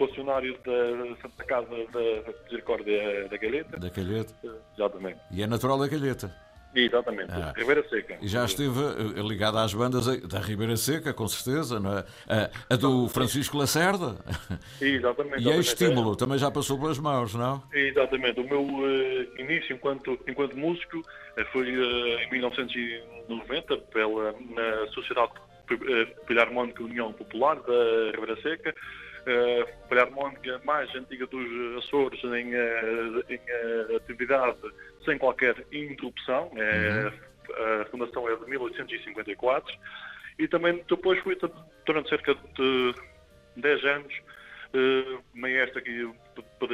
funcionário 0.00 0.56
da 0.64 1.16
Santa 1.20 1.44
Casa 1.44 1.68
da 1.68 2.32
Misericórdia 2.44 3.28
da 3.28 3.36
Galeta. 3.36 3.78
Da 3.78 3.90
Calheta. 3.90 4.34
Exatamente. 4.74 5.20
E 5.30 5.42
é 5.42 5.46
natural 5.46 5.78
da 5.78 5.88
Calheta. 5.88 6.34
Exatamente. 6.74 7.32
Ah. 7.32 7.52
Ribeira 7.54 7.86
Seca. 7.88 8.16
E 8.22 8.28
já 8.28 8.44
esteve 8.44 8.80
eh, 8.80 9.22
ligado 9.22 9.58
às 9.58 9.74
bandas 9.74 10.06
da 10.06 10.38
Ribeira 10.38 10.76
Seca, 10.76 11.12
com 11.12 11.26
certeza, 11.26 11.80
não 11.80 11.98
é? 11.98 12.04
A, 12.28 12.74
a 12.74 12.76
do 12.76 13.08
Francisco 13.08 13.58
Lacerda. 13.58 14.16
Exatamente. 14.80 15.40
E 15.42 15.50
é 15.50 15.56
estímulo, 15.58 16.16
também 16.16 16.38
já 16.38 16.50
passou 16.50 16.78
pelas 16.78 16.98
mãos, 16.98 17.34
não? 17.34 17.62
Exatamente. 17.72 18.40
O 18.40 18.44
meu 18.44 18.66
eh, 18.86 19.42
início 19.42 19.74
enquanto, 19.74 20.18
enquanto 20.28 20.56
músico 20.56 21.02
eh, 21.36 21.44
foi 21.52 21.68
eh, 21.68 22.24
em 22.24 22.30
1990 22.30 23.76
pela, 23.92 24.32
na 24.32 24.86
Sociedade 24.92 25.32
uh, 25.72 26.26
Filharmónica 26.26 26.82
União 26.82 27.12
Popular 27.12 27.56
da 27.56 28.10
Ribeira 28.12 28.40
Seca. 28.42 28.74
Uh, 29.20 29.88
Filharmónica 29.88 30.60
mais 30.64 30.94
antiga 30.94 31.26
dos 31.26 31.84
Açores 31.84 32.22
em, 32.24 32.54
eh, 32.54 33.24
em 33.28 33.40
eh, 33.46 33.96
atividade 33.96 34.56
sem 35.04 35.18
qualquer 35.18 35.56
interrupção. 35.72 36.50
Eh, 36.56 37.12
A 37.82 37.84
fundação 37.86 38.28
é 38.28 38.36
de 38.36 38.48
1854. 38.48 39.76
E 40.38 40.46
também 40.48 40.82
depois 40.88 41.18
fui 41.20 41.36
durante 41.84 42.08
cerca 42.08 42.34
de 42.34 42.94
10 43.56 43.84
anos 43.84 44.14
eh, 44.72 45.18
maestro 45.34 45.78
aqui 45.80 46.08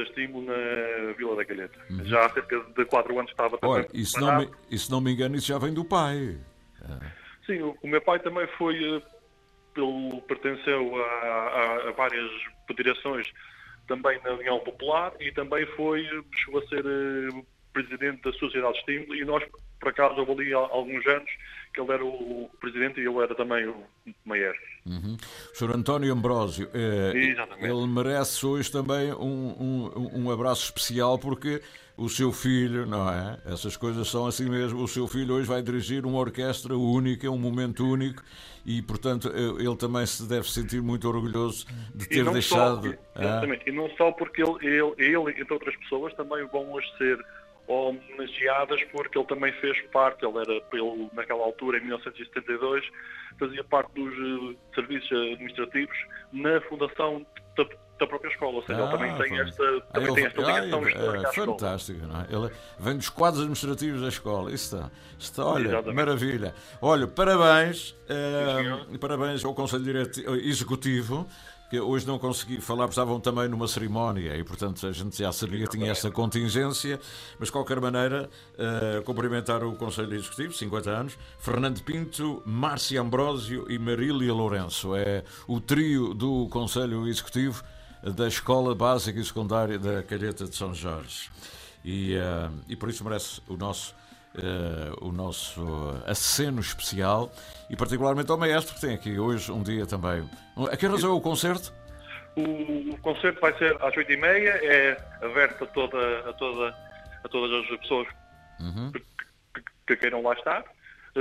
estímulo 0.03 0.45
na 0.45 1.13
Vila 1.13 1.35
da 1.35 1.45
Calheta. 1.45 1.79
Já 2.03 2.25
há 2.25 2.29
cerca 2.29 2.59
de 2.59 2.85
4 2.85 3.19
anos 3.19 3.31
estava 3.31 3.57
também 3.57 3.75
Olha, 3.77 3.87
e 3.93 4.05
se 4.05 4.19
não, 4.19 4.37
me, 4.37 4.49
e 4.69 4.77
se 4.77 4.91
não 4.91 5.01
me 5.01 5.11
engano, 5.11 5.35
isso 5.35 5.47
já 5.47 5.57
vem 5.57 5.73
do 5.73 5.83
pai. 5.83 6.37
Sim, 7.45 7.61
o, 7.61 7.77
o 7.81 7.87
meu 7.87 8.01
pai 8.01 8.19
também 8.19 8.45
foi, 8.57 8.75
eh, 8.97 9.01
ele 9.81 10.21
pertenceu 10.27 10.95
a, 10.95 11.07
a- 11.07 11.89
a 11.89 11.91
várias 11.91 12.29
federações 12.67 13.27
também 13.87 14.19
na 14.23 14.31
União 14.33 14.59
Popular 14.59 15.13
e 15.19 15.31
também 15.31 15.65
foi, 15.75 16.03
chegou 16.35 16.59
a 16.61 16.67
ser 16.67 16.85
eh, 16.85 17.41
presidente 17.73 18.21
da 18.23 18.33
Sociedade 18.33 18.73
de 18.73 18.79
Estímulo 18.79 19.15
e 19.15 19.23
nós, 19.23 19.43
por 19.79 19.89
acaso, 19.89 20.15
houve 20.19 20.31
ali 20.31 20.53
há 20.53 20.57
alguns 20.57 21.05
anos 21.07 21.29
que 21.73 21.79
ele 21.81 21.91
era 21.93 22.03
o 22.03 22.49
presidente 22.59 22.99
e 22.99 23.05
eu 23.05 23.21
era 23.21 23.33
também 23.35 23.67
o 23.67 23.83
maestro. 24.25 24.61
Uhum. 24.85 25.15
Sr. 25.53 25.75
António 25.75 26.11
Ambrósio, 26.13 26.69
eh, 26.73 27.11
ele 27.61 27.87
merece 27.87 28.45
hoje 28.45 28.71
também 28.71 29.13
um, 29.13 29.55
um, 29.95 30.25
um 30.25 30.31
abraço 30.31 30.65
especial 30.65 31.17
porque 31.19 31.61
o 31.97 32.07
seu 32.07 32.31
filho, 32.31 32.85
não 32.85 33.09
é? 33.09 33.39
Essas 33.45 33.75
coisas 33.75 34.07
são 34.07 34.27
assim 34.27 34.47
mesmo. 34.47 34.83
O 34.83 34.87
seu 34.87 35.07
filho 35.07 35.33
hoje 35.33 35.47
vai 35.47 35.63
dirigir 35.63 36.05
uma 36.05 36.19
orquestra 36.19 36.77
única, 36.77 37.29
um 37.29 37.39
momento 37.39 37.83
único 37.83 38.21
e, 38.63 38.81
portanto, 38.83 39.29
ele 39.29 39.75
também 39.75 40.05
se 40.05 40.27
deve 40.29 40.49
sentir 40.49 40.81
muito 40.81 41.07
orgulhoso 41.07 41.65
de 41.95 42.07
ter 42.07 42.29
deixado. 42.29 42.91
Só, 42.91 42.97
ah, 43.15 43.23
exatamente, 43.23 43.63
e 43.67 43.71
não 43.71 43.89
só 43.97 44.11
porque 44.11 44.43
ele, 44.43 44.57
ele, 44.61 44.93
ele, 44.97 45.41
entre 45.41 45.53
outras 45.53 45.75
pessoas, 45.77 46.13
também 46.13 46.45
vão 46.47 46.71
hoje 46.71 46.87
ser 46.97 47.17
homenageadas 47.67 48.81
porque 48.91 49.17
ele 49.17 49.27
também 49.27 49.51
fez 49.53 49.81
parte, 49.87 50.25
ele 50.25 50.37
era, 50.37 50.53
ele, 50.73 51.09
naquela 51.13 51.43
altura, 51.43 51.77
em 51.77 51.81
1972, 51.81 52.87
fazia 53.39 53.63
parte 53.63 53.91
dos 53.93 54.13
eh, 54.13 54.55
serviços 54.73 55.11
administrativos 55.11 55.97
na 56.31 56.61
fundação 56.61 57.25
da, 57.99 58.07
própria 58.07 58.29
escola, 58.29 58.55
ou 58.57 58.61
seja, 58.63 58.79
ele 58.81 58.91
também 58.91 59.15
tem 59.17 59.27
pronto. 59.35 59.41
esta, 59.49 59.63
Ah, 59.63 59.81
também 59.93 60.07
ele- 60.09 60.15
tem 60.15 60.25
esta 60.25 60.41
ligação 60.41 60.79
ai, 60.83 60.87
histórica 60.89 61.27
é, 61.29 61.33
fantástico, 61.45 62.07
não 62.07 62.21
é? 62.21 62.25
Ele 62.29 62.51
vem 62.79 62.97
dos 62.97 63.09
quadros 63.09 63.39
administrativos 63.41 64.01
da 64.01 64.07
escola. 64.07 64.51
Isso 64.51 64.75
está, 64.75 64.91
está 65.17 65.45
olha, 65.45 65.67
Exatamente. 65.67 65.95
maravilha. 65.95 66.55
Olha, 66.81 67.07
parabéns, 67.07 67.95
eh, 68.09 68.97
parabéns 68.99 69.43
ao 69.43 69.53
Conselho 69.53 69.83
Diretivo, 69.83 70.35
Executivo, 70.35 71.27
que 71.69 71.77
hoje 71.81 72.07
não 72.07 72.17
consegui 72.17 72.61
falar, 72.61 72.83
porque 72.85 72.91
estavam 72.91 73.19
também 73.19 73.49
numa 73.49 73.67
cerimónia 73.67 74.37
e, 74.37 74.43
portanto, 74.43 74.87
a 74.87 74.91
gente 74.93 75.17
já 75.17 75.33
sabia 75.33 75.65
que 75.65 75.71
tinha 75.77 75.91
esta 75.91 76.09
contingência, 76.09 76.97
mas 77.37 77.49
de 77.49 77.51
qualquer 77.51 77.81
maneira, 77.81 78.29
eh, 78.57 79.01
cumprimentar 79.03 79.61
o 79.65 79.75
Conselho 79.75 80.13
Executivo, 80.15 80.53
50 80.53 80.89
anos, 80.89 81.17
Fernando 81.37 81.81
Pinto, 81.83 82.41
Márcia 82.45 83.01
Ambrósio 83.01 83.65
e 83.69 83.77
Marília 83.77 84.33
Lourenço. 84.33 84.95
É 84.95 85.25
o 85.45 85.59
trio 85.59 86.13
do 86.13 86.47
Conselho 86.49 87.05
Executivo 87.05 87.61
da 88.03 88.27
Escola 88.27 88.73
Básica 88.75 89.19
e 89.19 89.23
Secundária 89.23 89.77
da 89.79 90.03
Calheta 90.03 90.45
de 90.45 90.55
São 90.55 90.73
Jorge. 90.73 91.29
E, 91.83 92.15
eh, 92.15 92.49
e 92.69 92.75
por 92.75 92.89
isso 92.89 93.03
merece 93.03 93.41
o 93.47 93.55
nosso, 93.55 93.95
eh, 94.35 94.91
o 95.01 95.11
nosso 95.11 95.61
aceno 96.05 96.59
especial 96.59 97.31
e 97.69 97.75
particularmente 97.75 98.29
ao 98.31 98.37
maestro 98.37 98.75
que 98.75 98.81
tem 98.81 98.93
aqui 98.93 99.17
hoje 99.19 99.51
um 99.51 99.63
dia 99.63 99.85
também. 99.85 100.27
A 100.71 100.75
que 100.77 100.85
horas 100.85 101.03
é 101.03 101.07
o 101.07 101.19
concerto? 101.21 101.73
O, 102.35 102.93
o 102.93 102.97
concerto 103.01 103.39
vai 103.41 103.57
ser 103.57 103.75
às 103.81 103.93
8h30, 103.95 104.23
é 104.25 104.97
aberto 105.23 105.63
a, 105.63 105.67
toda, 105.67 106.29
a, 106.29 106.33
toda, 106.33 106.69
a 107.23 107.29
todas 107.29 107.65
as 107.71 107.79
pessoas 107.79 108.07
Uhum. 108.59 108.91
que, 108.91 108.99
que- 108.99 109.05
que 109.87 109.95
queiram 109.97 110.21
lá 110.23 110.33
estar 110.33 110.63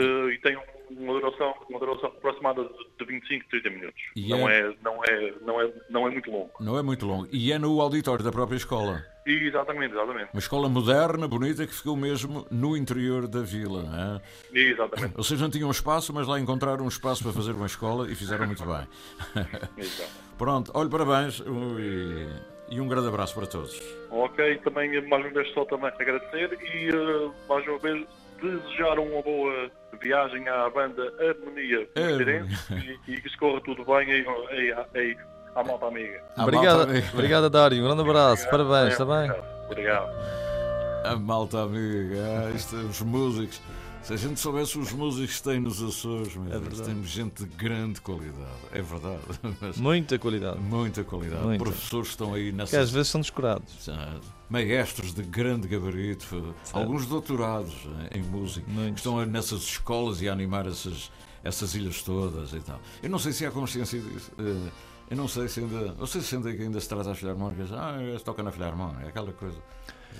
e 0.00 0.38
tem 0.42 0.56
uma 0.90 1.12
duração, 1.20 1.54
uma 1.68 1.78
duração 1.78 2.08
aproximada 2.08 2.62
de, 2.64 2.70
de 2.98 3.04
25, 3.12 3.44
30 3.50 3.70
minutos. 3.70 4.02
E 4.14 4.28
não, 4.28 4.48
é- 4.48 4.60
é... 4.60 4.74
não, 4.82 5.04
é, 5.04 5.34
não, 5.42 5.60
é, 5.60 5.72
não 5.90 6.06
é 6.06 6.10
muito 6.10 6.30
longo. 6.30 6.50
Não 6.60 6.78
é 6.78 6.82
muito 6.82 7.06
longo. 7.06 7.28
E 7.32 7.52
é 7.52 7.58
no 7.58 7.80
auditório 7.80 8.24
da 8.24 8.30
própria 8.30 8.56
escola. 8.56 9.04
Exatamente, 9.26 9.92
exatamente. 9.92 10.28
Uma 10.32 10.38
escola 10.38 10.68
moderna, 10.68 11.26
bonita, 11.26 11.66
que 11.66 11.74
ficou 11.74 11.96
mesmo 11.96 12.46
no 12.48 12.76
interior 12.76 13.26
da 13.26 13.40
vila. 13.42 14.22
é? 14.54 14.58
Exatamente. 14.58 15.14
Ou 15.16 15.24
seja, 15.24 15.42
não 15.42 15.50
tinham 15.50 15.70
espaço, 15.70 16.12
mas 16.12 16.28
lá 16.28 16.38
encontraram 16.38 16.84
um 16.84 16.88
espaço 16.88 17.24
para 17.24 17.32
fazer 17.32 17.50
uma 17.52 17.66
escola 17.66 18.08
e 18.08 18.14
fizeram 18.14 18.46
muito 18.46 18.64
bem. 18.64 18.86
Pronto, 20.38 20.70
olha, 20.74 20.88
parabéns 20.88 21.40
e, 21.40 22.74
e 22.76 22.80
um 22.80 22.86
grande 22.86 23.08
abraço 23.08 23.34
para 23.34 23.46
todos. 23.46 23.80
Ok, 24.10 24.58
também 24.58 24.90
mais 25.08 25.24
uma 25.24 25.32
vez 25.32 25.52
só 25.54 25.64
também 25.64 25.88
agradecer 25.88 26.52
e 26.62 26.88
eh, 26.90 27.30
mais 27.48 27.66
uma 27.66 27.78
vez 27.78 28.06
desejar 28.40 28.98
uma 28.98 29.22
boa 29.22 29.70
viagem 30.00 30.48
à 30.48 30.68
banda 30.70 31.02
Harmonia. 31.20 31.88
Moreirense 31.96 32.98
e, 33.06 33.12
e 33.12 33.20
que 33.20 33.28
se 33.28 33.36
corra 33.38 33.60
tudo 33.62 33.84
bem 33.84 34.10
aí, 34.12 34.26
aí, 34.50 34.74
aí 34.94 35.16
à 35.54 35.64
malta 35.64 35.86
amiga. 35.86 36.22
Obrigado, 36.38 36.88
obrigado, 37.12 37.50
Dário. 37.50 37.82
Um 37.82 37.86
grande 37.86 38.02
abraço. 38.02 38.48
Parabéns, 38.50 38.92
está 38.92 39.04
bem? 39.04 39.30
Obrigado. 39.66 40.10
A 41.04 41.16
malta 41.16 41.62
amiga, 41.62 42.50
os 42.88 43.00
músicos. 43.02 43.60
Se 44.06 44.12
a 44.12 44.16
gente 44.16 44.38
soubesse 44.38 44.78
os 44.78 44.92
músicos 44.92 45.36
que 45.38 45.42
têm 45.42 45.58
nos 45.58 45.82
Açores, 45.82 46.36
meu 46.36 46.54
É 46.54 46.60
Deus, 46.60 46.80
temos 46.80 47.08
gente 47.08 47.44
de 47.44 47.50
grande 47.56 48.00
qualidade. 48.00 48.52
É 48.70 48.80
verdade. 48.80 49.20
Muita 49.78 50.16
qualidade. 50.16 50.60
Muita 50.60 51.02
qualidade. 51.02 51.42
Muita. 51.42 51.64
Professores 51.64 52.08
estão 52.10 52.32
aí 52.32 52.52
nessa. 52.52 52.70
Que 52.70 52.76
às 52.76 52.90
vezes 52.90 53.08
são 53.08 53.20
descurados. 53.20 53.88
Maestros 54.48 55.12
de 55.12 55.24
grande 55.24 55.66
gabarito, 55.66 56.54
alguns 56.72 57.04
doutorados 57.06 57.74
em 58.14 58.22
música, 58.22 58.64
que 58.92 58.94
estão 58.98 59.26
nessas 59.26 59.62
escolas 59.62 60.22
e 60.22 60.28
a 60.28 60.32
animar 60.32 60.68
essas, 60.68 61.10
essas 61.42 61.74
ilhas 61.74 62.00
todas 62.02 62.52
e 62.52 62.60
tal. 62.60 62.80
Eu 63.02 63.10
não 63.10 63.18
sei 63.18 63.32
se 63.32 63.44
há 63.44 63.50
consciência 63.50 63.98
disso. 64.00 64.30
eh, 64.38 64.70
Eu 65.10 65.16
não 65.16 65.26
sei 65.26 65.48
se 65.48 65.58
ainda. 65.58 65.94
Não 65.98 66.06
sei 66.06 66.20
se 66.20 66.36
ainda, 66.36 66.48
ainda 66.48 66.78
se 66.80 66.88
trata 66.88 67.10
as 67.10 67.18
filarmónicas. 67.18 67.72
Ah, 67.72 67.96
tocam 68.24 68.44
na 68.44 68.52
filarmónica, 68.52 69.08
aquela 69.08 69.32
coisa. 69.32 69.58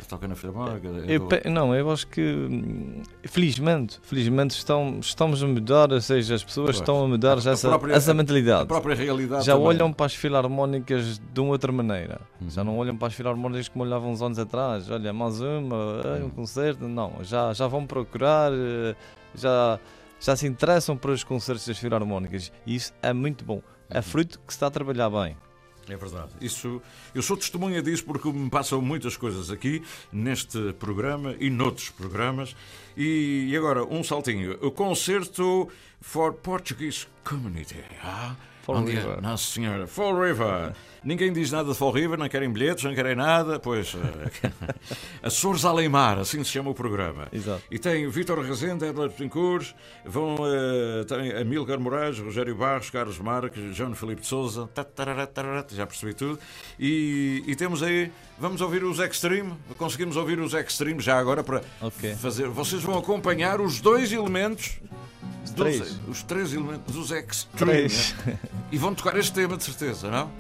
Tocam 0.09 0.29
na 0.29 0.35
filarmónica. 0.37 0.87
Eu 1.09 1.27
pe- 1.27 1.49
não, 1.51 1.75
eu 1.75 1.91
acho 1.91 2.07
que 2.07 2.21
hum, 2.21 3.03
felizmente, 3.25 3.99
felizmente 4.03 4.55
estão, 4.57 4.99
estamos 5.01 5.43
a 5.43 5.47
mudar, 5.47 5.93
ou 5.93 6.01
seja, 6.01 6.35
as 6.35 6.45
pessoas 6.45 6.67
Pois. 6.67 6.77
estão 6.77 7.05
a 7.05 7.09
mudar 7.09 7.39
já 7.41 7.51
A 7.51 7.53
essa, 7.55 7.69
própria- 7.69 7.95
essa 7.95 8.15
mentalidade. 8.15 8.63
a 8.63 8.67
própria 8.67 8.95
realidade 8.95 9.45
Já 9.45 9.53
também. 9.55 9.69
olham 9.69 9.93
para 9.93 10.07
as 10.07 10.15
filarmónicas 10.15 11.19
de 11.33 11.41
uma 11.41 11.51
outra 11.51 11.73
maneira. 11.73 12.21
Já 12.49 12.61
Uhum. 12.63 12.67
não 12.69 12.79
olham 12.79 12.97
para 12.97 13.09
as 13.09 13.15
filarmónicas 13.15 13.69
como 13.69 13.85
olhavam 13.85 14.11
uns 14.11 14.23
anos 14.23 14.39
atrás. 14.39 14.89
Olha, 14.91 15.13
mais 15.13 15.41
uma, 15.41 16.01
ai, 16.05 16.21
Uhum. 16.21 16.27
um 16.27 16.31
concerto. 16.31 16.87
Não, 16.87 17.13
já, 17.23 17.53
já 17.53 17.67
vão 17.67 17.87
procurar, 17.87 18.53
eh, 18.53 18.95
já 19.35 19.79
já 20.19 20.35
se 20.35 20.47
interessam 20.47 20.97
por 20.97 21.11
os 21.11 21.23
concertos 21.23 21.67
das 21.67 21.77
filarmónicas 21.79 22.51
e 22.67 22.75
isso 22.75 22.93
é 23.03 23.13
muito 23.13 23.45
bom. 23.45 23.61
É 23.91 24.01
fruto 24.01 24.39
que 24.47 24.53
se 24.53 24.57
está 24.57 24.67
a 24.69 24.71
trabalhar 24.71 25.11
bem. 25.11 25.37
É 25.89 25.97
verdade. 25.97 26.31
Isso, 26.41 26.83
eu 27.15 27.23
sou 27.23 27.37
testemunha 27.37 27.81
disso 27.81 28.05
porque 28.05 28.31
me 28.31 28.51
passam 28.51 28.81
muitas 28.83 29.17
coisas 29.17 29.51
aqui 29.51 29.83
neste 30.13 30.73
programa 30.75 31.37
e 31.39 31.49
noutros 31.49 31.91
programas. 31.91 32.57
E, 32.97 33.47
e 33.49 33.57
agora, 33.57 33.85
um 33.85 34.03
saltinho. 34.03 34.59
O 34.61 34.71
concerto 34.71 35.69
for 36.01 36.33
Portuguese 36.33 37.07
Community. 37.25 37.77
Ah, 38.03 38.35
Fall? 38.67 38.85
River. 38.85 39.23
Nossa 39.23 39.53
Senhora. 39.53 39.87
Fall 39.87 40.21
River. 40.21 40.73
Ninguém 41.05 41.33
diz 41.33 41.53
nada 41.53 41.71
de 41.71 41.79
Fall 41.79 41.93
River, 41.93 42.19
não 42.19 42.29
querem 42.29 42.53
bilhetes, 42.53 42.83
não 42.83 42.93
querem 42.93 43.15
nada. 43.15 43.61
Pois. 43.61 43.95
eh, 43.95 44.51
Açores 45.23 45.65
Aleimar, 45.65 46.19
assim 46.19 46.43
se 46.43 46.51
chama 46.51 46.71
o 46.71 46.75
programa. 46.75 47.29
Exato. 47.33 47.63
E 47.71 47.79
tem 47.79 48.09
Vítor 48.09 48.41
Rezende, 48.41 48.85
Edler 48.85 49.09
Betancourt, 49.09 49.73
vão, 50.05 50.37
eh, 50.45 51.05
tem 51.05 51.31
Amílcar 51.41 51.79
Moraes, 51.79 52.19
Rogério 52.19 52.57
Barros, 52.57 52.91
Carlos 52.91 53.21
Marques, 53.21 53.77
João 53.77 53.95
Filipe 53.95 54.23
de 54.23 54.27
Souza, 54.27 54.67
tarara, 54.67 55.31
já 55.71 55.87
percebi 55.87 56.13
tudo. 56.13 56.41
E, 56.77 57.45
e 57.47 57.55
temos 57.55 57.85
aí, 57.85 58.11
vamos 58.37 58.61
ouvir 58.61 58.83
os 58.83 58.99
Extreme, 58.99 59.55
conseguimos 59.79 60.17
ouvir 60.17 60.41
os 60.41 60.55
Extreme 60.55 61.01
já 61.01 61.21
agora 61.21 61.45
para 61.45 61.63
fazer. 62.19 62.49
Vocês 62.49 62.83
vão 62.83 62.99
acompanhar 62.99 63.61
os 63.61 63.81
dois 63.81 64.13
elementos. 64.13 64.81
Os 65.57 65.61
três. 65.63 66.01
os 66.09 66.23
três 66.23 66.53
elementos 66.53 66.95
dos 66.95 67.11
Extreme. 67.11 67.73
Três. 67.73 68.15
né? 68.27 68.39
E 68.71 68.79
vão 68.79 68.95
tocar 68.95 69.17
este 69.17 69.33
tema 69.33 69.57
de 69.57 69.65
certeza, 69.65 70.11
não? 70.11 70.31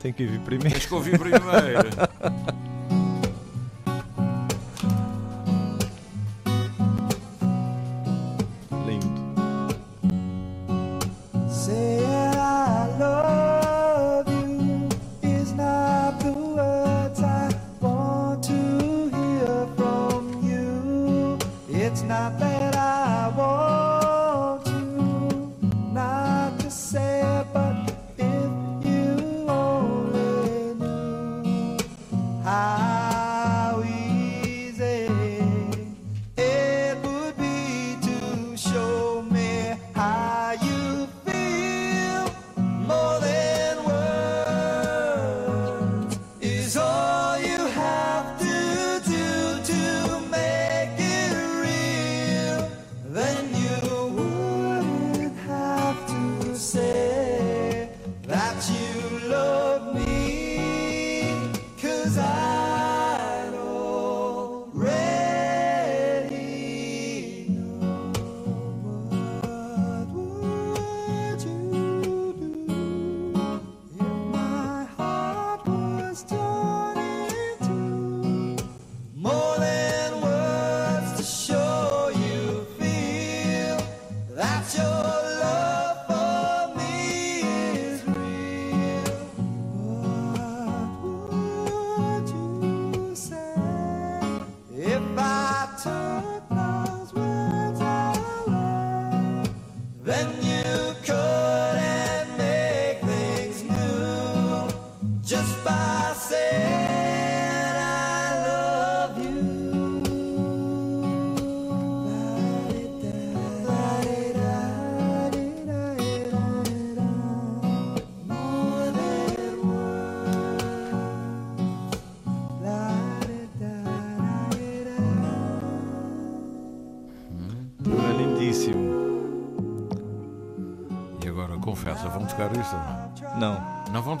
Tem 0.00 0.12
que 0.12 0.24
ouvir 0.24 0.40
primeiro. 0.40 0.70
Tens 0.74 0.86
que 0.86 0.94
ouvir 0.94 1.18
primeiro. 1.18 1.42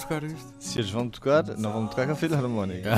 tocar 0.06 0.22
isto? 0.22 0.54
Se 0.60 0.78
eles 0.78 0.90
vão 0.90 1.08
tocar, 1.08 1.44
não 1.58 1.72
vão 1.72 1.86
tocar 1.86 2.06
com 2.06 2.12
a 2.12 2.16
filarmónica. 2.16 2.90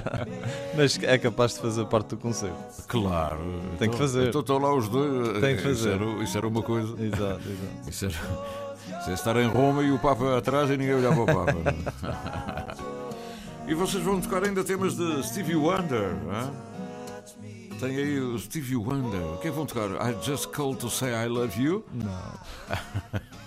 Mas 0.76 0.98
é 1.02 1.16
capaz 1.18 1.54
de 1.54 1.60
fazer 1.60 1.84
parte 1.86 2.08
do 2.08 2.16
concerto. 2.16 2.56
Claro. 2.88 3.38
Tem 3.78 3.88
que 3.88 3.94
Então- 3.94 3.98
fazer. 3.98 4.28
Então 4.28 4.40
estão 4.40 4.58
lá 4.58 4.74
os 4.74 4.88
dois. 4.88 5.40
Tem 5.40 5.56
que 5.56 5.62
Isso 5.68 5.84
fazer. 5.84 5.92
era, 5.94 6.04
isso 6.22 6.38
era 6.38 6.46
uma 6.48 6.62
coisa. 6.62 6.92
Exato, 7.02 7.40
exato. 7.48 7.88
Isso 7.88 8.04
era, 8.06 8.14
isso 9.00 9.10
é 9.10 9.12
estar 9.14 9.36
em 9.36 9.46
Roma 9.48 9.82
e 9.82 9.90
o 9.92 9.98
Papa 9.98 10.36
atrás 10.38 10.70
e 10.70 10.76
ninguém 10.76 10.94
olhava 10.94 11.24
para 11.24 11.34
o 11.42 11.46
Papa. 11.46 12.76
e 13.68 13.74
vocês 13.74 14.02
vão 14.02 14.20
tocar 14.20 14.44
ainda 14.44 14.62
temas 14.64 14.96
de 14.96 15.22
Stevie 15.26 15.56
Wonder, 15.56 16.14
não 16.24 16.32
é? 16.34 16.74
Tem 17.80 17.96
aí 17.96 18.20
o 18.20 18.38
Stevie 18.38 18.76
Wonder. 18.76 19.20
O 19.34 19.38
que 19.38 19.48
é 19.48 19.50
que 19.50 19.56
vão 19.56 19.66
tocar? 19.66 19.88
I 20.08 20.14
just 20.24 20.46
called 20.48 20.78
to 20.78 20.88
say 20.88 21.10
I 21.12 21.26
love 21.28 21.60
you? 21.60 21.84
Não. 21.92 23.20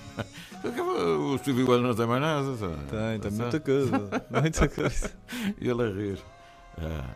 O 1.33 1.37
Stevie 1.37 1.63
Wonder 1.63 1.81
não 1.87 1.95
tem 1.95 2.07
mais 2.07 2.21
nada. 2.21 2.57
tá? 2.57 2.77
Tem, 2.89 3.19
tem 3.19 3.31
muita 3.31 3.59
coisa, 3.59 3.91
muita 4.29 4.67
coisa. 4.69 5.11
E 5.59 5.67
ele 5.69 5.83
a 5.83 5.87
rir. 5.89 6.19
Ah. 6.79 7.15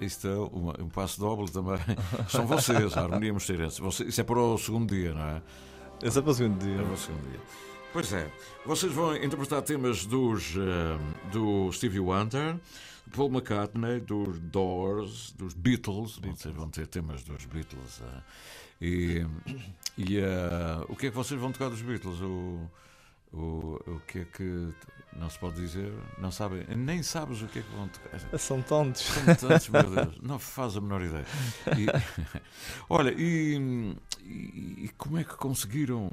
Isto 0.00 0.28
é 0.28 0.36
uma- 0.36 0.74
um 0.80 0.88
passo 0.88 1.20
doble 1.20 1.50
também. 1.50 1.78
São 2.28 2.46
vocês, 2.46 2.96
a 2.96 3.02
harmonia 3.02 3.32
mosteirense. 3.32 3.80
Você- 3.80 4.04
Isso 4.04 4.20
é 4.20 4.24
para 4.24 4.38
o 4.38 4.58
segundo 4.58 4.92
dia, 4.94 5.14
não 5.14 5.22
é? 5.24 5.42
Esse 6.02 6.18
é 6.18 6.22
para 6.22 6.30
o 6.32 6.34
segundo 6.34 6.58
dia. 6.64 6.80
É 6.80 6.82
para 6.84 6.92
o 6.92 6.96
segundo 6.96 7.30
dia. 7.30 7.40
Pois 7.92 8.12
é. 8.12 8.30
Vocês 8.66 8.92
vão 8.92 9.14
interpretar 9.16 9.62
temas 9.62 10.04
dos, 10.06 10.54
ah, 10.58 10.98
do 11.30 11.70
Stevie 11.72 12.00
Wonder, 12.00 12.56
Paul 13.14 13.28
McCartney, 13.30 14.00
dos 14.00 14.38
Doors, 14.40 15.32
dos 15.32 15.54
Beatles. 15.54 16.18
Vocês 16.18 16.54
vão 16.54 16.68
ter 16.68 16.86
temas 16.86 17.22
dos 17.22 17.44
Beatles. 17.44 18.00
ah. 18.02 18.22
E, 18.84 19.24
e 19.96 20.18
ah, 20.20 20.84
o 20.88 20.96
que 20.96 21.06
é 21.06 21.10
que 21.10 21.16
vocês 21.16 21.40
vão 21.40 21.52
tocar 21.52 21.68
dos 21.68 21.80
Beatles? 21.80 22.20
O, 22.20 22.68
o, 23.32 23.80
o 23.86 24.00
que 24.08 24.18
é 24.18 24.24
que 24.24 24.72
não 25.16 25.30
se 25.30 25.38
pode 25.38 25.54
dizer? 25.56 25.92
Não 26.18 26.32
sabem? 26.32 26.64
Nem 26.76 27.00
sabes 27.02 27.42
o 27.42 27.46
que 27.46 27.60
é 27.60 27.62
que 27.62 27.70
vão 27.76 27.86
tocar. 27.86 28.38
São 28.38 28.60
tantos. 28.60 29.02
São 29.02 29.34
tantos, 29.36 29.68
meu 29.68 29.82
Deus. 29.84 30.18
Não 30.20 30.38
faz 30.38 30.76
a 30.76 30.80
menor 30.80 31.00
ideia. 31.02 31.24
E- 31.78 32.40
olha, 32.90 33.14
e, 33.16 33.94
e- 34.24 34.90
como 34.98 35.16
é 35.18 35.22
que 35.24 35.36
conseguiram 35.36 36.10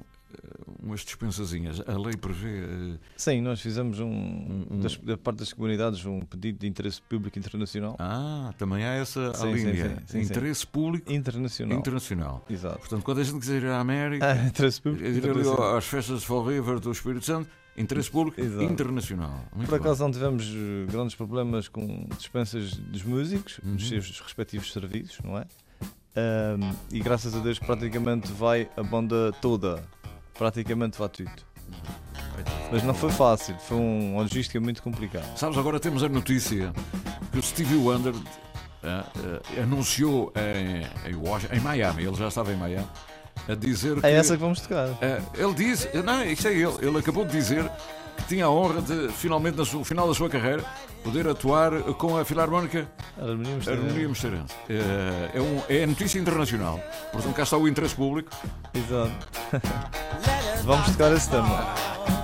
umas 0.81 1.01
dispensazinhas? 1.01 1.81
A 1.87 1.97
lei 1.97 2.15
prevê. 2.15 2.59
eh, 2.95 2.97
Sim, 3.17 3.41
nós 3.41 3.59
fizemos 3.61 3.99
um, 3.99 4.79
das- 4.81 4.97
da 4.97 5.17
parte 5.17 5.39
das 5.39 5.53
comunidades 5.53 6.03
um 6.05 6.19
pedido 6.21 6.59
de 6.59 6.67
interesse 6.67 7.01
público 7.01 7.37
internacional. 7.37 7.95
Ah, 7.99 8.53
também 8.57 8.83
há 8.85 8.93
essa 8.93 9.33
Sim, 9.33 9.53
linha. 9.53 9.89
sim, 9.89 9.95
sim, 10.05 10.19
interesse 10.21 10.65
público 10.65 11.11
internacional. 11.11 11.77
internacional. 11.77 12.45
Exato. 12.49 12.79
Portanto, 12.79 13.03
quando 13.03 13.19
a 13.19 13.23
gente 13.23 13.39
quiser 13.39 13.61
ir 13.63 13.67
à 13.67 13.79
América, 13.79 14.25
Ah, 14.25 14.47
interesse 14.47 14.81
público 14.81 15.03
ir 15.03 15.07
ali 15.09 15.17
internacional. 15.17 15.77
às 15.77 15.85
festas 15.85 16.19
de 16.21 16.25
Fall 16.25 16.45
River 16.47 16.79
do 16.79 16.91
Espírito 16.91 17.25
Santo, 17.25 17.49
interesse 17.77 18.11
público 18.11 18.39
Exato. 18.41 18.63
internacional. 18.63 19.45
Muito 19.55 19.69
Por 19.69 19.75
acaso 19.79 20.03
não 20.03 20.11
tivemos 20.11 20.45
eh, 20.45 20.91
grandes 20.91 21.15
problemas 21.15 21.67
com 21.67 22.07
dispensas 22.17 22.73
dos 22.73 23.03
músicos, 23.03 23.59
Uhum. 23.63 23.75
dos 23.75 23.87
seus 23.87 24.19
respectivos 24.19 24.71
serviços, 24.73 25.19
não 25.23 25.37
é? 25.37 25.45
Ahm, 26.15 26.73
e 26.91 26.99
graças 26.99 27.33
a 27.35 27.39
Deus 27.39 27.59
praticamente 27.59 28.31
vai 28.33 28.67
a 28.75 28.83
banda 28.83 29.31
toda. 29.41 29.81
Praticamente 30.39 30.97
tudo. 30.97 31.29
Mas 32.71 32.81
não 32.83 32.93
foi 32.93 33.11
fácil, 33.11 33.55
foi 33.59 33.77
um- 33.77 34.13
uma 34.13 34.21
logística 34.21 34.59
muito 34.59 34.81
complicada. 34.81 35.25
Sabes, 35.35 35.57
agora 35.57 35.79
temos 35.79 36.01
a 36.01 36.07
notícia 36.09 36.71
que 37.31 37.37
o 37.39 37.43
Stevie 37.43 37.75
Wonder 37.75 38.13
eh, 38.81 39.03
eh, 39.57 39.61
anunciou 39.61 40.31
em, 40.35 41.11
em, 41.11 41.15
Washington, 41.15 41.53
em 41.55 41.59
Miami, 41.59 42.03
ele 42.05 42.15
já 42.15 42.29
estava 42.29 42.53
em 42.53 42.55
Miami, 42.55 42.87
a 43.49 43.53
dizer 43.55 43.99
que. 43.99 44.05
É 44.07 44.13
essa 44.13 44.35
que 44.37 44.41
vamos 44.41 44.61
tocar. 44.61 44.87
eh, 45.01 45.21
ele 45.37 45.53
disse, 45.53 45.89
não, 46.01 46.23
isto 46.23 46.47
é 46.47 46.53
ele, 46.53 46.73
ele 46.87 46.97
acabou 46.97 47.25
de 47.25 47.31
dizer 47.33 47.69
que 48.19 48.27
tinha 48.27 48.45
a 48.45 48.49
honra 48.49 48.81
de, 48.81 49.09
finalmente, 49.09 49.57
no 49.57 49.83
final 49.83 50.07
da 50.07 50.13
sua 50.13 50.29
carreira, 50.29 50.63
poder 51.03 51.27
atuar 51.27 51.71
com 51.93 52.17
a 52.17 52.25
Filarmónica 52.25 52.89
Harmonia 53.71 54.07
Mosteirense. 54.07 54.53
Eh, 54.69 55.31
É, 55.33 55.41
um, 55.41 55.61
é 55.69 55.85
notícia 55.85 56.19
internacional, 56.19 56.79
portanto 57.11 57.33
cá 57.35 57.43
está 57.43 57.57
o 57.57 57.67
interesse 57.67 57.95
público. 57.95 58.29
Exato. 58.73 59.27
vamos 60.63 60.87
tocar 60.91 61.11
esse 61.13 61.29
tema. 61.29 62.18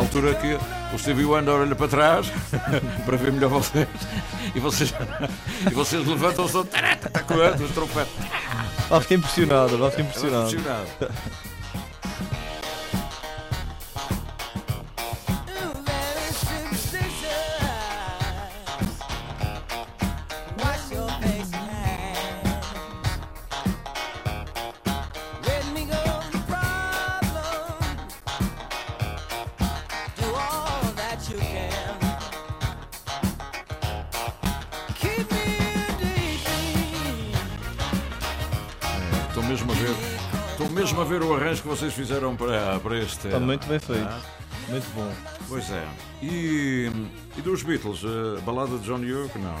Altura 0.00 0.34
que 0.34 0.58
o 0.94 0.98
Stevie 0.98 1.24
Wonder 1.24 1.54
olha 1.54 1.74
para 1.74 1.88
trás 1.88 2.26
para 3.04 3.16
ver 3.16 3.32
melhor 3.32 3.50
vocês 3.50 3.88
e 4.54 4.60
vocês, 4.60 4.94
e 5.70 5.74
vocês 5.74 6.06
levantam-se 6.06 6.58
está 6.58 7.20
coando 7.20 7.64
os 7.64 7.70
trompetes. 7.72 8.12
Vai 8.88 9.00
ficar 9.00 9.14
impressionado, 9.14 9.78
vai 9.78 9.90
ficar 9.90 10.02
impressionado. 10.02 10.50
Está 43.24 43.40
muito 43.40 43.66
bem 43.66 43.78
feito. 43.78 44.06
Ah, 44.08 44.20
Muito 44.68 44.86
bom. 44.94 45.12
Pois 45.48 45.70
é. 45.70 45.86
E, 46.22 46.90
e 47.36 47.42
dos 47.42 47.62
Beatles? 47.62 48.02
A 48.04 48.40
balada 48.42 48.78
de 48.78 48.84
John 48.84 49.02
York? 49.02 49.38
Não. 49.38 49.56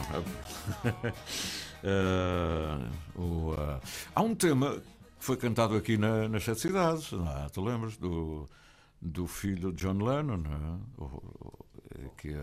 O, 3.16 3.54
eh, 3.54 3.80
há 4.14 4.20
um 4.22 4.34
tema 4.34 4.72
que 5.18 5.24
foi 5.24 5.36
cantado 5.36 5.74
aqui 5.76 5.96
na- 5.96 6.28
nas 6.28 6.44
Sete 6.44 6.60
Cidades. 6.60 7.10
Não 7.12 7.26
é? 7.26 7.48
Tu 7.48 7.62
lembras? 7.64 7.96
Do, 7.96 8.48
do 9.00 9.26
filho 9.26 9.72
de 9.72 9.82
John 9.82 9.94
Lennon, 10.04 10.36
não 10.36 10.52
é? 10.52 11.02
O- 11.02 11.22
que, 12.18 12.28
que- 12.28 12.36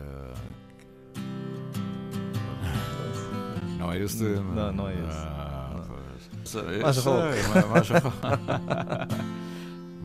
Não 3.77 3.91
é 3.91 3.99
esse 3.99 4.17
tema? 4.17 4.53
Não, 4.55 4.71
não 4.73 4.89
é 4.89 4.93
esse. 4.93 5.17
Ah, 5.17 5.83
pois. 5.87 6.55
Eu 6.73 6.81
Mais 6.81 6.95
sei, 6.95 7.03
rock. 7.03 8.17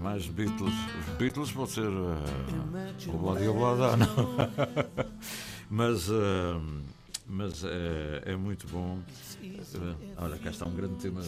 mais- 0.03 0.27
Beatles. 0.27 0.73
Os 1.09 1.17
Beatles 1.19 1.51
pode 1.53 1.71
ser 1.71 1.87
uh, 1.89 2.17
o 3.09 3.19
Bloody 3.19 3.47
Oblada, 3.49 3.97
não. 3.97 4.07
mas 5.71 6.09
uh, 6.09 6.61
mas 7.27 7.65
é, 7.65 8.33
é 8.33 8.37
muito 8.37 8.67
bom. 8.69 8.99
Uh, 9.43 9.97
olha, 10.19 10.37
cá 10.39 10.51
está 10.51 10.67
um 10.67 10.75
grande 10.75 10.95
tema. 10.97 11.23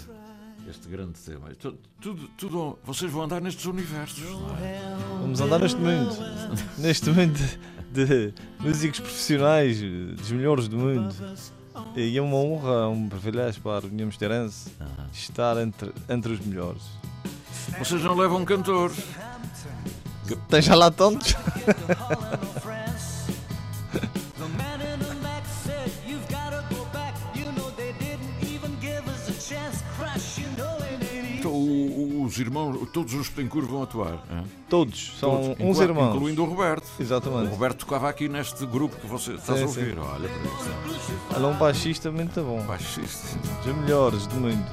Este 0.68 0.88
grande 0.88 1.12
tema. 1.18 1.50
Tu- 1.58 1.76
Tudo, 2.00 2.28
tudo, 2.38 2.78
vocês 2.84 3.10
vão 3.12 3.22
andar 3.22 3.40
nestes 3.40 3.64
universos. 3.66 4.24
não 4.24 4.56
é? 4.58 4.80
Vamos 5.20 5.40
andar 5.40 5.58
neste 5.58 5.78
mundo. 5.78 6.10
neste 6.78 7.10
mundo 7.10 7.38
de 7.92 8.32
músicos 8.60 8.98
profissionais, 9.00 9.78
dos 9.80 10.32
melhores 10.32 10.66
do 10.68 10.76
mundo. 10.78 11.14
E 11.96 12.16
é 12.16 12.22
uma 12.22 12.36
honra, 12.36 12.88
um 12.88 13.08
privilégio 13.08 13.60
para 13.62 13.84
a 13.86 13.88
União 13.88 14.06
Mosteirense 14.06 14.70
estar 15.12 15.56
entre, 15.60 15.92
entre 16.08 16.32
os 16.32 16.40
melhores. 16.40 16.82
Vocês 17.78 18.02
não 18.02 18.14
levam 18.16 18.44
cantores. 18.44 18.96
Tem 20.48 20.62
já 20.62 20.74
lá. 20.74 20.90
Então, 31.38 31.52
o- 31.52 32.24
os 32.24 32.38
irmãos, 32.38 32.88
todos 32.92 33.12
os 33.14 33.28
Petencourt 33.28 33.66
vão 33.68 33.82
atuar. 33.82 34.14
é? 34.30 34.42
Todos, 34.68 35.12
são 35.20 35.30
Todos, 35.30 35.48
uns 35.60 35.76
inclu- 35.76 35.82
irmãos. 35.82 36.16
Incluindo 36.16 36.42
o 36.42 36.46
Roberto. 36.46 36.86
Exatamente. 36.98 37.48
O 37.48 37.50
Roberto 37.50 37.78
tocava 37.80 38.08
aqui 38.08 38.28
neste 38.28 38.64
grupo 38.66 38.96
que 38.96 39.06
você 39.06 39.32
estás 39.32 39.58
Sim, 39.58 39.64
a 39.64 39.68
ouvir. 39.68 39.94
sim. 39.94 39.98
Olha 40.00 40.28
para 40.28 40.50
isso. 40.50 41.10
Ele 41.36 41.44
é 41.44 41.48
um 41.48 41.54
baixista 41.56 42.10
muito 42.10 42.40
bom. 42.42 42.62
Baixista. 42.62 43.38
Dos 43.62 43.76
melhores 43.76 44.26
do 44.26 44.36
mundo. 44.36 44.64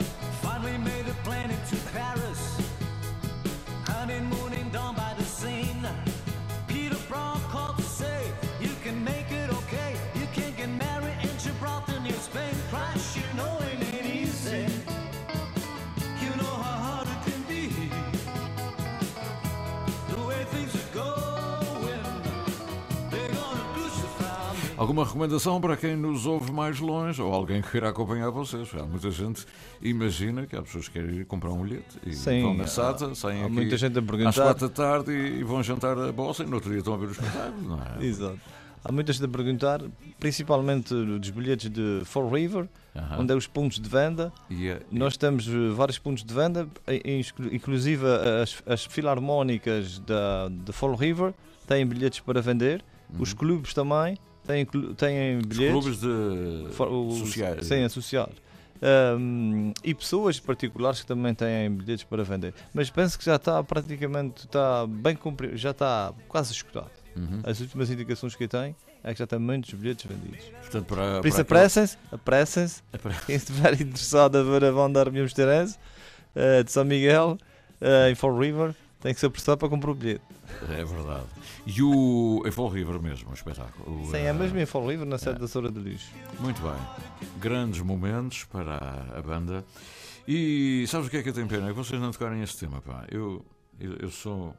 Alguma 24.81 25.05
recomendação 25.05 25.61
para 25.61 25.77
quem 25.77 25.95
nos 25.95 26.25
ouve 26.25 26.51
mais 26.51 26.79
longe 26.79 27.21
ou 27.21 27.31
alguém 27.31 27.61
que 27.61 27.69
queira 27.69 27.89
acompanhar 27.89 28.31
vocês? 28.31 28.67
Há 28.73 28.81
muita 28.83 29.11
gente 29.11 29.45
imagina 29.79 30.47
que 30.47 30.55
há 30.55 30.61
pessoas 30.63 30.87
que 30.87 30.99
querem 30.99 31.17
ir 31.19 31.25
comprar 31.25 31.51
um 31.51 31.61
bilhete 31.61 31.99
e 32.03 32.13
Sim, 32.15 32.41
vão 32.41 32.55
na 32.55 32.65
SATA, 32.65 33.13
saem 33.13 33.43
há 33.43 33.45
aqui 33.45 33.53
muita 33.53 33.77
gente 33.77 33.99
a 33.99 34.01
perguntar. 34.01 34.29
às 34.29 34.35
quatro 34.37 34.67
da 34.67 34.73
tarde 34.73 35.11
e, 35.11 35.39
e 35.39 35.43
vão 35.43 35.61
jantar 35.61 35.95
a 35.99 36.11
bolsa 36.11 36.41
e 36.41 36.47
no 36.47 36.55
outro 36.55 36.71
dia 36.71 36.79
estão 36.79 36.95
a 36.95 36.97
ver 36.97 37.05
o 37.09 37.11
espetáculo, 37.11 37.61
não 37.69 37.79
é? 37.79 38.03
Exato. 38.03 38.39
Há 38.83 38.91
muita 38.91 39.13
gente 39.13 39.23
a 39.25 39.27
perguntar, 39.27 39.81
principalmente 40.19 40.95
dos 40.95 41.29
bilhetes 41.29 41.69
de 41.69 42.01
Fall 42.03 42.27
River, 42.27 42.67
onde 43.19 43.31
é 43.31 43.35
os 43.35 43.45
pontos 43.45 43.79
de 43.79 43.87
venda. 43.87 44.33
E 44.49 44.67
é- 44.67 44.81
Nós 44.91 45.15
temos 45.15 45.47
eh, 45.47 45.69
vários 45.75 45.99
pontos 45.99 46.23
de 46.23 46.33
venda, 46.33 46.67
exclu- 47.05 47.53
inclusive 47.53 48.03
as, 48.41 48.63
as 48.65 48.83
filarmónicas 48.85 49.99
da, 49.99 50.49
de 50.49 50.71
Fall 50.73 50.95
River 50.95 51.35
têm 51.67 51.85
bilhetes 51.85 52.19
para 52.21 52.41
vender. 52.41 52.83
Os 53.19 53.31
clubes 53.33 53.75
também 53.75 54.17
têm, 54.45 54.65
têm 54.65 55.39
bilhetes. 55.45 55.71
Clubes 55.71 55.99
de 55.99 56.67
For- 56.73 56.89
os- 56.91 57.17
sociais. 57.19 57.65
Sim, 57.67 57.83
associados. 57.83 58.35
Ahm, 58.83 59.73
e 59.83 59.93
pessoas 59.93 60.39
particulares 60.39 61.01
que 61.01 61.05
também 61.07 61.33
têm 61.35 61.69
bilhetes 61.69 62.03
para 62.03 62.23
vender. 62.23 62.53
Mas 62.73 62.89
penso 62.89 63.17
que 63.17 63.23
já 63.25 63.35
está 63.35 63.63
praticamente 63.63 64.45
está 64.45 64.87
bem 64.87 65.15
cumpri- 65.15 65.55
já 65.55 65.69
está 65.71 66.13
quase 66.27 66.51
escutado. 66.51 66.89
Uhum. 67.15 67.41
As 67.43 67.59
últimas 67.59 67.89
indicações 67.91 68.35
que 68.35 68.45
eu 68.45 68.47
tenho 68.47 68.75
é 69.03 69.13
que 69.13 69.19
já 69.19 69.27
tem 69.27 69.37
muitos 69.37 69.71
bilhetes 69.73 70.05
vendidos. 70.09 70.45
Portanto, 70.61 70.85
para- 70.85 71.21
Por 71.21 71.27
isso 71.27 71.41
apressem-se, 71.41 71.97
apressem-se. 72.11 72.81
Quem 73.27 73.35
estiver 73.35 73.73
interessado 73.81 74.37
a 74.37 74.43
ver 74.43 74.63
a 74.65 74.71
Armião 75.01 75.23
Mosteirense 75.23 75.77
eh, 76.35 76.63
de 76.63 76.71
São 76.71 76.83
Miguel 76.83 77.37
eh, 77.79 78.09
em 78.11 78.15
Fall 78.15 78.35
River 78.37 78.73
tem 79.01 79.13
que 79.13 79.19
se 79.19 79.25
apressar 79.25 79.57
para 79.57 79.67
comprar 79.67 79.91
o 79.91 79.95
bilhete. 79.95 80.23
É 80.69 80.85
verdade. 80.85 81.25
E 81.65 81.81
o. 81.81 82.43
É 82.45 82.51
Fall 82.51 82.69
River 82.69 83.01
mesmo, 83.01 83.31
o 83.31 83.33
espetáculo. 83.33 84.05
Sim, 84.11 84.17
eh, 84.17 84.25
é 84.25 84.33
mesmo 84.33 84.59
em 84.59 84.65
Fall 84.65 84.87
River 84.87 85.07
na 85.07 85.17
sede 85.17 85.39
da 85.39 85.47
Soura 85.47 85.71
de 85.71 85.79
Lixo. 85.79 86.11
Muito 86.39 86.61
bem. 86.61 87.29
Grandes 87.39 87.81
momentos 87.81 88.43
para 88.45 88.77
a, 89.17 89.21
banda. 89.21 89.65
E 90.27 90.85
sabes 90.87 91.07
o 91.07 91.09
que 91.09 91.17
é 91.17 91.23
que 91.23 91.29
eu 91.29 91.33
tenho 91.33 91.47
pena? 91.47 91.65
É 91.65 91.69
que 91.69 91.75
vocês 91.75 91.99
não 91.99 92.11
tocarem 92.11 92.43
este 92.43 92.57
tema, 92.59 92.79
pá. 92.79 93.05
Eu, 93.09 93.43
eu, 93.79 93.97
eu 93.97 94.11
sou. 94.11 94.55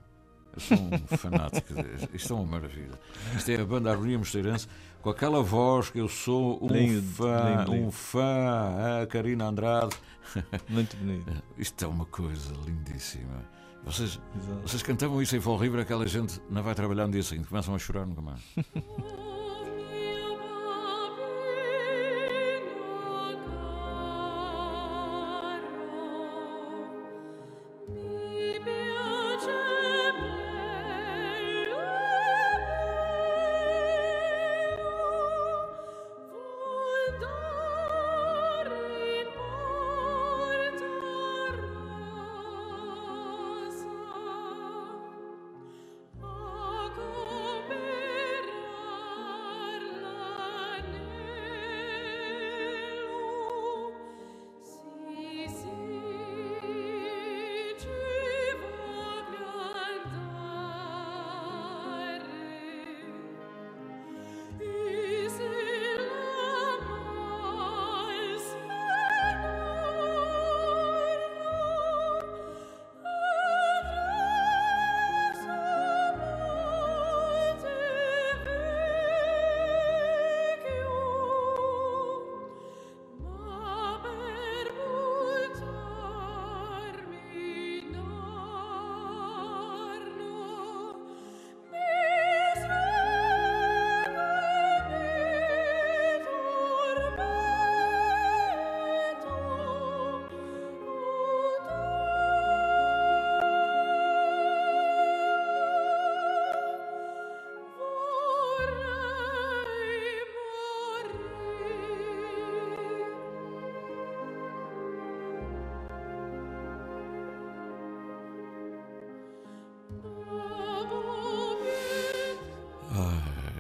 Eu 0.55 0.61
sou 0.61 0.77
um 0.77 1.07
fanático. 1.17 1.73
Isto 2.13 2.33
é 2.33 2.37
uma 2.37 2.47
maravilha. 2.47 2.99
Isto 3.37 3.51
é 3.53 3.61
a 3.61 3.65
banda 3.65 3.91
Harmonia 3.91 4.19
Mosteirense 4.19 4.67
com 5.01 5.11
aquela 5.11 5.43
voz 5.43 5.89
que 5.89 5.99
eu 5.99 6.09
sou 6.09 6.63
um 6.63 6.69
Lindo, 6.69 7.03
fã, 7.03 7.57
lindo, 7.59 7.73
lindo. 7.73 7.87
um 7.87 7.91
fã, 7.91 9.03
a 9.03 9.07
Karina 9.07 9.47
Andrade. 9.47 9.97
Muito 10.69 10.97
bonito. 10.97 11.31
Isto 11.57 11.85
é 11.85 11.89
uma 11.89 12.07
coisa 12.07 12.53
lindíssima. 12.67 13.62
Vocês, 13.85 14.21
Exato. 14.37 14.63
vocês 14.63 14.83
cantavam 14.83 15.21
isso 15.21 15.35
em 15.37 15.41
Fall 15.41 15.57
River, 15.57 15.81
aquela 15.81 16.07
gente 16.07 16.41
não 16.49 16.63
vai 16.63 16.75
trabalhar 16.75 17.07
no 17.07 17.13
dia 17.13 17.23
seguinte, 17.23 17.49
começam 17.49 17.75
a 17.75 17.79
chorar 17.79 18.07
nunca 18.07 18.23
mais. 18.23 18.41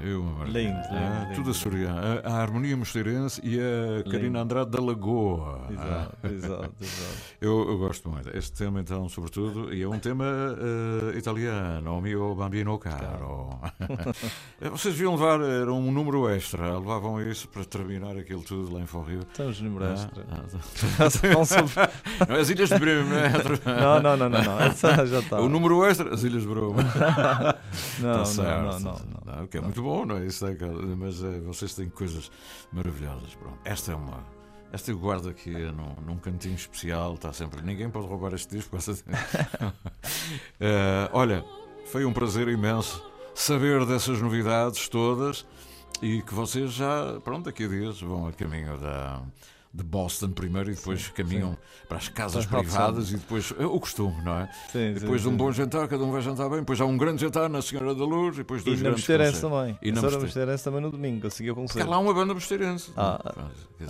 eu 0.02 0.22
maravilha. 0.22 0.58
Lindo, 0.60 0.78
Ah, 0.90 1.20
lindo, 1.22 1.28
Tudo 1.34 1.36
lindo. 1.38 1.50
açoriano. 1.50 1.98
A, 2.24 2.28
a 2.28 2.42
harmonia 2.42 2.76
mosteirense 2.76 3.40
e 3.44 3.58
a 3.60 4.10
Karina 4.10 4.40
Andrade 4.42 4.70
da 4.70 4.80
Lagoa. 4.82 5.66
Exato, 5.70 6.16
Ah. 6.22 6.28
exato, 6.28 6.72
exato. 6.80 7.32
Eu, 7.40 7.68
eu 7.68 7.78
gosto 7.78 8.08
muito. 8.08 8.36
Este 8.36 8.52
tema, 8.52 8.80
então, 8.80 9.08
sobretudo, 9.08 9.74
e 9.74 9.82
é 9.82 9.88
um 9.88 9.98
tema 9.98 10.24
eh, 10.24 11.18
italiano, 11.18 11.98
o 11.98 12.00
mio 12.00 12.34
bambino 12.36 12.78
caro. 12.78 13.50
Vocês 14.70 14.94
deviam 14.94 15.12
levar, 15.14 15.40
era 15.40 15.72
um 15.72 15.90
número 15.90 16.28
extra, 16.28 16.78
levavam 16.78 17.20
isso 17.20 17.48
para 17.48 17.64
terminar 17.64 18.16
aquilo 18.16 18.42
tudo 18.42 18.72
lá 18.74 18.80
em 18.80 18.86
Forrio. 18.86 19.20
Estamos 19.20 19.60
no 19.60 19.70
número 19.70 19.86
Ah, 19.86 19.92
extra. 19.94 20.24
ah, 20.30 21.32
Não 21.34 21.44
sobre- 21.44 21.72
não 22.28 22.36
as 22.36 22.48
Ilhas 22.50 22.68
de 22.68 22.78
Bruma, 22.78 23.04
não 23.10 23.16
é? 23.16 23.32
Não, 23.80 24.00
não, 24.02 24.16
não, 24.16 24.28
não, 24.28 24.42
não. 24.44 24.60
Essa 24.60 25.04
já 25.06 25.18
está. 25.18 25.40
O 25.40 25.48
número 25.48 25.84
extra, 25.84 26.14
as 26.14 26.22
Ilhas 26.22 26.42
de 26.42 26.48
Bruma. 26.48 26.82
Não, 26.82 28.12
Tá 28.12 28.18
não, 28.18 28.24
certo. 28.24 28.62
não, 28.62 28.80
não, 28.80 29.00
Não, 29.36 29.46
que 29.46 29.58
é 29.58 29.60
muito 29.60 29.82
bom, 29.92 30.06
não 30.06 30.16
é? 30.16 30.26
Isso 30.26 30.46
é, 30.46 30.56
mas 30.96 31.22
eh, 31.22 31.40
vocês 31.40 31.74
têm 31.74 31.88
coisas 31.88 32.30
maravilhosas. 32.72 33.34
Pronto. 33.34 33.58
Esta 33.64 33.92
é 33.92 33.94
uma. 33.94 34.24
Esta 34.72 34.90
eu 34.90 34.98
guardo 34.98 35.28
aqui 35.28 35.50
num, 35.50 35.94
num 36.06 36.16
cantinho 36.16 36.54
especial, 36.54 37.14
está 37.14 37.32
sempre. 37.32 37.60
Ninguém 37.62 37.90
pode 37.90 38.06
roubar 38.06 38.32
este 38.34 38.56
disco. 38.56 38.76
de- 38.78 39.04
Eh, 40.60 41.10
olha, 41.12 41.44
foi 41.86 42.04
um 42.04 42.12
prazer 42.12 42.48
imenso 42.48 43.04
saber 43.34 43.84
dessas 43.84 44.20
novidades 44.20 44.88
todas 44.88 45.44
e 46.00 46.22
que 46.22 46.34
vocês 46.34 46.72
já, 46.72 47.20
pronto, 47.22 47.44
daqui 47.46 47.64
a 47.64 47.68
dias 47.68 48.00
vão 48.00 48.26
a 48.28 48.32
caminho 48.32 48.78
da. 48.78 49.22
De 49.74 49.82
Boston 49.82 50.32
primeiro 50.32 50.70
e 50.70 50.74
depois 50.74 51.08
caminham 51.08 51.52
sim. 51.52 51.58
para 51.88 51.96
as 51.96 52.06
casas 52.06 52.44
Para 52.44 52.58
privadas 52.58 53.10
e 53.10 53.16
depois 53.16 53.54
é 53.58 53.64
o 53.64 53.80
costume, 53.80 54.22
não 54.22 54.40
é? 54.40 54.50
Sim, 54.70 54.92
depois 54.92 55.22
sim, 55.22 55.28
de 55.28 55.28
um 55.28 55.30
sim. 55.30 55.36
bom 55.38 55.50
jantar, 55.50 55.88
cada 55.88 56.04
um 56.04 56.10
vai 56.12 56.20
jantar 56.20 56.50
bem, 56.50 56.58
depois 56.58 56.78
há 56.78 56.84
um 56.84 56.94
grande 56.98 57.22
jantar 57.22 57.48
na 57.48 57.62
Senhora 57.62 57.94
da 57.94 58.04
Luz 58.04 58.34
e 58.34 58.38
depois 58.40 58.60
E 58.60 58.64
dois 58.66 58.76
na 58.78 58.82
grandes 58.90 59.00
Mosteirense 59.00 59.40
concertos. 59.40 59.58
também. 59.58 59.78
E 59.80 59.88
a 59.90 59.94
na 59.94 60.18
Mosteirense 60.20 60.64
também 60.64 60.80
no 60.82 60.90
domingo, 60.90 61.22
conseguiu 61.22 61.54
Porque 61.54 61.68
concerto. 61.68 61.88
há 61.88 61.90
lá 61.90 61.98
uma 61.98 62.12
banda 62.12 62.34
mosteirense. 62.34 62.92
Ah, 62.98 63.18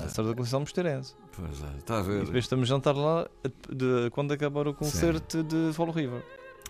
a 0.05 0.09
Sora 0.09 0.28
da 0.28 0.35
Conceição 0.35 0.61
Mosteirense. 0.61 1.14
Pois 1.37 1.61
é, 1.64 1.78
está 1.78 1.97
a 1.97 2.01
E 2.01 2.05
ver. 2.05 2.24
depois 2.26 2.45
estamos 2.45 2.68
a 2.70 2.74
jantar 2.74 2.95
lá 2.95 3.26
de, 3.68 4.09
quando 4.11 4.30
acabar 4.30 4.68
o 4.68 4.74
concerto 4.74 5.43
de 5.43 5.72
Follow 5.72 5.93
River. 5.93 6.22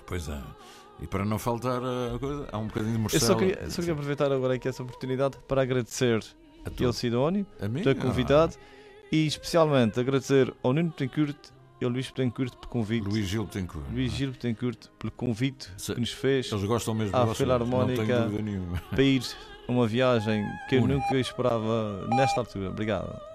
Pois 0.07 0.27
é. 0.27 0.41
E 1.03 1.07
para 1.07 1.23
não 1.25 1.39
faltar 1.39 1.83
a 1.83 2.19
coisa, 2.19 2.47
há 2.51 2.57
um 2.57 2.67
bocadinho 2.67 2.93
de 2.93 2.97
Eu 2.97 3.01
morcela. 3.03 3.27
só 3.27 3.35
queria, 3.35 3.69
só 3.69 3.77
queria 3.77 3.93
aproveitar 3.93 4.33
agora 4.33 4.55
aqui 4.55 4.69
essa 4.69 4.83
oportunidade 4.83 5.37
para 5.47 5.61
agradecer 5.61 6.25
A 6.65 6.71
a 6.71 6.73
ele 6.83 6.93
Sidónio, 6.95 7.47
A 7.61 7.69
mim? 7.69 7.83
ter 7.83 7.91
Ah. 7.91 8.01
E 9.13 9.27
especialmente 9.27 10.01
agradecer 10.01 10.53
ao 10.63 10.73
Nuno 10.73 10.89
Betancourt 10.89 11.37
e 11.81 11.85
ao 11.85 11.91
Luís 11.91 12.09
Betancourt 12.09 12.57
pelo 12.57 12.69
convite. 12.69 13.07
Luís 13.09 13.27
Gil 13.29 13.45
Betancourt. 13.45 13.85
Luís 13.93 14.13
Gil 14.13 14.31
Betancourt 14.33 14.89
pelo 14.99 15.13
convite 15.13 15.71
Se- 15.77 15.95
que 15.95 16.01
nos 16.01 16.11
fez 16.13 16.51
Eles 16.51 16.65
gostam 16.65 16.95
mesmo 16.95 17.17
à 17.17 17.35
Filarmónica 17.35 18.29
para 18.91 19.03
ir 19.03 19.23
a 19.69 19.73
uma 19.73 19.87
viagem 19.87 20.45
que 20.69 20.77
eu 20.77 20.83
Único. 20.83 21.01
nunca 21.01 21.17
esperava 21.19 22.07
nesta 22.17 22.41
altura. 22.41 22.71
Obrigado. 22.71 23.32